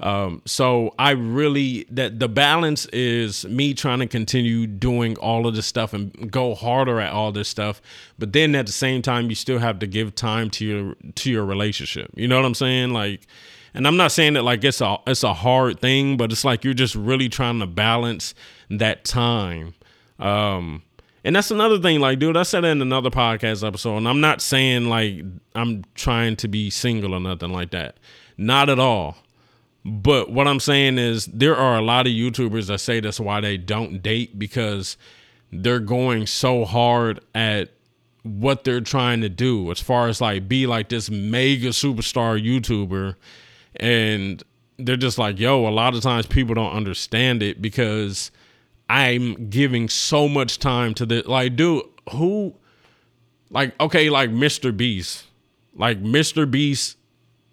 Um, 0.00 0.42
so 0.44 0.94
I 0.98 1.10
really 1.10 1.84
that 1.90 2.20
the 2.20 2.28
balance 2.28 2.86
is 2.86 3.44
me 3.46 3.74
trying 3.74 3.98
to 3.98 4.06
continue 4.06 4.66
doing 4.66 5.16
all 5.18 5.46
of 5.46 5.56
this 5.56 5.66
stuff 5.66 5.92
and 5.92 6.30
go 6.30 6.54
harder 6.54 7.00
at 7.00 7.12
all 7.12 7.32
this 7.32 7.48
stuff, 7.48 7.82
but 8.18 8.32
then 8.32 8.54
at 8.54 8.66
the 8.66 8.72
same 8.72 9.02
time 9.02 9.28
you 9.28 9.34
still 9.34 9.58
have 9.58 9.80
to 9.80 9.86
give 9.86 10.14
time 10.14 10.50
to 10.50 10.64
your 10.64 10.94
to 11.16 11.30
your 11.30 11.44
relationship. 11.44 12.10
You 12.14 12.28
know 12.28 12.36
what 12.36 12.44
I'm 12.44 12.54
saying? 12.54 12.92
Like, 12.92 13.26
and 13.74 13.86
I'm 13.88 13.96
not 13.96 14.12
saying 14.12 14.34
that 14.34 14.44
like 14.44 14.62
it's 14.62 14.80
a 14.80 14.98
it's 15.06 15.24
a 15.24 15.34
hard 15.34 15.80
thing, 15.80 16.16
but 16.16 16.30
it's 16.30 16.44
like 16.44 16.64
you're 16.64 16.74
just 16.74 16.94
really 16.94 17.28
trying 17.28 17.58
to 17.58 17.66
balance 17.66 18.34
that 18.70 19.04
time. 19.04 19.74
Um, 20.20 20.82
and 21.24 21.34
that's 21.34 21.50
another 21.50 21.78
thing, 21.78 22.00
like, 22.00 22.18
dude, 22.18 22.36
I 22.36 22.42
said 22.42 22.64
in 22.64 22.80
another 22.80 23.10
podcast 23.10 23.66
episode, 23.66 23.98
and 23.98 24.08
I'm 24.08 24.20
not 24.20 24.40
saying 24.40 24.88
like 24.88 25.22
I'm 25.54 25.84
trying 25.94 26.36
to 26.36 26.48
be 26.48 26.70
single 26.70 27.14
or 27.14 27.20
nothing 27.20 27.52
like 27.52 27.70
that. 27.70 27.96
Not 28.36 28.68
at 28.68 28.78
all. 28.78 29.16
But 29.84 30.30
what 30.30 30.46
I'm 30.46 30.60
saying 30.60 30.98
is 30.98 31.26
there 31.26 31.56
are 31.56 31.76
a 31.76 31.82
lot 31.82 32.06
of 32.06 32.12
YouTubers 32.12 32.66
that 32.66 32.78
say 32.78 33.00
that's 33.00 33.20
why 33.20 33.40
they 33.40 33.56
don't 33.56 34.02
date 34.02 34.38
because 34.38 34.96
they're 35.50 35.80
going 35.80 36.26
so 36.26 36.64
hard 36.64 37.20
at 37.34 37.70
what 38.22 38.64
they're 38.64 38.80
trying 38.80 39.22
to 39.22 39.28
do 39.28 39.70
as 39.70 39.80
far 39.80 40.08
as 40.08 40.20
like 40.20 40.48
be 40.48 40.66
like 40.66 40.88
this 40.88 41.08
mega 41.08 41.68
superstar 41.68 42.42
YouTuber 42.42 43.14
and 43.76 44.42
they're 44.78 44.96
just 44.96 45.18
like, 45.18 45.38
yo, 45.38 45.66
a 45.66 45.70
lot 45.70 45.94
of 45.94 46.02
times 46.02 46.26
people 46.26 46.54
don't 46.54 46.72
understand 46.72 47.42
it 47.42 47.62
because 47.62 48.30
I'm 48.88 49.48
giving 49.50 49.88
so 49.88 50.28
much 50.28 50.58
time 50.58 50.94
to 50.94 51.06
the 51.06 51.22
like, 51.26 51.56
dude, 51.56 51.84
who 52.12 52.54
like 53.50 53.78
okay, 53.80 54.10
like 54.10 54.30
Mr. 54.30 54.76
Beast. 54.76 55.24
Like 55.74 56.02
Mr. 56.02 56.50
Beast 56.50 56.96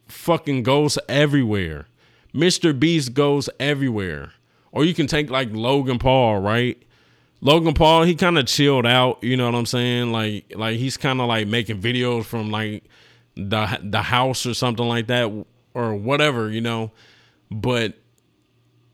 fucking 0.07 0.63
goes 0.63 0.97
everywhere. 1.07 1.87
Mr. 2.33 2.77
Beast 2.77 3.13
goes 3.13 3.49
everywhere. 3.59 4.33
Or 4.71 4.83
you 4.83 4.93
can 4.93 5.07
take 5.07 5.29
like 5.29 5.49
Logan 5.51 5.99
Paul, 5.99 6.39
right? 6.39 6.81
Logan 7.41 7.73
Paul, 7.73 8.03
he 8.03 8.15
kind 8.15 8.37
of 8.37 8.45
chilled 8.45 8.85
out, 8.85 9.23
you 9.23 9.37
know 9.37 9.45
what 9.45 9.55
I'm 9.55 9.65
saying? 9.65 10.11
Like 10.11 10.51
like 10.55 10.77
he's 10.77 10.97
kind 10.97 11.21
of 11.21 11.27
like 11.27 11.47
making 11.47 11.81
videos 11.81 12.25
from 12.25 12.49
like 12.49 12.83
the 13.35 13.79
the 13.83 14.01
house 14.01 14.45
or 14.45 14.53
something 14.53 14.87
like 14.87 15.07
that 15.07 15.31
or 15.73 15.95
whatever, 15.95 16.49
you 16.49 16.61
know. 16.61 16.91
But 17.51 17.93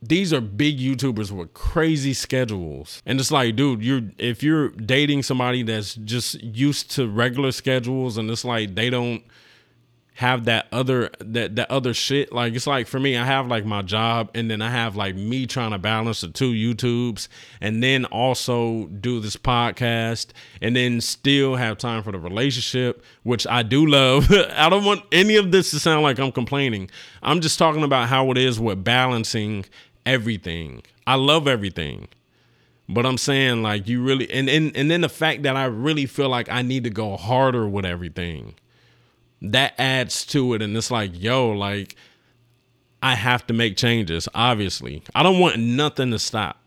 these 0.02 0.34
are 0.34 0.42
big 0.42 0.80
YouTubers 0.80 1.32
with 1.32 1.54
crazy 1.54 2.14
schedules. 2.14 3.02
And 3.06 3.20
it's 3.20 3.32
like, 3.32 3.56
dude, 3.56 3.84
you're 3.84 4.02
if 4.18 4.42
you're 4.42 4.70
dating 4.70 5.24
somebody 5.24 5.64
that's 5.64 5.96
just 5.96 6.42
used 6.42 6.92
to 6.92 7.08
regular 7.08 7.52
schedules 7.52 8.18
and 8.18 8.30
it's 8.30 8.44
like 8.44 8.76
they 8.76 8.90
don't 8.90 9.24
have 10.16 10.46
that 10.46 10.68
other 10.72 11.10
that 11.20 11.56
that 11.56 11.72
other 11.72 11.94
shit 11.94 12.32
like 12.34 12.54
it's 12.54 12.68
like 12.68 12.86
for 12.86 13.00
me 13.00 13.18
i 13.18 13.26
have 13.26 13.48
like 13.48 13.66
my 13.66 13.82
job 13.82 14.30
and 14.36 14.52
then 14.52 14.62
i 14.62 14.70
have 14.70 14.96
like 14.96 15.16
me 15.16 15.48
trying 15.48 15.72
to 15.72 15.80
balance 15.80 16.22
the 16.22 16.28
two 16.28 16.52
youtubes 16.52 17.28
and 17.60 17.82
then 17.82 18.04
also 18.06 18.86
do 18.88 19.20
this 19.20 19.36
podcast 19.38 20.28
and 20.62 20.76
then 20.76 21.00
still 21.02 21.56
have 21.56 21.78
time 21.78 22.04
for 22.04 22.12
the 22.12 22.20
relationship 22.20 23.04
which 23.24 23.48
i 23.48 23.64
do 23.64 23.86
love 23.88 24.30
i 24.56 24.70
don't 24.70 24.84
want 24.84 25.02
any 25.12 25.38
of 25.38 25.52
this 25.52 25.72
to 25.72 25.80
sound 25.80 26.04
like 26.04 26.20
i'm 26.20 26.32
complaining 26.32 26.88
i'm 27.24 27.40
just 27.40 27.58
talking 27.58 27.84
about 27.84 28.10
how 28.10 28.30
it 28.30 28.38
is 28.38 28.60
with 28.60 28.84
balancing 28.84 29.66
everything. 30.06 30.84
I 31.06 31.16
love 31.16 31.48
everything. 31.48 32.08
But 32.88 33.06
I'm 33.06 33.18
saying 33.18 33.64
like 33.64 33.88
you 33.88 34.04
really 34.04 34.30
and, 34.32 34.50
and 34.50 34.76
and 34.76 34.92
then 34.92 35.02
the 35.02 35.10
fact 35.10 35.44
that 35.44 35.56
I 35.56 35.66
really 35.66 36.06
feel 36.06 36.30
like 36.30 36.50
I 36.50 36.62
need 36.62 36.84
to 36.84 36.90
go 36.90 37.16
harder 37.16 37.68
with 37.68 37.86
everything. 37.86 38.56
That 39.42 39.74
adds 39.80 40.26
to 40.28 40.54
it 40.54 40.62
and 40.62 40.76
it's 40.76 40.92
like, 40.92 41.12
yo, 41.14 41.52
like 41.52 41.96
I 43.02 43.16
have 43.16 43.48
to 43.48 43.54
make 43.54 43.78
changes, 43.78 44.28
obviously. 44.36 45.04
I 45.16 45.24
don't 45.24 45.40
want 45.40 45.58
nothing 45.58 46.12
to 46.12 46.20
stop. 46.20 46.58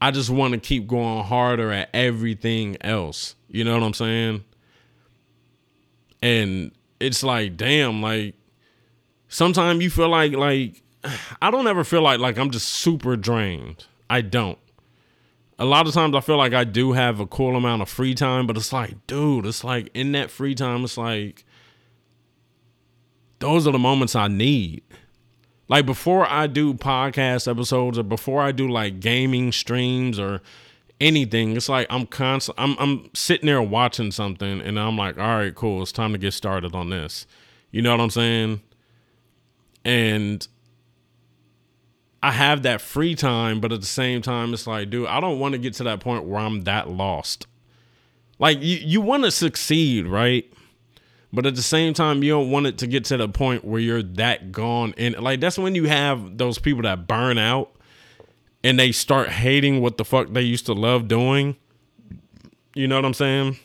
I 0.00 0.10
just 0.10 0.30
want 0.30 0.54
to 0.54 0.60
keep 0.60 0.86
going 0.86 1.24
harder 1.24 1.72
at 1.72 1.90
everything 1.94 2.76
else. 2.80 3.34
You 3.48 3.64
know 3.64 3.74
what 3.74 3.82
I'm 3.82 3.94
saying? 3.94 4.44
And 6.22 6.72
it's 7.00 7.22
like, 7.22 7.56
damn, 7.56 8.02
like 8.02 8.34
sometimes 9.28 9.82
you 9.82 9.90
feel 9.90 10.08
like 10.08 10.32
like 10.32 10.82
I 11.42 11.50
don't 11.50 11.66
ever 11.66 11.84
feel 11.84 12.02
like 12.02 12.20
like 12.20 12.38
I'm 12.38 12.50
just 12.50 12.68
super 12.68 13.16
drained. 13.16 13.86
I 14.10 14.20
don't. 14.20 14.58
A 15.58 15.64
lot 15.64 15.88
of 15.88 15.94
times 15.94 16.14
I 16.14 16.20
feel 16.20 16.36
like 16.36 16.54
I 16.54 16.64
do 16.64 16.92
have 16.92 17.18
a 17.18 17.26
cool 17.26 17.56
amount 17.56 17.82
of 17.82 17.88
free 17.88 18.14
time, 18.14 18.46
but 18.46 18.56
it's 18.56 18.72
like, 18.72 19.06
dude, 19.08 19.44
it's 19.44 19.64
like 19.64 19.90
in 19.92 20.12
that 20.12 20.30
free 20.30 20.54
time, 20.54 20.84
it's 20.84 20.96
like 20.96 21.44
those 23.40 23.66
are 23.66 23.72
the 23.72 23.78
moments 23.78 24.14
I 24.14 24.28
need. 24.28 24.82
Like 25.68 25.84
before 25.84 26.26
I 26.28 26.46
do 26.46 26.74
podcast 26.74 27.50
episodes 27.50 27.98
or 27.98 28.02
before 28.02 28.40
I 28.40 28.52
do 28.52 28.68
like 28.68 29.00
gaming 29.00 29.52
streams 29.52 30.18
or 30.18 30.40
anything, 31.00 31.56
it's 31.56 31.68
like 31.68 31.86
I'm 31.90 32.06
constant 32.06 32.58
I'm 32.58 32.76
I'm 32.78 33.10
sitting 33.14 33.46
there 33.46 33.60
watching 33.60 34.10
something 34.10 34.60
and 34.60 34.78
I'm 34.78 34.96
like, 34.96 35.18
all 35.18 35.38
right, 35.38 35.54
cool, 35.54 35.82
it's 35.82 35.92
time 35.92 36.12
to 36.12 36.18
get 36.18 36.32
started 36.32 36.74
on 36.74 36.90
this. 36.90 37.26
You 37.70 37.82
know 37.82 37.90
what 37.90 38.00
I'm 38.00 38.10
saying? 38.10 38.62
And 39.84 40.46
I 42.28 42.32
have 42.32 42.62
that 42.64 42.82
free 42.82 43.14
time, 43.14 43.58
but 43.58 43.72
at 43.72 43.80
the 43.80 43.86
same 43.86 44.20
time, 44.20 44.52
it's 44.52 44.66
like, 44.66 44.90
dude, 44.90 45.06
I 45.06 45.18
don't 45.18 45.38
want 45.38 45.52
to 45.52 45.58
get 45.58 45.72
to 45.74 45.84
that 45.84 46.00
point 46.00 46.24
where 46.24 46.38
I'm 46.38 46.64
that 46.64 46.90
lost. 46.90 47.46
Like 48.38 48.60
you, 48.60 48.76
you 48.76 49.00
want 49.00 49.24
to 49.24 49.30
succeed, 49.30 50.06
right? 50.06 50.44
But 51.32 51.46
at 51.46 51.54
the 51.56 51.62
same 51.62 51.94
time, 51.94 52.22
you 52.22 52.32
don't 52.32 52.50
want 52.50 52.66
it 52.66 52.76
to 52.78 52.86
get 52.86 53.06
to 53.06 53.16
the 53.16 53.30
point 53.30 53.64
where 53.64 53.80
you're 53.80 54.02
that 54.02 54.52
gone. 54.52 54.92
And 54.98 55.18
like 55.18 55.40
that's 55.40 55.56
when 55.56 55.74
you 55.74 55.84
have 55.84 56.36
those 56.36 56.58
people 56.58 56.82
that 56.82 57.06
burn 57.06 57.38
out 57.38 57.70
and 58.62 58.78
they 58.78 58.92
start 58.92 59.30
hating 59.30 59.80
what 59.80 59.96
the 59.96 60.04
fuck 60.04 60.28
they 60.28 60.42
used 60.42 60.66
to 60.66 60.74
love 60.74 61.08
doing. 61.08 61.56
You 62.74 62.88
know 62.88 62.96
what 62.96 63.06
I'm 63.06 63.14
saying? 63.14 63.56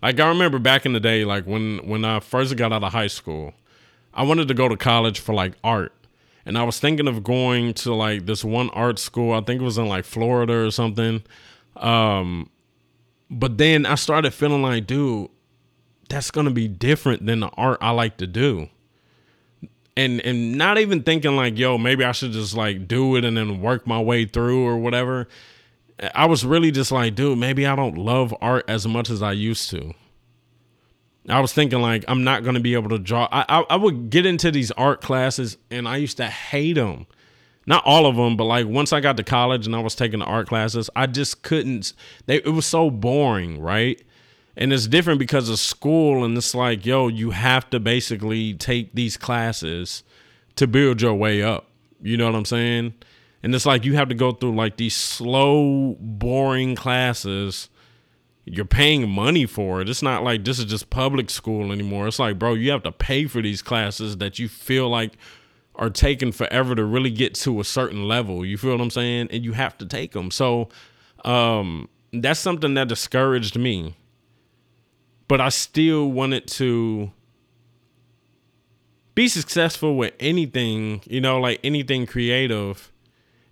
Like 0.00 0.20
I 0.20 0.28
remember 0.28 0.60
back 0.60 0.86
in 0.86 0.92
the 0.92 1.00
day, 1.00 1.24
like 1.24 1.44
when 1.44 1.78
when 1.88 2.04
I 2.04 2.20
first 2.20 2.56
got 2.56 2.72
out 2.72 2.84
of 2.84 2.92
high 2.92 3.08
school, 3.08 3.52
I 4.14 4.22
wanted 4.22 4.46
to 4.46 4.54
go 4.54 4.68
to 4.68 4.76
college 4.76 5.18
for 5.18 5.34
like 5.34 5.54
art 5.64 5.92
and 6.44 6.58
I 6.58 6.64
was 6.64 6.80
thinking 6.80 7.08
of 7.08 7.22
going 7.22 7.74
to 7.74 7.94
like 7.94 8.26
this 8.26 8.44
one 8.44 8.70
art 8.70 8.98
school. 8.98 9.32
I 9.32 9.40
think 9.40 9.60
it 9.60 9.64
was 9.64 9.78
in 9.78 9.86
like 9.86 10.04
Florida 10.04 10.54
or 10.54 10.70
something. 10.70 11.22
Um, 11.76 12.50
but 13.30 13.58
then 13.58 13.86
I 13.86 13.94
started 13.94 14.34
feeling 14.34 14.62
like, 14.62 14.86
dude, 14.86 15.30
that's 16.08 16.30
gonna 16.30 16.50
be 16.50 16.68
different 16.68 17.26
than 17.26 17.40
the 17.40 17.48
art 17.48 17.78
I 17.80 17.90
like 17.90 18.18
to 18.18 18.26
do. 18.26 18.68
And 19.96 20.20
and 20.22 20.56
not 20.56 20.78
even 20.78 21.02
thinking 21.02 21.36
like, 21.36 21.58
yo, 21.58 21.78
maybe 21.78 22.04
I 22.04 22.12
should 22.12 22.32
just 22.32 22.54
like 22.54 22.88
do 22.88 23.16
it 23.16 23.24
and 23.24 23.36
then 23.36 23.60
work 23.60 23.86
my 23.86 24.00
way 24.00 24.24
through 24.24 24.66
or 24.66 24.76
whatever. 24.76 25.28
I 26.14 26.26
was 26.26 26.44
really 26.44 26.70
just 26.70 26.90
like, 26.90 27.14
dude, 27.14 27.38
maybe 27.38 27.66
I 27.66 27.76
don't 27.76 27.96
love 27.96 28.34
art 28.40 28.64
as 28.68 28.86
much 28.86 29.08
as 29.08 29.22
I 29.22 29.32
used 29.32 29.70
to. 29.70 29.94
I 31.28 31.40
was 31.40 31.52
thinking 31.52 31.80
like 31.80 32.04
I'm 32.08 32.24
not 32.24 32.42
going 32.42 32.54
to 32.54 32.60
be 32.60 32.74
able 32.74 32.90
to 32.90 32.98
draw. 32.98 33.28
I, 33.30 33.44
I, 33.48 33.64
I 33.70 33.76
would 33.76 34.10
get 34.10 34.26
into 34.26 34.50
these 34.50 34.70
art 34.72 35.00
classes 35.00 35.56
and 35.70 35.86
I 35.86 35.96
used 35.96 36.16
to 36.16 36.26
hate 36.26 36.74
them. 36.74 37.06
Not 37.64 37.84
all 37.86 38.06
of 38.06 38.16
them, 38.16 38.36
but 38.36 38.44
like 38.44 38.66
once 38.66 38.92
I 38.92 39.00
got 39.00 39.16
to 39.18 39.22
college 39.22 39.66
and 39.66 39.76
I 39.76 39.80
was 39.80 39.94
taking 39.94 40.18
the 40.18 40.24
art 40.24 40.48
classes, 40.48 40.90
I 40.96 41.06
just 41.06 41.42
couldn't. 41.42 41.92
They 42.26 42.36
it 42.36 42.48
was 42.52 42.66
so 42.66 42.90
boring, 42.90 43.60
right? 43.60 44.02
And 44.56 44.72
it's 44.72 44.86
different 44.86 45.18
because 45.18 45.48
of 45.48 45.58
school, 45.58 46.24
and 46.24 46.36
it's 46.36 46.54
like, 46.54 46.84
yo, 46.84 47.08
you 47.08 47.30
have 47.30 47.70
to 47.70 47.80
basically 47.80 48.52
take 48.52 48.94
these 48.94 49.16
classes 49.16 50.02
to 50.56 50.66
build 50.66 51.00
your 51.00 51.14
way 51.14 51.42
up. 51.42 51.68
You 52.02 52.16
know 52.18 52.26
what 52.26 52.34
I'm 52.34 52.44
saying? 52.44 52.92
And 53.42 53.54
it's 53.54 53.64
like 53.64 53.84
you 53.84 53.94
have 53.94 54.08
to 54.08 54.14
go 54.14 54.32
through 54.32 54.54
like 54.54 54.76
these 54.76 54.94
slow, 54.94 55.96
boring 56.00 56.74
classes 56.74 57.68
you're 58.44 58.64
paying 58.64 59.08
money 59.08 59.46
for 59.46 59.80
it. 59.80 59.88
It's 59.88 60.02
not 60.02 60.24
like 60.24 60.44
this 60.44 60.58
is 60.58 60.64
just 60.64 60.90
public 60.90 61.30
school 61.30 61.70
anymore. 61.70 62.08
It's 62.08 62.18
like, 62.18 62.38
bro, 62.38 62.54
you 62.54 62.70
have 62.72 62.82
to 62.82 62.92
pay 62.92 63.26
for 63.26 63.40
these 63.40 63.62
classes 63.62 64.18
that 64.18 64.38
you 64.38 64.48
feel 64.48 64.88
like 64.88 65.12
are 65.76 65.90
taking 65.90 66.32
forever 66.32 66.74
to 66.74 66.84
really 66.84 67.10
get 67.10 67.34
to 67.34 67.60
a 67.60 67.64
certain 67.64 68.06
level. 68.06 68.44
You 68.44 68.58
feel 68.58 68.72
what 68.72 68.80
I'm 68.80 68.90
saying? 68.90 69.28
And 69.30 69.44
you 69.44 69.52
have 69.52 69.78
to 69.78 69.86
take 69.86 70.12
them. 70.12 70.30
So 70.30 70.68
um, 71.24 71.88
that's 72.12 72.40
something 72.40 72.74
that 72.74 72.88
discouraged 72.88 73.58
me. 73.58 73.96
But 75.28 75.40
I 75.40 75.48
still 75.48 76.10
wanted 76.10 76.46
to 76.48 77.12
be 79.14 79.28
successful 79.28 79.96
with 79.96 80.14
anything, 80.20 81.02
you 81.06 81.20
know, 81.20 81.40
like 81.40 81.60
anything 81.62 82.06
creative 82.06 82.91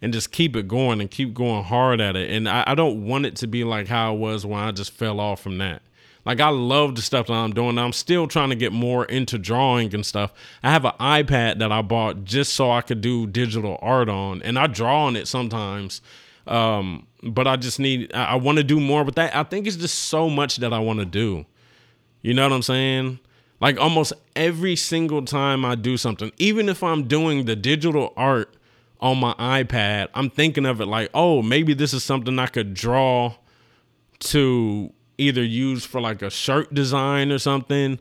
and 0.03 0.13
just 0.13 0.33
keep 0.33 0.57
it 0.57 0.67
going 0.67 1.01
and 1.01 1.11
keep 1.11 1.35
going 1.35 1.65
hard 1.65 2.01
at 2.01 2.17
it. 2.17 2.31
And 2.31 2.49
I, 2.49 2.65
I 2.67 2.75
don't 2.75 3.07
want 3.07 3.27
it 3.27 3.37
to 3.37 3.47
be 3.47 3.65
like 3.65 3.89
how 3.89 4.15
it 4.15 4.19
was 4.19 4.47
when 4.47 4.61
I 4.61 4.73
just 4.73 4.93
fell 4.93 5.21
off 5.21 5.41
from 5.41 5.59
that. 5.59 5.83
Like 6.25 6.41
I 6.41 6.51
love 6.51 6.97
the 6.97 7.03
stuff 7.03 7.29
that 7.29 7.33
I'm 7.33 7.53
doing. 7.53 7.79
I'm 7.79 7.93
still 7.93 8.27
trying 8.27 8.51
to 8.51 8.55
get 8.57 8.73
more 8.73 9.05
into 9.07 9.39
drawing 9.39 9.95
and 9.95 10.05
stuff. 10.05 10.33
I 10.63 10.71
have 10.71 10.85
an 10.85 10.93
iPad 11.01 11.59
that 11.59 11.73
I 11.73 11.83
bought 11.83 12.25
just 12.25 12.53
so 12.53 12.71
I 12.71 12.83
could 12.83 13.01
do 13.01 13.27
digital 13.27 13.79
art 13.81 14.09
on, 14.09 14.43
and 14.43 14.59
I 14.59 14.67
draw 14.67 15.07
on 15.07 15.17
it 15.17 15.29
sometimes. 15.29 16.03
Um, 16.47 17.07
but 17.23 17.47
I 17.47 17.57
just 17.57 17.79
need. 17.79 18.13
I, 18.13 18.25
I 18.25 18.35
want 18.35 18.59
to 18.59 18.65
do 18.65 18.81
more 18.81 19.03
with 19.03 19.15
that. 19.15 19.35
I 19.35 19.45
think 19.45 19.67
it's 19.67 19.77
just 19.77 19.99
so 19.99 20.29
much 20.29 20.57
that 20.57 20.73
I 20.73 20.79
want 20.79 20.99
to 20.99 21.07
do. 21.07 21.47
You 22.23 22.35
know 22.35 22.43
what 22.43 22.55
I'm 22.55 22.63
saying? 22.63 23.19
Like 23.61 23.79
almost 23.79 24.13
every 24.37 24.77
single 24.77 25.25
time 25.25 25.65
I 25.65 25.75
do 25.75 25.97
something, 25.97 26.33
even 26.39 26.69
if 26.69 26.83
I'm 26.83 27.09
doing 27.09 27.47
the 27.47 27.57
digital 27.57 28.13
art 28.17 28.55
on 29.01 29.19
my 29.19 29.35
iPad, 29.35 30.09
I'm 30.15 30.31
thinking 30.31 30.67
of 30.67 30.81
it 30.81 30.87
like, 30.87 31.11
oh, 31.15 31.43
maybe 31.43 31.75
this 31.75 31.93
is 31.95 32.05
something 32.05 32.39
I 32.39 32.47
could 32.47 32.75
draw 32.75 33.35
to 34.21 34.93
either 35.19 35.43
use 35.43 35.85
for 35.85 36.01
like 36.01 36.23
a 36.23 36.31
shirt 36.31 36.73
design 36.75 37.33
or 37.33 37.39
something, 37.39 37.99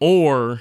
or 0.00 0.60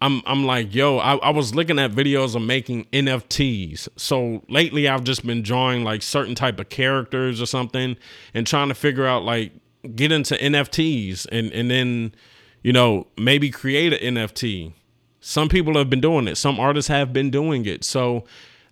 I'm 0.00 0.20
I'm 0.26 0.44
like, 0.44 0.74
yo, 0.74 0.98
I, 0.98 1.14
I 1.16 1.30
was 1.30 1.54
looking 1.54 1.78
at 1.78 1.92
videos 1.92 2.34
of 2.34 2.42
making 2.42 2.86
NFTs. 2.86 3.88
So 3.96 4.42
lately 4.48 4.88
I've 4.88 5.04
just 5.04 5.24
been 5.24 5.42
drawing 5.42 5.84
like 5.84 6.02
certain 6.02 6.34
type 6.34 6.58
of 6.58 6.68
characters 6.70 7.40
or 7.40 7.46
something 7.46 7.96
and 8.34 8.46
trying 8.46 8.68
to 8.68 8.74
figure 8.74 9.06
out 9.06 9.22
like 9.22 9.52
get 9.94 10.10
into 10.10 10.34
NFTs 10.34 11.26
and 11.30 11.52
and 11.52 11.70
then, 11.70 12.14
you 12.62 12.72
know, 12.72 13.06
maybe 13.16 13.50
create 13.50 13.92
an 13.92 14.16
NFT. 14.16 14.72
Some 15.20 15.48
people 15.48 15.74
have 15.74 15.88
been 15.88 16.00
doing 16.00 16.26
it. 16.26 16.36
Some 16.36 16.58
artists 16.58 16.88
have 16.88 17.12
been 17.12 17.30
doing 17.30 17.64
it. 17.64 17.84
So 17.84 18.24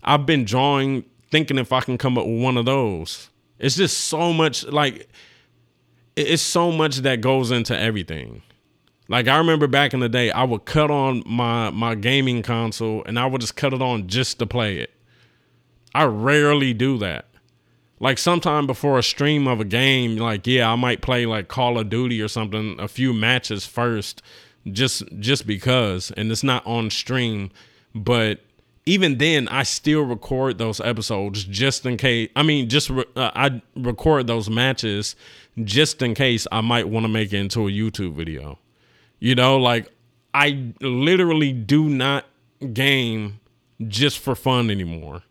I've 0.03 0.25
been 0.25 0.45
drawing, 0.45 1.05
thinking 1.29 1.57
if 1.57 1.71
I 1.71 1.81
can 1.81 1.97
come 1.97 2.17
up 2.17 2.25
with 2.25 2.41
one 2.41 2.57
of 2.57 2.65
those. 2.65 3.29
It's 3.59 3.75
just 3.75 4.05
so 4.05 4.33
much 4.33 4.65
like 4.65 5.07
it's 6.15 6.41
so 6.41 6.71
much 6.71 6.97
that 6.97 7.21
goes 7.21 7.51
into 7.51 7.77
everything. 7.77 8.41
Like 9.07 9.27
I 9.27 9.37
remember 9.37 9.67
back 9.67 9.93
in 9.93 9.99
the 9.99 10.09
day, 10.09 10.31
I 10.31 10.43
would 10.43 10.65
cut 10.65 10.89
on 10.89 11.23
my 11.25 11.69
my 11.69 11.95
gaming 11.95 12.41
console 12.41 13.03
and 13.05 13.19
I 13.19 13.25
would 13.25 13.41
just 13.41 13.55
cut 13.55 13.73
it 13.73 13.81
on 13.81 14.07
just 14.07 14.39
to 14.39 14.45
play 14.45 14.77
it. 14.77 14.91
I 15.93 16.05
rarely 16.05 16.73
do 16.73 16.97
that. 16.99 17.27
Like 17.99 18.17
sometime 18.17 18.65
before 18.65 18.97
a 18.97 19.03
stream 19.03 19.47
of 19.47 19.59
a 19.59 19.65
game, 19.65 20.17
like 20.17 20.47
yeah, 20.47 20.71
I 20.71 20.75
might 20.75 21.01
play 21.01 21.25
like 21.25 21.49
Call 21.49 21.77
of 21.77 21.89
Duty 21.89 22.21
or 22.21 22.27
something, 22.27 22.79
a 22.79 22.87
few 22.87 23.13
matches 23.13 23.65
first, 23.65 24.23
just 24.71 25.03
just 25.19 25.45
because, 25.45 26.11
and 26.17 26.31
it's 26.31 26.43
not 26.43 26.65
on 26.65 26.89
stream. 26.89 27.51
But 27.93 28.39
even 28.91 29.19
then, 29.19 29.47
I 29.47 29.63
still 29.63 30.01
record 30.01 30.57
those 30.57 30.81
episodes 30.81 31.45
just 31.45 31.85
in 31.85 31.95
case. 31.95 32.29
I 32.35 32.43
mean, 32.43 32.67
just 32.67 32.89
re- 32.89 33.05
uh, 33.15 33.31
I 33.33 33.61
record 33.73 34.27
those 34.27 34.49
matches 34.49 35.15
just 35.63 36.01
in 36.01 36.13
case 36.13 36.45
I 36.51 36.59
might 36.59 36.89
want 36.89 37.05
to 37.05 37.07
make 37.07 37.31
it 37.31 37.37
into 37.37 37.69
a 37.69 37.71
YouTube 37.71 38.15
video. 38.15 38.59
You 39.19 39.35
know, 39.35 39.57
like 39.57 39.89
I 40.33 40.73
literally 40.81 41.53
do 41.53 41.87
not 41.87 42.25
game 42.73 43.39
just 43.87 44.19
for 44.19 44.35
fun 44.35 44.69
anymore. 44.69 45.23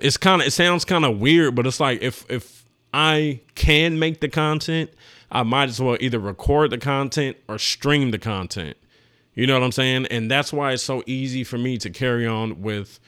It's 0.00 0.16
kind 0.16 0.40
of 0.40 0.46
it 0.46 0.52
sounds 0.52 0.84
kind 0.84 1.04
of 1.04 1.18
weird, 1.18 1.56
but 1.56 1.66
it's 1.66 1.80
like 1.80 2.00
if 2.00 2.24
if 2.30 2.64
I 2.94 3.40
can 3.56 3.98
make 3.98 4.20
the 4.20 4.28
content, 4.28 4.90
I 5.32 5.42
might 5.42 5.68
as 5.68 5.80
well 5.80 5.96
either 5.98 6.20
record 6.20 6.70
the 6.70 6.78
content 6.78 7.38
or 7.48 7.58
stream 7.58 8.12
the 8.12 8.20
content. 8.20 8.76
You 9.36 9.46
know 9.46 9.54
what 9.54 9.62
I'm 9.62 9.72
saying? 9.72 10.06
And 10.06 10.28
that's 10.28 10.52
why 10.52 10.72
it's 10.72 10.82
so 10.82 11.04
easy 11.06 11.44
for 11.44 11.58
me 11.58 11.78
to 11.78 11.90
carry 11.90 12.26
on 12.26 12.62
with 12.62 12.98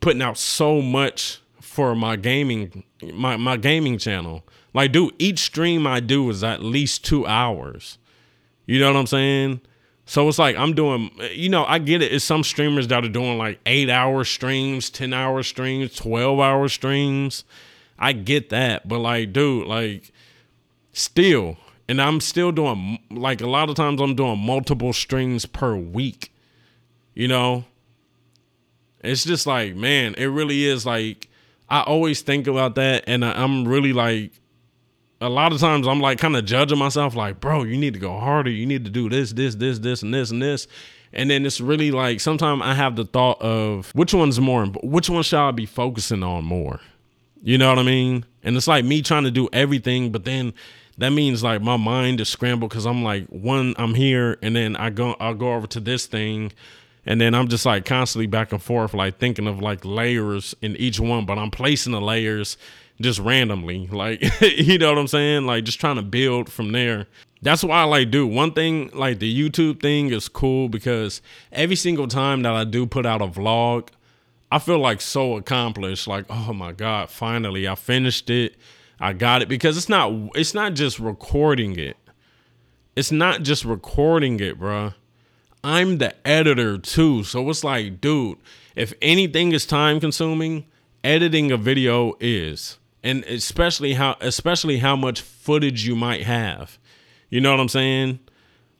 putting 0.00 0.22
out 0.22 0.38
so 0.38 0.80
much 0.80 1.42
for 1.60 1.94
my 1.94 2.16
gaming 2.16 2.84
my 3.12 3.36
my 3.36 3.56
gaming 3.56 3.98
channel. 3.98 4.44
Like, 4.72 4.92
dude, 4.92 5.14
each 5.18 5.40
stream 5.40 5.86
I 5.86 6.00
do 6.00 6.30
is 6.30 6.42
at 6.42 6.62
least 6.62 7.04
two 7.04 7.26
hours. 7.26 7.98
You 8.64 8.78
know 8.80 8.86
what 8.92 8.98
I'm 8.98 9.06
saying? 9.06 9.60
So 10.06 10.28
it's 10.28 10.38
like 10.38 10.56
I'm 10.56 10.74
doing, 10.74 11.10
you 11.32 11.48
know, 11.48 11.64
I 11.64 11.78
get 11.78 12.02
it. 12.02 12.12
It's 12.12 12.24
some 12.24 12.44
streamers 12.44 12.88
that 12.88 13.04
are 13.04 13.08
doing 13.08 13.36
like 13.36 13.60
eight 13.66 13.90
hour 13.90 14.24
streams, 14.24 14.90
10 14.90 15.12
hour 15.12 15.42
streams, 15.42 15.94
12 15.94 16.40
hour 16.40 16.68
streams. 16.68 17.44
I 17.98 18.12
get 18.12 18.50
that. 18.50 18.88
But 18.88 18.98
like, 18.98 19.32
dude, 19.32 19.66
like, 19.66 20.12
still, 20.92 21.56
and 21.92 22.00
I'm 22.00 22.22
still 22.22 22.52
doing, 22.52 22.98
like, 23.10 23.42
a 23.42 23.46
lot 23.46 23.68
of 23.68 23.76
times 23.76 24.00
I'm 24.00 24.14
doing 24.14 24.38
multiple 24.38 24.94
strings 24.94 25.44
per 25.44 25.76
week. 25.76 26.32
You 27.12 27.28
know? 27.28 27.66
It's 29.04 29.24
just 29.24 29.46
like, 29.46 29.76
man, 29.76 30.14
it 30.16 30.24
really 30.24 30.64
is 30.64 30.86
like, 30.86 31.28
I 31.68 31.82
always 31.82 32.22
think 32.22 32.46
about 32.46 32.76
that. 32.76 33.04
And 33.06 33.22
I'm 33.22 33.68
really 33.68 33.92
like, 33.92 34.32
a 35.20 35.28
lot 35.28 35.52
of 35.52 35.60
times 35.60 35.86
I'm 35.86 36.00
like 36.00 36.18
kind 36.18 36.34
of 36.34 36.46
judging 36.46 36.78
myself, 36.78 37.14
like, 37.14 37.40
bro, 37.40 37.64
you 37.64 37.76
need 37.76 37.92
to 37.92 38.00
go 38.00 38.18
harder. 38.18 38.48
You 38.48 38.64
need 38.64 38.86
to 38.86 38.90
do 38.90 39.10
this, 39.10 39.34
this, 39.34 39.56
this, 39.56 39.78
this, 39.80 40.00
and 40.00 40.14
this, 40.14 40.30
and 40.30 40.40
this. 40.40 40.68
And 41.12 41.28
then 41.28 41.44
it's 41.44 41.60
really 41.60 41.90
like 41.90 42.20
sometimes 42.20 42.62
I 42.64 42.72
have 42.72 42.96
the 42.96 43.04
thought 43.04 43.38
of 43.42 43.94
which 43.94 44.14
one's 44.14 44.40
more, 44.40 44.64
which 44.82 45.10
one 45.10 45.24
should 45.24 45.38
I 45.38 45.50
be 45.50 45.66
focusing 45.66 46.22
on 46.22 46.44
more? 46.44 46.80
You 47.42 47.58
know 47.58 47.68
what 47.68 47.78
I 47.78 47.82
mean? 47.82 48.24
And 48.42 48.56
it's 48.56 48.66
like 48.66 48.86
me 48.86 49.02
trying 49.02 49.24
to 49.24 49.30
do 49.30 49.50
everything, 49.52 50.10
but 50.10 50.24
then 50.24 50.54
that 50.98 51.10
means 51.10 51.42
like 51.42 51.62
my 51.62 51.76
mind 51.76 52.20
is 52.20 52.28
scrambled 52.28 52.70
because 52.70 52.86
I'm 52.86 53.02
like, 53.02 53.26
one, 53.28 53.74
I'm 53.78 53.94
here, 53.94 54.38
and 54.42 54.54
then 54.54 54.76
I 54.76 54.90
go, 54.90 55.16
I'll 55.18 55.34
go 55.34 55.54
over 55.54 55.66
to 55.68 55.80
this 55.80 56.06
thing, 56.06 56.52
and 57.06 57.20
then 57.20 57.34
I'm 57.34 57.48
just 57.48 57.66
like 57.66 57.84
constantly 57.84 58.26
back 58.26 58.52
and 58.52 58.62
forth, 58.62 58.94
like 58.94 59.18
thinking 59.18 59.46
of 59.46 59.60
like 59.60 59.84
layers 59.84 60.54
in 60.62 60.76
each 60.76 61.00
one, 61.00 61.26
but 61.26 61.38
I'm 61.38 61.50
placing 61.50 61.92
the 61.92 62.00
layers 62.00 62.56
just 63.00 63.18
randomly. 63.18 63.88
Like, 63.92 64.22
you 64.40 64.78
know 64.78 64.90
what 64.90 64.98
I'm 64.98 65.08
saying? 65.08 65.46
Like, 65.46 65.64
just 65.64 65.80
trying 65.80 65.96
to 65.96 66.02
build 66.02 66.50
from 66.50 66.72
there. 66.72 67.06
That's 67.42 67.64
why 67.64 67.80
I 67.80 67.84
like 67.84 68.10
do 68.10 68.26
one 68.26 68.52
thing. 68.52 68.90
Like 68.94 69.18
the 69.18 69.50
YouTube 69.50 69.80
thing 69.80 70.10
is 70.10 70.28
cool 70.28 70.68
because 70.68 71.20
every 71.50 71.74
single 71.76 72.06
time 72.06 72.42
that 72.42 72.54
I 72.54 72.64
do 72.64 72.86
put 72.86 73.04
out 73.04 73.20
a 73.20 73.26
vlog, 73.26 73.88
I 74.52 74.60
feel 74.60 74.78
like 74.78 75.00
so 75.00 75.36
accomplished. 75.36 76.06
Like, 76.06 76.26
oh 76.30 76.52
my 76.52 76.70
god, 76.70 77.10
finally 77.10 77.66
I 77.66 77.74
finished 77.74 78.30
it. 78.30 78.54
I 79.02 79.12
got 79.12 79.42
it 79.42 79.48
because 79.48 79.76
it's 79.76 79.88
not. 79.88 80.12
It's 80.36 80.54
not 80.54 80.74
just 80.74 81.00
recording 81.00 81.76
it. 81.76 81.96
It's 82.94 83.10
not 83.10 83.42
just 83.42 83.64
recording 83.64 84.38
it, 84.38 84.60
bruh. 84.60 84.94
I'm 85.64 85.98
the 85.98 86.14
editor 86.26 86.78
too. 86.78 87.24
So 87.24 87.50
it's 87.50 87.64
like, 87.64 88.00
dude, 88.00 88.38
if 88.76 88.94
anything 89.02 89.50
is 89.52 89.66
time 89.66 89.98
consuming, 89.98 90.66
editing 91.02 91.50
a 91.50 91.56
video 91.56 92.14
is 92.20 92.78
and 93.02 93.24
especially 93.24 93.94
how 93.94 94.16
especially 94.20 94.78
how 94.78 94.94
much 94.94 95.20
footage 95.20 95.84
you 95.84 95.96
might 95.96 96.22
have. 96.22 96.78
You 97.28 97.40
know 97.40 97.50
what 97.50 97.60
I'm 97.60 97.68
saying? 97.68 98.20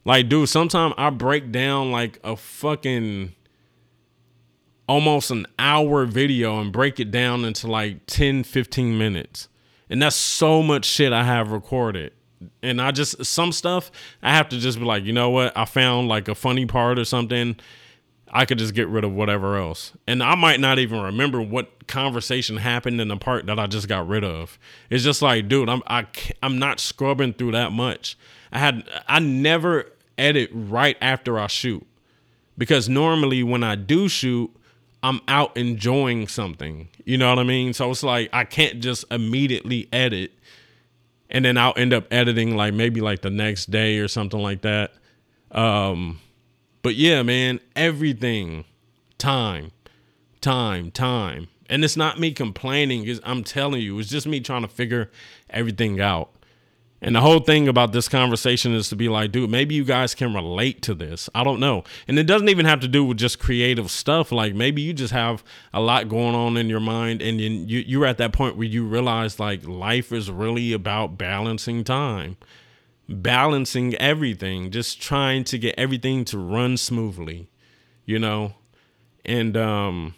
Like, 0.05 0.29
dude, 0.29 0.49
sometimes 0.49 0.95
I 0.97 1.11
break 1.11 1.51
down 1.51 1.91
like 1.91 2.21
a 2.23 2.37
fucking 2.37 3.35
almost 4.89 5.33
an 5.33 5.47
hour 5.59 6.05
video 6.07 6.61
and 6.61 6.73
break 6.73 7.01
it 7.01 7.11
down 7.11 7.45
into 7.45 7.67
like 7.67 8.07
10, 8.07 8.45
15 8.45 8.97
minutes. 8.97 9.49
And 9.93 10.01
that's 10.01 10.17
so 10.17 10.63
much 10.63 10.87
shit 10.87 11.13
I 11.13 11.23
have 11.23 11.53
recorded. 11.53 12.15
And 12.63 12.81
I 12.81 12.93
just 12.93 13.25
some 13.25 13.53
stuff 13.53 13.93
I 14.23 14.31
have 14.35 14.49
to 14.49 14.59
just 14.59 14.79
be 14.79 14.85
like, 14.87 15.05
you 15.05 15.13
know 15.13 15.29
what? 15.29 15.57
I 15.57 15.67
found 15.67 16.09
like 16.09 16.29
a 16.29 16.35
funny 16.35 16.65
part 16.65 16.99
or 16.99 17.05
something 17.05 17.57
I 18.35 18.47
could 18.47 18.57
just 18.57 18.73
get 18.73 18.89
rid 18.89 19.05
of 19.05 19.13
whatever 19.13 19.59
else. 19.59 19.93
And 20.07 20.23
I 20.23 20.35
might 20.35 20.59
not 20.59 20.79
even 20.79 20.99
remember 21.03 21.43
what 21.43 21.87
conversation 21.87 22.57
happened 22.57 22.99
in 23.03 23.09
the 23.09 23.19
part 23.19 23.45
that 23.47 23.59
I 23.59 23.67
just 23.67 23.87
got 23.87 24.09
rid 24.09 24.25
of. 24.25 24.59
It's 24.89 25.05
just 25.05 25.21
like, 25.21 25.49
dude, 25.49 25.69
I'm 25.69 25.83
I 25.87 26.07
I'm 26.43 26.59
not 26.59 26.81
scrubbing 26.81 27.35
through 27.35 27.53
that 27.53 27.73
much. 27.73 28.17
I 28.51 28.61
had 28.61 28.89
I 29.07 29.19
never 29.19 29.93
edit 30.17 30.49
right 30.55 30.97
after 31.03 31.39
I 31.39 31.49
shoot. 31.49 31.87
Because 32.57 32.89
normally 32.89 33.43
when 33.43 33.63
I 33.63 33.75
do 33.75 34.09
shoot, 34.09 34.51
I'm 35.03 35.21
out 35.27 35.57
enjoying 35.57 36.29
something. 36.29 36.89
You 37.05 37.19
know 37.19 37.29
what 37.29 37.39
I 37.39 37.43
mean? 37.43 37.73
So 37.73 37.91
it's 37.91 38.03
like 38.03 38.31
I 38.33 38.45
can't 38.45 38.81
just 38.81 39.05
immediately 39.11 39.89
edit 39.93 40.33
and 41.31 41.45
then 41.45 41.57
I'll 41.57 41.75
end 41.77 41.93
up 41.93 42.07
editing 42.13 42.57
like 42.57 42.75
maybe 42.75 43.01
like 43.01 43.23
the 43.23 43.31
next 43.31 43.71
day 43.71 43.99
or 43.99 44.07
something 44.09 44.41
like 44.41 44.63
that. 44.63 44.93
Um 45.51 46.21
but 46.83 46.97
yeah, 46.97 47.23
man, 47.23 47.61
everything, 47.77 48.65
time, 49.19 49.71
time, 50.41 50.91
time. 50.91 51.49
And 51.69 51.85
it's 51.85 51.97
not 51.97 52.19
me 52.19 52.33
complaining, 52.33 53.09
I'm 53.25 53.45
telling 53.45 53.81
you, 53.81 53.99
it's 53.99 54.11
just 54.11 54.27
me 54.27 54.41
trying 54.41 54.63
to 54.63 54.69
figure 54.69 55.11
everything 55.49 56.01
out. 56.01 56.31
And 57.05 57.17
the 57.17 57.21
whole 57.21 57.41
thing 57.41 57.67
about 57.67 57.91
this 57.91 58.09
conversation 58.09 58.73
is 58.73 58.89
to 58.91 58.97
be 58.97 59.09
like, 59.09 59.33
dude, 59.33 59.51
maybe 59.51 59.75
you 59.75 59.85
guys 59.85 60.15
can 60.15 60.33
relate 60.33 60.83
to 60.83 60.95
this. 60.95 61.29
I 61.35 61.43
don't 61.43 61.59
know. 61.59 61.83
And 62.07 62.17
it 62.17 62.29
doesn't 62.29 62.49
even 62.49 62.65
have 62.65 62.79
to 62.79 62.89
do 62.89 63.05
with 63.05 63.19
just 63.19 63.41
creative 63.41 63.91
stuff. 63.91 64.31
Like 64.31 64.55
maybe 64.55 64.83
you 64.83 64.93
just 64.93 65.13
have 65.13 65.43
a 65.75 65.81
lot 65.81 66.09
going 66.09 66.37
on 66.37 66.57
in 66.57 66.69
your 66.69 66.79
mind 66.79 67.21
and 67.21 67.41
then 67.41 67.69
you, 67.69 67.81
you're 67.81 68.07
at 68.07 68.19
that 68.19 68.33
point 68.33 68.57
where 68.57 68.69
you 68.69 68.87
realize 68.87 69.41
like 69.41 69.67
life 69.67 70.13
is 70.13 70.31
really 70.31 70.73
about 70.73 71.19
balancing 71.19 71.83
time, 71.83 72.37
balancing 73.09 73.97
everything, 73.97 74.71
just 74.71 75.03
trying 75.03 75.43
to 75.43 75.59
get 75.59 75.75
everything 75.77 76.25
to 76.27 76.39
run 76.39 76.77
smoothly, 76.77 77.49
you 78.07 78.21
know? 78.21 78.55
And, 79.25 79.57
um, 79.57 80.15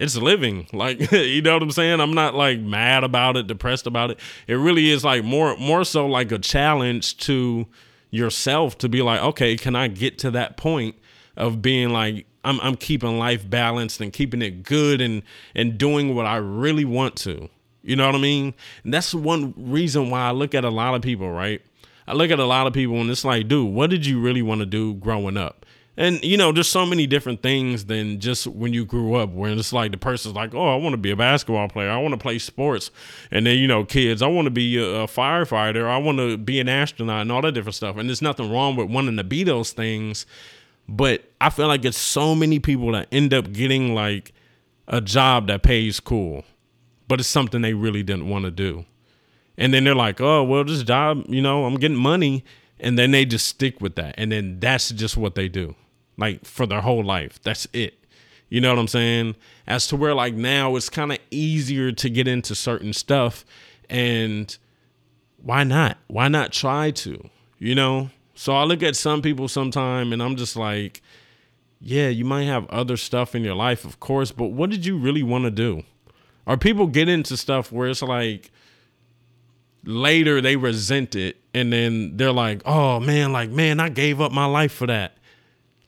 it's 0.00 0.16
living. 0.16 0.66
Like 0.72 1.12
you 1.12 1.42
know 1.42 1.52
what 1.54 1.62
i'm 1.62 1.70
saying? 1.70 2.00
I'm 2.00 2.14
not 2.14 2.34
like 2.34 2.58
mad 2.58 3.04
about 3.04 3.36
it 3.36 3.46
depressed 3.46 3.86
about 3.86 4.10
it. 4.10 4.18
It 4.46 4.54
really 4.54 4.88
is 4.88 5.04
like 5.04 5.22
more 5.22 5.56
more 5.58 5.84
so 5.84 6.06
like 6.06 6.32
a 6.32 6.38
challenge 6.38 7.18
to 7.18 7.66
yourself 8.10 8.76
to 8.78 8.88
be 8.88 9.02
like 9.02 9.20
okay 9.20 9.56
can 9.56 9.76
i 9.76 9.86
get 9.86 10.18
to 10.18 10.30
that 10.32 10.56
point 10.56 10.96
of 11.36 11.62
being 11.62 11.90
like 11.90 12.26
i'm, 12.44 12.60
I'm 12.60 12.76
keeping 12.76 13.18
life 13.18 13.48
balanced 13.48 14.00
and 14.00 14.12
keeping 14.12 14.42
it 14.42 14.64
good 14.64 15.00
and 15.00 15.22
and 15.54 15.78
doing 15.78 16.14
what 16.14 16.26
i 16.26 16.36
really 16.36 16.84
want 16.84 17.16
to. 17.16 17.48
You 17.82 17.96
know 17.96 18.06
what 18.06 18.14
i 18.14 18.18
mean? 18.18 18.54
And 18.84 18.92
that's 18.92 19.14
one 19.14 19.54
reason 19.56 20.10
why 20.10 20.22
i 20.22 20.30
look 20.32 20.54
at 20.54 20.64
a 20.64 20.70
lot 20.70 20.94
of 20.94 21.02
people 21.02 21.30
right? 21.30 21.62
I 22.08 22.14
look 22.14 22.32
at 22.32 22.40
a 22.40 22.44
lot 22.46 22.66
of 22.66 22.72
people 22.72 23.00
and 23.00 23.10
it's 23.10 23.24
like 23.24 23.48
dude 23.48 23.72
what 23.72 23.90
did 23.90 24.06
you 24.06 24.20
really 24.20 24.42
want 24.42 24.60
to 24.60 24.66
do 24.66 24.94
growing 24.94 25.36
up 25.36 25.59
and 26.00 26.24
you 26.24 26.38
know, 26.38 26.50
there's 26.50 26.66
so 26.66 26.86
many 26.86 27.06
different 27.06 27.42
things 27.42 27.84
than 27.84 28.20
just 28.20 28.46
when 28.46 28.72
you 28.72 28.86
grew 28.86 29.16
up, 29.16 29.32
where 29.32 29.52
it's 29.52 29.70
like 29.70 29.90
the 29.90 29.98
person's 29.98 30.34
like, 30.34 30.54
"Oh, 30.54 30.72
I 30.72 30.76
want 30.76 30.94
to 30.94 30.96
be 30.96 31.10
a 31.10 31.16
basketball 31.16 31.68
player. 31.68 31.90
I 31.90 31.98
want 31.98 32.12
to 32.12 32.18
play 32.18 32.38
sports," 32.38 32.90
and 33.30 33.46
then 33.46 33.58
you 33.58 33.66
know, 33.66 33.84
kids, 33.84 34.22
I 34.22 34.26
want 34.26 34.46
to 34.46 34.50
be 34.50 34.78
a, 34.78 35.02
a 35.02 35.06
firefighter. 35.06 35.84
I 35.84 35.98
want 35.98 36.16
to 36.16 36.38
be 36.38 36.58
an 36.58 36.70
astronaut, 36.70 37.20
and 37.20 37.30
all 37.30 37.42
that 37.42 37.52
different 37.52 37.74
stuff. 37.74 37.98
And 37.98 38.08
there's 38.08 38.22
nothing 38.22 38.50
wrong 38.50 38.76
with 38.76 38.88
wanting 38.88 39.18
to 39.18 39.24
be 39.24 39.44
those 39.44 39.72
things, 39.72 40.24
but 40.88 41.30
I 41.38 41.50
feel 41.50 41.68
like 41.68 41.84
it's 41.84 41.98
so 41.98 42.34
many 42.34 42.60
people 42.60 42.92
that 42.92 43.06
end 43.12 43.34
up 43.34 43.52
getting 43.52 43.94
like 43.94 44.32
a 44.88 45.02
job 45.02 45.48
that 45.48 45.62
pays 45.62 46.00
cool, 46.00 46.44
but 47.08 47.20
it's 47.20 47.28
something 47.28 47.60
they 47.60 47.74
really 47.74 48.02
didn't 48.02 48.30
want 48.30 48.46
to 48.46 48.50
do. 48.50 48.86
And 49.58 49.74
then 49.74 49.84
they're 49.84 49.94
like, 49.94 50.18
"Oh, 50.18 50.44
well, 50.44 50.64
this 50.64 50.82
job, 50.82 51.26
you 51.28 51.42
know, 51.42 51.66
I'm 51.66 51.74
getting 51.74 51.98
money." 51.98 52.42
And 52.82 52.98
then 52.98 53.10
they 53.10 53.26
just 53.26 53.46
stick 53.46 53.82
with 53.82 53.96
that. 53.96 54.14
And 54.16 54.32
then 54.32 54.58
that's 54.60 54.88
just 54.88 55.14
what 55.14 55.34
they 55.34 55.46
do 55.46 55.76
like 56.20 56.44
for 56.44 56.66
their 56.66 56.82
whole 56.82 57.02
life. 57.02 57.42
That's 57.42 57.66
it. 57.72 57.94
You 58.50 58.60
know 58.60 58.70
what 58.70 58.78
I'm 58.78 58.88
saying? 58.88 59.36
As 59.66 59.86
to 59.88 59.96
where 59.96 60.14
like 60.14 60.34
now 60.34 60.76
it's 60.76 60.88
kind 60.88 61.12
of 61.12 61.18
easier 61.30 61.90
to 61.92 62.10
get 62.10 62.28
into 62.28 62.54
certain 62.54 62.92
stuff 62.92 63.44
and 63.88 64.56
why 65.42 65.64
not? 65.64 65.96
Why 66.08 66.28
not 66.28 66.52
try 66.52 66.90
to? 66.90 67.30
You 67.58 67.74
know? 67.74 68.10
So 68.34 68.54
I 68.54 68.64
look 68.64 68.82
at 68.82 68.96
some 68.96 69.22
people 69.22 69.48
sometime 69.48 70.12
and 70.12 70.22
I'm 70.22 70.36
just 70.36 70.56
like, 70.56 71.00
yeah, 71.80 72.08
you 72.08 72.24
might 72.24 72.44
have 72.44 72.68
other 72.68 72.96
stuff 72.96 73.34
in 73.34 73.42
your 73.42 73.54
life, 73.54 73.84
of 73.84 74.00
course, 74.00 74.32
but 74.32 74.46
what 74.46 74.70
did 74.70 74.84
you 74.84 74.98
really 74.98 75.22
want 75.22 75.44
to 75.44 75.50
do? 75.50 75.82
Or 76.46 76.56
people 76.56 76.86
get 76.86 77.08
into 77.08 77.36
stuff 77.36 77.72
where 77.72 77.88
it's 77.88 78.02
like 78.02 78.50
later 79.84 80.40
they 80.40 80.56
resent 80.56 81.14
it 81.14 81.36
and 81.54 81.72
then 81.72 82.16
they're 82.16 82.32
like, 82.32 82.62
oh 82.66 83.00
man, 83.00 83.32
like, 83.32 83.50
man, 83.50 83.80
I 83.80 83.88
gave 83.88 84.20
up 84.20 84.32
my 84.32 84.46
life 84.46 84.72
for 84.72 84.86
that. 84.86 85.16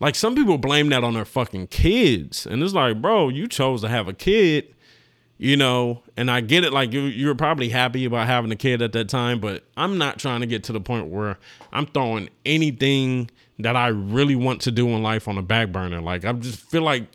Like 0.03 0.17
some 0.17 0.35
people 0.35 0.59
blame 0.59 0.89
that 0.89 1.05
on 1.05 1.15
their 1.15 1.25
fucking 1.25 1.69
kids. 1.69 2.45
And 2.45 2.61
it's 2.61 2.75
like, 2.75 3.01
bro, 3.01 3.29
you 3.29 3.47
chose 3.47 3.83
to 3.83 3.89
have 3.89 4.09
a 4.09 4.13
kid, 4.13 4.75
you 5.39 5.57
know, 5.57 6.03
and 6.17 6.29
I 6.29 6.41
get 6.41 6.65
it. 6.65 6.73
Like 6.73 6.93
you, 6.93 7.03
you're 7.03 7.37
probably 7.37 7.69
happy 7.69 8.05
about 8.05 8.27
having 8.27 8.51
a 8.51 8.57
kid 8.57 8.83
at 8.83 8.93
that 8.95 9.09
time, 9.09 9.39
but 9.39 9.63
I'm 9.77 9.99
not 9.99 10.19
trying 10.19 10.41
to 10.41 10.49
get 10.49 10.65
to 10.65 10.73
the 10.73 10.81
point 10.81 11.07
where 11.07 11.39
I'm 11.73 11.87
throwing 11.87 12.31
anything 12.45 13.31
that 13.61 13.77
I 13.77 13.89
really 13.89 14.35
want 14.35 14.61
to 14.63 14.73
do 14.73 14.89
in 14.89 15.05
life 15.05 15.29
on 15.29 15.39
a 15.39 15.43
back 15.43 15.71
burner. 15.71 16.01
Like 16.01 16.25
I 16.25 16.33
just 16.33 16.59
feel 16.59 16.83
like 16.83 17.07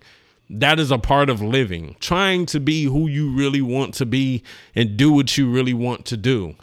that 0.50 0.80
is 0.80 0.90
a 0.90 0.98
part 0.98 1.30
of 1.30 1.42
living, 1.42 1.98
trying 2.00 2.46
to 2.46 2.62
be 2.62 2.86
who 2.86 3.10
you 3.10 3.36
really 3.36 3.62
want 3.62 3.96
to 3.96 4.06
be 4.06 4.44
and 4.76 4.96
do 4.96 5.12
what 5.12 5.38
you 5.38 5.52
really 5.52 5.74
want 5.74 6.06
to 6.06 6.16
do. 6.16 6.56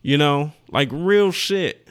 You 0.00 0.16
know, 0.16 0.52
like 0.70 0.90
real 0.92 1.32
shit. 1.32 1.88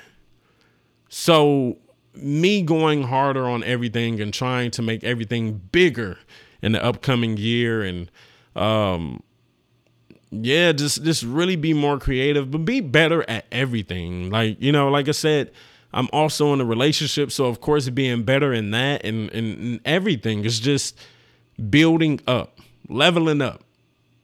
So 1.10 1.78
me 2.22 2.61
going 2.61 3.03
harder 3.03 3.47
on 3.47 3.63
everything 3.63 4.20
and 4.22 4.34
trying 4.34 4.72
to 4.72 4.82
make 4.82 5.03
everything 5.03 5.61
bigger 5.72 6.17
in 6.61 6.72
the 6.74 6.84
upcoming 6.84 7.38
year 7.38 7.82
and 7.82 8.11
um 8.55 9.22
yeah 10.32 10.72
just 10.72 11.03
just 11.03 11.24
really 11.24 11.55
be 11.55 11.74
more 11.74 11.97
creative 11.97 12.51
but 12.51 12.65
be 12.65 12.82
better 12.82 13.28
at 13.30 13.45
everything. 13.51 14.30
Like 14.30 14.61
you 14.61 14.72
know 14.72 14.89
like 14.89 15.07
i 15.07 15.11
said 15.11 15.51
i'm 15.93 16.07
also 16.13 16.53
in 16.53 16.61
a 16.61 16.65
relationship 16.65 17.32
so 17.32 17.45
of 17.45 17.61
course 17.61 17.89
being 17.89 18.24
better 18.24 18.53
in 18.53 18.72
that 18.72 19.03
and, 19.03 19.32
and, 19.32 19.57
and 19.57 19.80
everything 19.86 20.45
is 20.45 20.59
just 20.59 20.95
building 21.70 22.20
up 22.28 22.59
leveling 22.89 23.41
up. 23.41 23.63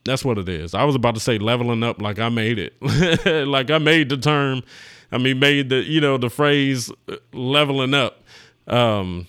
That's 0.03 0.23
what 0.23 0.37
it 0.37 0.47
is. 0.49 0.73
I 0.75 0.83
was 0.83 0.95
about 0.95 1.15
to 1.15 1.19
say 1.19 1.37
leveling 1.39 1.83
up 1.83 2.01
like 2.01 2.19
i 2.19 2.29
made 2.29 2.59
it. 2.59 2.73
Like 3.47 3.71
i 3.71 3.77
made 3.77 4.09
the 4.09 4.17
term 4.17 4.63
I 5.11 5.17
mean, 5.17 5.39
made 5.39 5.69
the 5.69 5.83
you 5.83 6.01
know 6.01 6.17
the 6.17 6.29
phrase 6.29 6.91
uh, 7.09 7.15
leveling 7.33 7.93
up. 7.93 8.21
Um, 8.67 9.27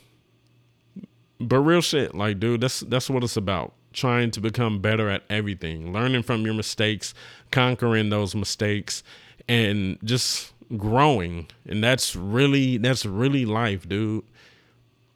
but 1.38 1.60
real 1.60 1.80
shit, 1.80 2.14
like 2.14 2.40
dude, 2.40 2.60
that's 2.60 2.80
that's 2.80 3.10
what 3.10 3.24
it's 3.24 3.36
about. 3.36 3.72
Trying 3.92 4.30
to 4.32 4.40
become 4.40 4.80
better 4.80 5.08
at 5.08 5.22
everything, 5.30 5.92
learning 5.92 6.22
from 6.22 6.44
your 6.44 6.54
mistakes, 6.54 7.14
conquering 7.50 8.10
those 8.10 8.34
mistakes, 8.34 9.02
and 9.48 9.98
just 10.04 10.52
growing. 10.76 11.48
And 11.66 11.82
that's 11.82 12.14
really 12.16 12.78
that's 12.78 13.06
really 13.06 13.44
life, 13.44 13.88
dude. 13.88 14.24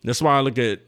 That's 0.03 0.23
why 0.23 0.39
I 0.39 0.41
look 0.41 0.59
at 0.59 0.81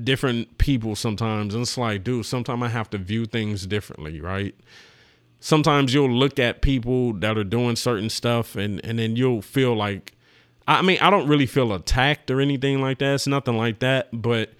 different 0.00 0.56
people 0.58 0.96
sometimes 0.96 1.54
and 1.54 1.62
it's 1.62 1.76
like, 1.76 2.02
dude, 2.02 2.24
sometimes 2.24 2.62
I 2.62 2.68
have 2.68 2.88
to 2.90 2.98
view 2.98 3.26
things 3.26 3.66
differently, 3.66 4.20
right? 4.20 4.54
Sometimes 5.42 5.92
you'll 5.92 6.08
look 6.08 6.38
at 6.38 6.62
people 6.62 7.12
that 7.14 7.36
are 7.36 7.44
doing 7.44 7.74
certain 7.76 8.08
stuff 8.08 8.54
and 8.56 8.82
and 8.84 8.98
then 8.98 9.16
you'll 9.16 9.42
feel 9.42 9.76
like 9.76 10.14
I 10.66 10.80
mean, 10.80 10.98
I 11.00 11.10
don't 11.10 11.26
really 11.26 11.46
feel 11.46 11.72
attacked 11.72 12.30
or 12.30 12.40
anything 12.40 12.80
like 12.80 12.98
that. 12.98 13.14
It's 13.14 13.26
nothing 13.26 13.56
like 13.56 13.80
that, 13.80 14.08
but 14.12 14.50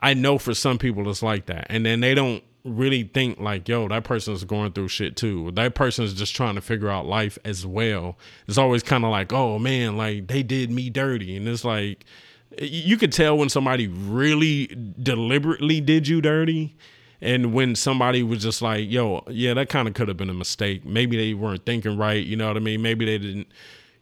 I 0.00 0.12
know 0.12 0.38
for 0.38 0.54
some 0.54 0.76
people 0.76 1.08
it's 1.08 1.22
like 1.22 1.46
that. 1.46 1.68
And 1.70 1.86
then 1.86 2.00
they 2.00 2.14
don't 2.14 2.42
really 2.64 3.04
think 3.04 3.38
like, 3.38 3.68
yo, 3.68 3.86
that 3.86 4.02
person's 4.02 4.42
going 4.42 4.72
through 4.72 4.88
shit 4.88 5.16
too. 5.16 5.52
That 5.52 5.76
person's 5.76 6.14
just 6.14 6.34
trying 6.34 6.56
to 6.56 6.60
figure 6.60 6.88
out 6.88 7.06
life 7.06 7.38
as 7.44 7.64
well. 7.64 8.18
It's 8.48 8.58
always 8.58 8.82
kind 8.82 9.04
of 9.04 9.12
like, 9.12 9.32
oh 9.32 9.60
man, 9.60 9.96
like 9.96 10.26
they 10.26 10.42
did 10.42 10.72
me 10.72 10.90
dirty. 10.90 11.36
And 11.36 11.46
it's 11.46 11.64
like 11.64 12.04
you 12.60 12.96
could 12.96 13.12
tell 13.12 13.38
when 13.38 13.48
somebody 13.48 13.86
really 13.86 14.66
deliberately 15.00 15.80
did 15.80 16.08
you 16.08 16.20
dirty 16.20 16.76
and 17.20 17.52
when 17.52 17.74
somebody 17.74 18.22
was 18.22 18.42
just 18.42 18.60
like, 18.62 18.90
yo, 18.90 19.24
yeah, 19.28 19.54
that 19.54 19.68
kind 19.68 19.88
of 19.88 19.94
could 19.94 20.08
have 20.08 20.16
been 20.16 20.30
a 20.30 20.34
mistake. 20.34 20.84
Maybe 20.84 21.16
they 21.16 21.34
weren't 21.34 21.64
thinking 21.64 21.96
right. 21.96 22.24
You 22.24 22.36
know 22.36 22.48
what 22.48 22.56
I 22.56 22.60
mean? 22.60 22.82
Maybe 22.82 23.04
they 23.04 23.18
didn't, 23.18 23.48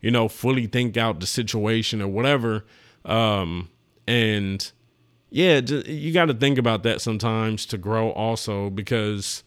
you 0.00 0.10
know, 0.10 0.28
fully 0.28 0.66
think 0.66 0.96
out 0.96 1.20
the 1.20 1.26
situation 1.26 2.02
or 2.02 2.08
whatever. 2.08 2.64
Um, 3.04 3.70
and 4.06 4.70
yeah, 5.30 5.60
you 5.60 6.12
got 6.12 6.26
to 6.26 6.34
think 6.34 6.58
about 6.58 6.82
that 6.82 7.00
sometimes 7.00 7.66
to 7.66 7.78
grow 7.78 8.10
also 8.10 8.70
because 8.70 9.44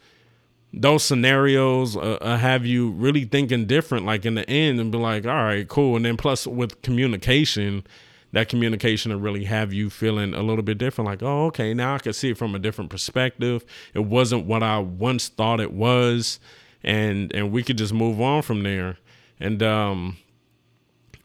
those 0.74 1.04
scenarios 1.04 1.96
uh, 1.96 2.18
uh, 2.22 2.38
have 2.38 2.66
you 2.66 2.90
really 2.92 3.26
thinking 3.26 3.66
different, 3.66 4.06
like 4.06 4.26
in 4.26 4.36
the 4.36 4.50
end, 4.50 4.80
and 4.80 4.92
be 4.92 4.98
like, 4.98 5.26
all 5.26 5.44
right, 5.44 5.68
cool. 5.68 5.96
And 5.96 6.06
then 6.06 6.18
plus 6.18 6.46
with 6.46 6.82
communication, 6.82 7.86
that 8.34 8.50
communication 8.50 9.12
will 9.12 9.20
really 9.20 9.46
have 9.46 9.74
you 9.74 9.90
feeling 9.90 10.34
a 10.34 10.42
little 10.42 10.64
bit 10.64 10.78
different 10.78 11.08
like 11.08 11.24
oh 11.24 11.46
okay 11.46 11.74
now 11.74 11.96
i 11.96 11.98
can 11.98 12.14
see 12.14 12.32
it 12.32 12.38
from 12.38 12.56
a 12.56 12.60
different 12.60 12.90
perspective 12.90 13.64
it 13.94 14.06
wasn't 14.06 14.46
what 14.46 14.64
i 14.64 14.78
once 14.80 15.30
thought 15.30 15.60
it 15.60 15.72
was 15.72 16.40
and 16.84 17.34
and 17.34 17.52
we 17.52 17.64
could 17.64 17.78
just 17.78 17.94
move 17.94 18.22
on 18.22 18.42
from 18.42 18.64
there 18.64 18.98
and 19.40 19.62
um 19.64 20.18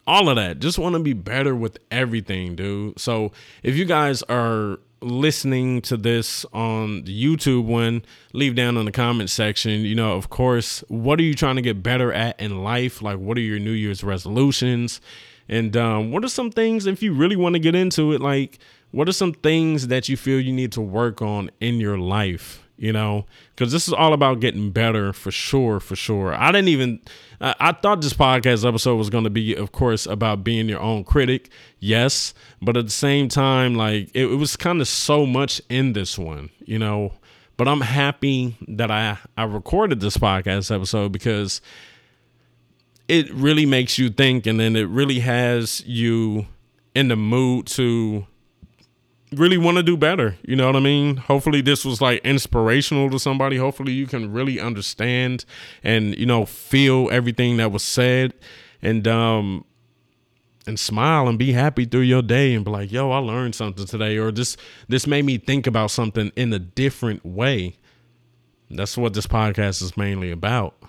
all 0.07 0.29
of 0.29 0.37
that 0.37 0.59
just 0.59 0.79
want 0.79 0.95
to 0.95 1.03
be 1.03 1.13
better 1.13 1.55
with 1.55 1.79
everything 1.91 2.55
dude 2.57 2.99
so 2.99 3.33
if 3.63 3.77
you 3.77 3.85
guys 3.85 4.23
are 4.25 4.79
listening 5.03 5.81
to 5.83 5.97
this 5.97 6.47
on 6.53 7.03
the 7.03 7.25
YouTube 7.25 7.65
one, 7.65 8.05
leave 8.33 8.55
down 8.55 8.77
in 8.77 8.85
the 8.85 8.93
comment 8.93 9.31
section. 9.31 9.83
You 9.83 9.95
know, 9.95 10.13
of 10.13 10.31
course, 10.31 10.83
what 10.89 11.19
are 11.19 11.25
you 11.25 11.35
trying 11.35 11.57
to 11.57 11.63
get 11.63 11.83
better 11.83 12.13
at 12.13 12.41
in 12.41 12.63
life? 12.63 13.03
Like, 13.03 13.19
what 13.19 13.37
are 13.37 13.43
your 13.43 13.59
New 13.59 13.73
Year's 13.73 14.05
resolutions? 14.05 15.01
And 15.49 15.77
um, 15.77 16.11
what 16.11 16.25
are 16.25 16.29
some 16.29 16.51
things, 16.51 16.87
if 16.87 17.03
you 17.03 17.13
really 17.13 17.37
want 17.37 17.55
to 17.55 17.59
get 17.59 17.75
into 17.75 18.13
it, 18.13 18.21
like 18.21 18.59
what 18.91 19.09
are 19.09 19.13
some 19.13 19.33
things 19.33 19.89
that 19.89 20.09
you 20.09 20.17
feel 20.17 20.41
you 20.41 20.53
need 20.53 20.73
to 20.73 20.81
work 20.81 21.23
on 21.23 21.51
in 21.61 21.81
your 21.81 21.99
life? 21.99 22.59
You 22.79 22.93
know, 22.93 23.27
because 23.55 23.71
this 23.71 23.87
is 23.87 23.95
all 23.95 24.13
about 24.13 24.41
getting 24.41 24.73
better 24.73 25.13
for 25.13 25.31
sure, 25.31 25.79
for 25.79 25.95
sure. 25.95 26.35
I 26.35 26.51
didn't 26.51 26.69
even, 26.69 27.01
I, 27.41 27.55
I 27.61 27.73
thought 27.73 28.01
this 28.01 28.13
podcast 28.15 28.67
episode 28.67 28.97
was 28.97 29.09
going 29.09 29.23
to 29.23 29.31
be, 29.31 29.55
of 29.55 29.71
course, 29.71 30.05
about 30.05 30.43
being 30.43 30.69
your 30.69 30.81
own 30.81 31.05
critic. 31.05 31.51
Yes. 31.79 32.35
But 32.61 32.77
at 32.77 32.87
the 32.87 32.91
same 32.91 33.29
time, 33.29 33.77
like 33.77 34.11
it, 34.15 34.27
it 34.27 34.37
was 34.37 34.57
kind 34.57 34.81
of 34.81 34.89
so 34.89 35.27
much 35.27 35.63
in 35.69 35.93
this 35.93 36.19
one, 36.19 36.51
you 36.65 36.79
know. 36.79 37.13
But 37.57 37.69
I'm 37.69 37.83
happy 37.83 38.57
that 38.67 38.91
I, 38.91 39.19
I 39.37 39.45
recorded 39.45 40.01
this 40.01 40.17
podcast 40.17 40.75
episode 40.75 41.13
because 41.13 41.61
it 43.09 43.33
really 43.33 43.67
makes 43.67 43.99
you 43.99 44.11
think 44.11 44.47
and 44.47 44.59
then 44.61 44.77
it 44.77 44.89
really 44.89 45.21
has 45.21 45.83
you 45.87 46.47
in 46.95 47.09
the 47.09 47.17
mood 47.17 47.67
to 47.67 48.27
really 49.33 49.59
want 49.59 49.77
to 49.79 49.83
do 49.83 49.97
better. 49.97 50.37
You 50.43 50.57
know 50.57 50.67
what 50.67 50.77
I 50.77 50.81
mean? 50.81 51.17
Hopefully 51.17 51.61
this 51.61 51.85
was 51.85 52.01
like 52.01 52.25
inspirational 52.25 53.11
to 53.11 53.19
somebody. 53.19 53.57
Hopefully 53.57 53.93
you 53.93 54.07
can 54.07 54.33
really 54.33 54.61
understand 54.61 55.45
and 55.83 56.17
you 56.17 56.27
know 56.27 56.45
feel 56.45 57.09
everything 57.11 57.57
that 57.59 57.73
was 57.73 57.83
said 57.83 58.35
and 58.83 59.07
um 59.09 59.65
and 60.67 60.79
smile 60.79 61.27
and 61.29 61.39
be 61.39 61.53
happy 61.53 61.85
through 61.85 62.03
your 62.03 62.23
day 62.23 62.55
and 62.55 62.65
be 62.65 62.71
like, 62.71 62.93
"Yo, 62.93 63.11
I 63.11 63.19
learned 63.19 63.55
something 63.55 63.87
today," 63.87 64.17
or 64.17 64.31
this 64.31 64.57
this 64.89 65.07
made 65.07 65.25
me 65.25 65.39
think 65.39 65.67
about 65.67 65.91
something 65.91 66.31
in 66.37 66.53
a 66.53 66.59
different 66.59 67.25
way. 67.25 67.77
That's 68.71 68.97
what 68.97 69.15
this 69.15 69.27
podcast 69.27 69.83
is 69.83 69.97
mainly 69.97 70.31
about. 70.31 70.82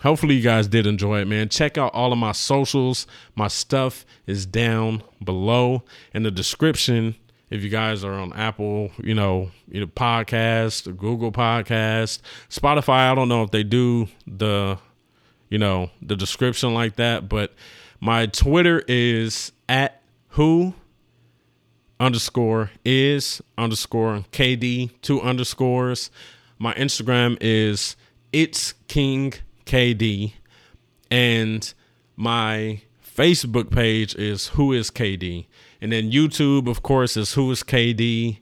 Hopefully, 0.00 0.36
you 0.36 0.42
guys 0.42 0.68
did 0.68 0.86
enjoy 0.86 1.20
it, 1.20 1.26
man. 1.26 1.48
Check 1.48 1.76
out 1.76 1.92
all 1.92 2.12
of 2.12 2.18
my 2.18 2.32
socials. 2.32 3.06
My 3.34 3.48
stuff 3.48 4.06
is 4.26 4.46
down 4.46 5.02
below 5.22 5.82
in 6.14 6.22
the 6.22 6.30
description. 6.30 7.16
If 7.50 7.62
you 7.62 7.70
guys 7.70 8.04
are 8.04 8.12
on 8.12 8.32
Apple, 8.34 8.90
you 8.98 9.14
know, 9.14 9.50
you 9.68 9.80
know, 9.80 9.86
podcast, 9.86 10.96
Google 10.96 11.32
Podcast, 11.32 12.20
Spotify, 12.50 13.10
I 13.10 13.14
don't 13.14 13.28
know 13.28 13.42
if 13.42 13.50
they 13.50 13.62
do 13.62 14.08
the, 14.26 14.78
you 15.48 15.58
know, 15.58 15.90
the 16.02 16.14
description 16.14 16.74
like 16.74 16.96
that, 16.96 17.28
but 17.28 17.54
my 18.00 18.26
Twitter 18.26 18.84
is 18.86 19.50
at 19.68 20.02
who 20.30 20.74
underscore 21.98 22.70
is 22.84 23.42
underscore 23.56 24.24
KD 24.30 24.90
two 25.02 25.20
underscores. 25.20 26.10
My 26.58 26.74
Instagram 26.74 27.36
is 27.40 27.96
it's 28.32 28.74
King 28.88 29.34
KD. 29.68 30.32
And 31.10 31.72
my 32.16 32.80
Facebook 33.04 33.70
page 33.70 34.14
is 34.16 34.48
Who 34.48 34.72
is 34.72 34.90
KD. 34.90 35.46
And 35.80 35.92
then 35.92 36.10
YouTube, 36.10 36.66
of 36.68 36.82
course, 36.82 37.16
is 37.16 37.34
Who 37.34 37.50
is 37.50 37.62
KD. 37.62 38.38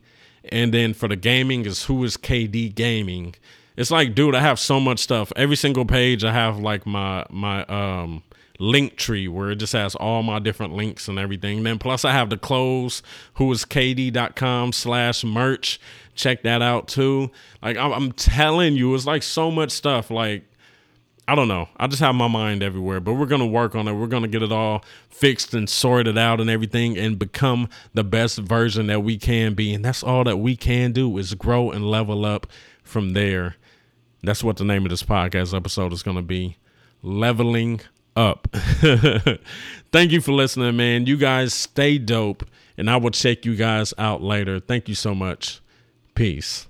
And 0.51 0.73
then 0.73 0.95
for 0.95 1.09
the 1.09 1.17
gaming 1.17 1.67
is 1.67 1.85
Who 1.85 2.05
is 2.05 2.17
KD 2.17 2.75
Gaming. 2.75 3.35
It's 3.77 3.91
like, 3.91 4.15
dude, 4.15 4.35
I 4.35 4.41
have 4.41 4.59
so 4.59 4.81
much 4.81 5.01
stuff. 5.01 5.33
Every 5.37 5.57
single 5.57 5.85
page 5.85 6.25
I 6.25 6.33
have 6.33 6.59
like 6.59 6.87
my 6.87 7.27
my 7.29 7.65
um 7.67 8.23
Linktree 8.59 9.29
where 9.29 9.51
it 9.51 9.57
just 9.57 9.75
has 9.75 9.95
all 9.95 10.23
my 10.23 10.39
different 10.39 10.75
links 10.75 11.09
and 11.09 11.19
everything. 11.19 11.59
And 11.59 11.67
then 11.67 11.79
plus 11.79 12.05
I 12.05 12.13
have 12.13 12.31
the 12.31 12.39
clothes, 12.39 13.03
who 13.35 13.53
is 13.53 13.65
kd.com 13.65 14.73
slash 14.73 15.25
merch. 15.25 15.79
Check 16.15 16.43
that 16.45 16.63
out 16.63 16.89
too. 16.89 17.31
Like 17.63 17.77
I'm, 17.77 17.93
I'm 17.93 18.13
telling 18.13 18.77
you, 18.77 18.95
it's 18.95 19.05
like 19.05 19.23
so 19.23 19.51
much 19.51 19.71
stuff. 19.71 20.11
Like 20.11 20.45
I 21.29 21.35
don't 21.35 21.49
know. 21.49 21.69
I 21.77 21.89
just 21.89 22.01
have 22.01 22.15
my 22.15 22.29
mind 22.29 22.63
everywhere, 22.63 23.01
but 23.01 23.15
we're 23.15 23.27
going 23.27 23.41
to 23.41 23.47
work 23.47 23.75
on 23.75 23.89
it. 23.89 23.95
We're 23.95 24.07
going 24.07 24.23
to 24.23 24.29
get 24.29 24.43
it 24.43 24.53
all 24.53 24.85
fixed 25.09 25.55
and 25.55 25.69
sorted 25.69 26.17
out 26.17 26.41
and 26.41 26.49
everything 26.49 26.97
and 26.97 27.19
become 27.19 27.69
the 27.95 28.05
best 28.05 28.39
version 28.39 28.87
that 28.87 29.03
we 29.03 29.19
can 29.19 29.55
be. 29.55 29.75
And 29.75 29.85
that's 29.85 30.05
all 30.05 30.23
that 30.25 30.37
we 30.37 30.55
can 30.55 30.93
do 30.93 31.19
is 31.19 31.35
grow 31.35 31.73
and 31.73 31.85
level 31.85 32.25
up 32.25 32.47
from 32.85 33.13
there. 33.13 33.57
That's 34.23 34.45
what 34.45 34.57
the 34.57 34.65
name 34.65 34.85
of 34.85 34.91
this 34.91 35.03
podcast 35.03 35.55
episode 35.55 35.93
is 35.93 36.05
going 36.05 36.17
to 36.17 36.23
be 36.23 36.59
leveling 37.03 37.81
up. 38.15 38.49
Thank 39.93 40.13
you 40.13 40.21
for 40.21 40.33
listening, 40.33 40.77
man. 40.77 41.07
You 41.07 41.17
guys 41.17 41.53
stay 41.53 41.99
dope, 41.99 42.45
and 42.79 42.89
I 42.89 42.97
will 42.97 43.11
check 43.11 43.45
you 43.45 43.57
guys 43.57 43.93
out 43.99 44.23
later. 44.23 44.61
Thank 44.61 44.89
you 44.89 44.95
so 44.95 45.15
much. 45.15 45.61
Peace. 46.15 46.67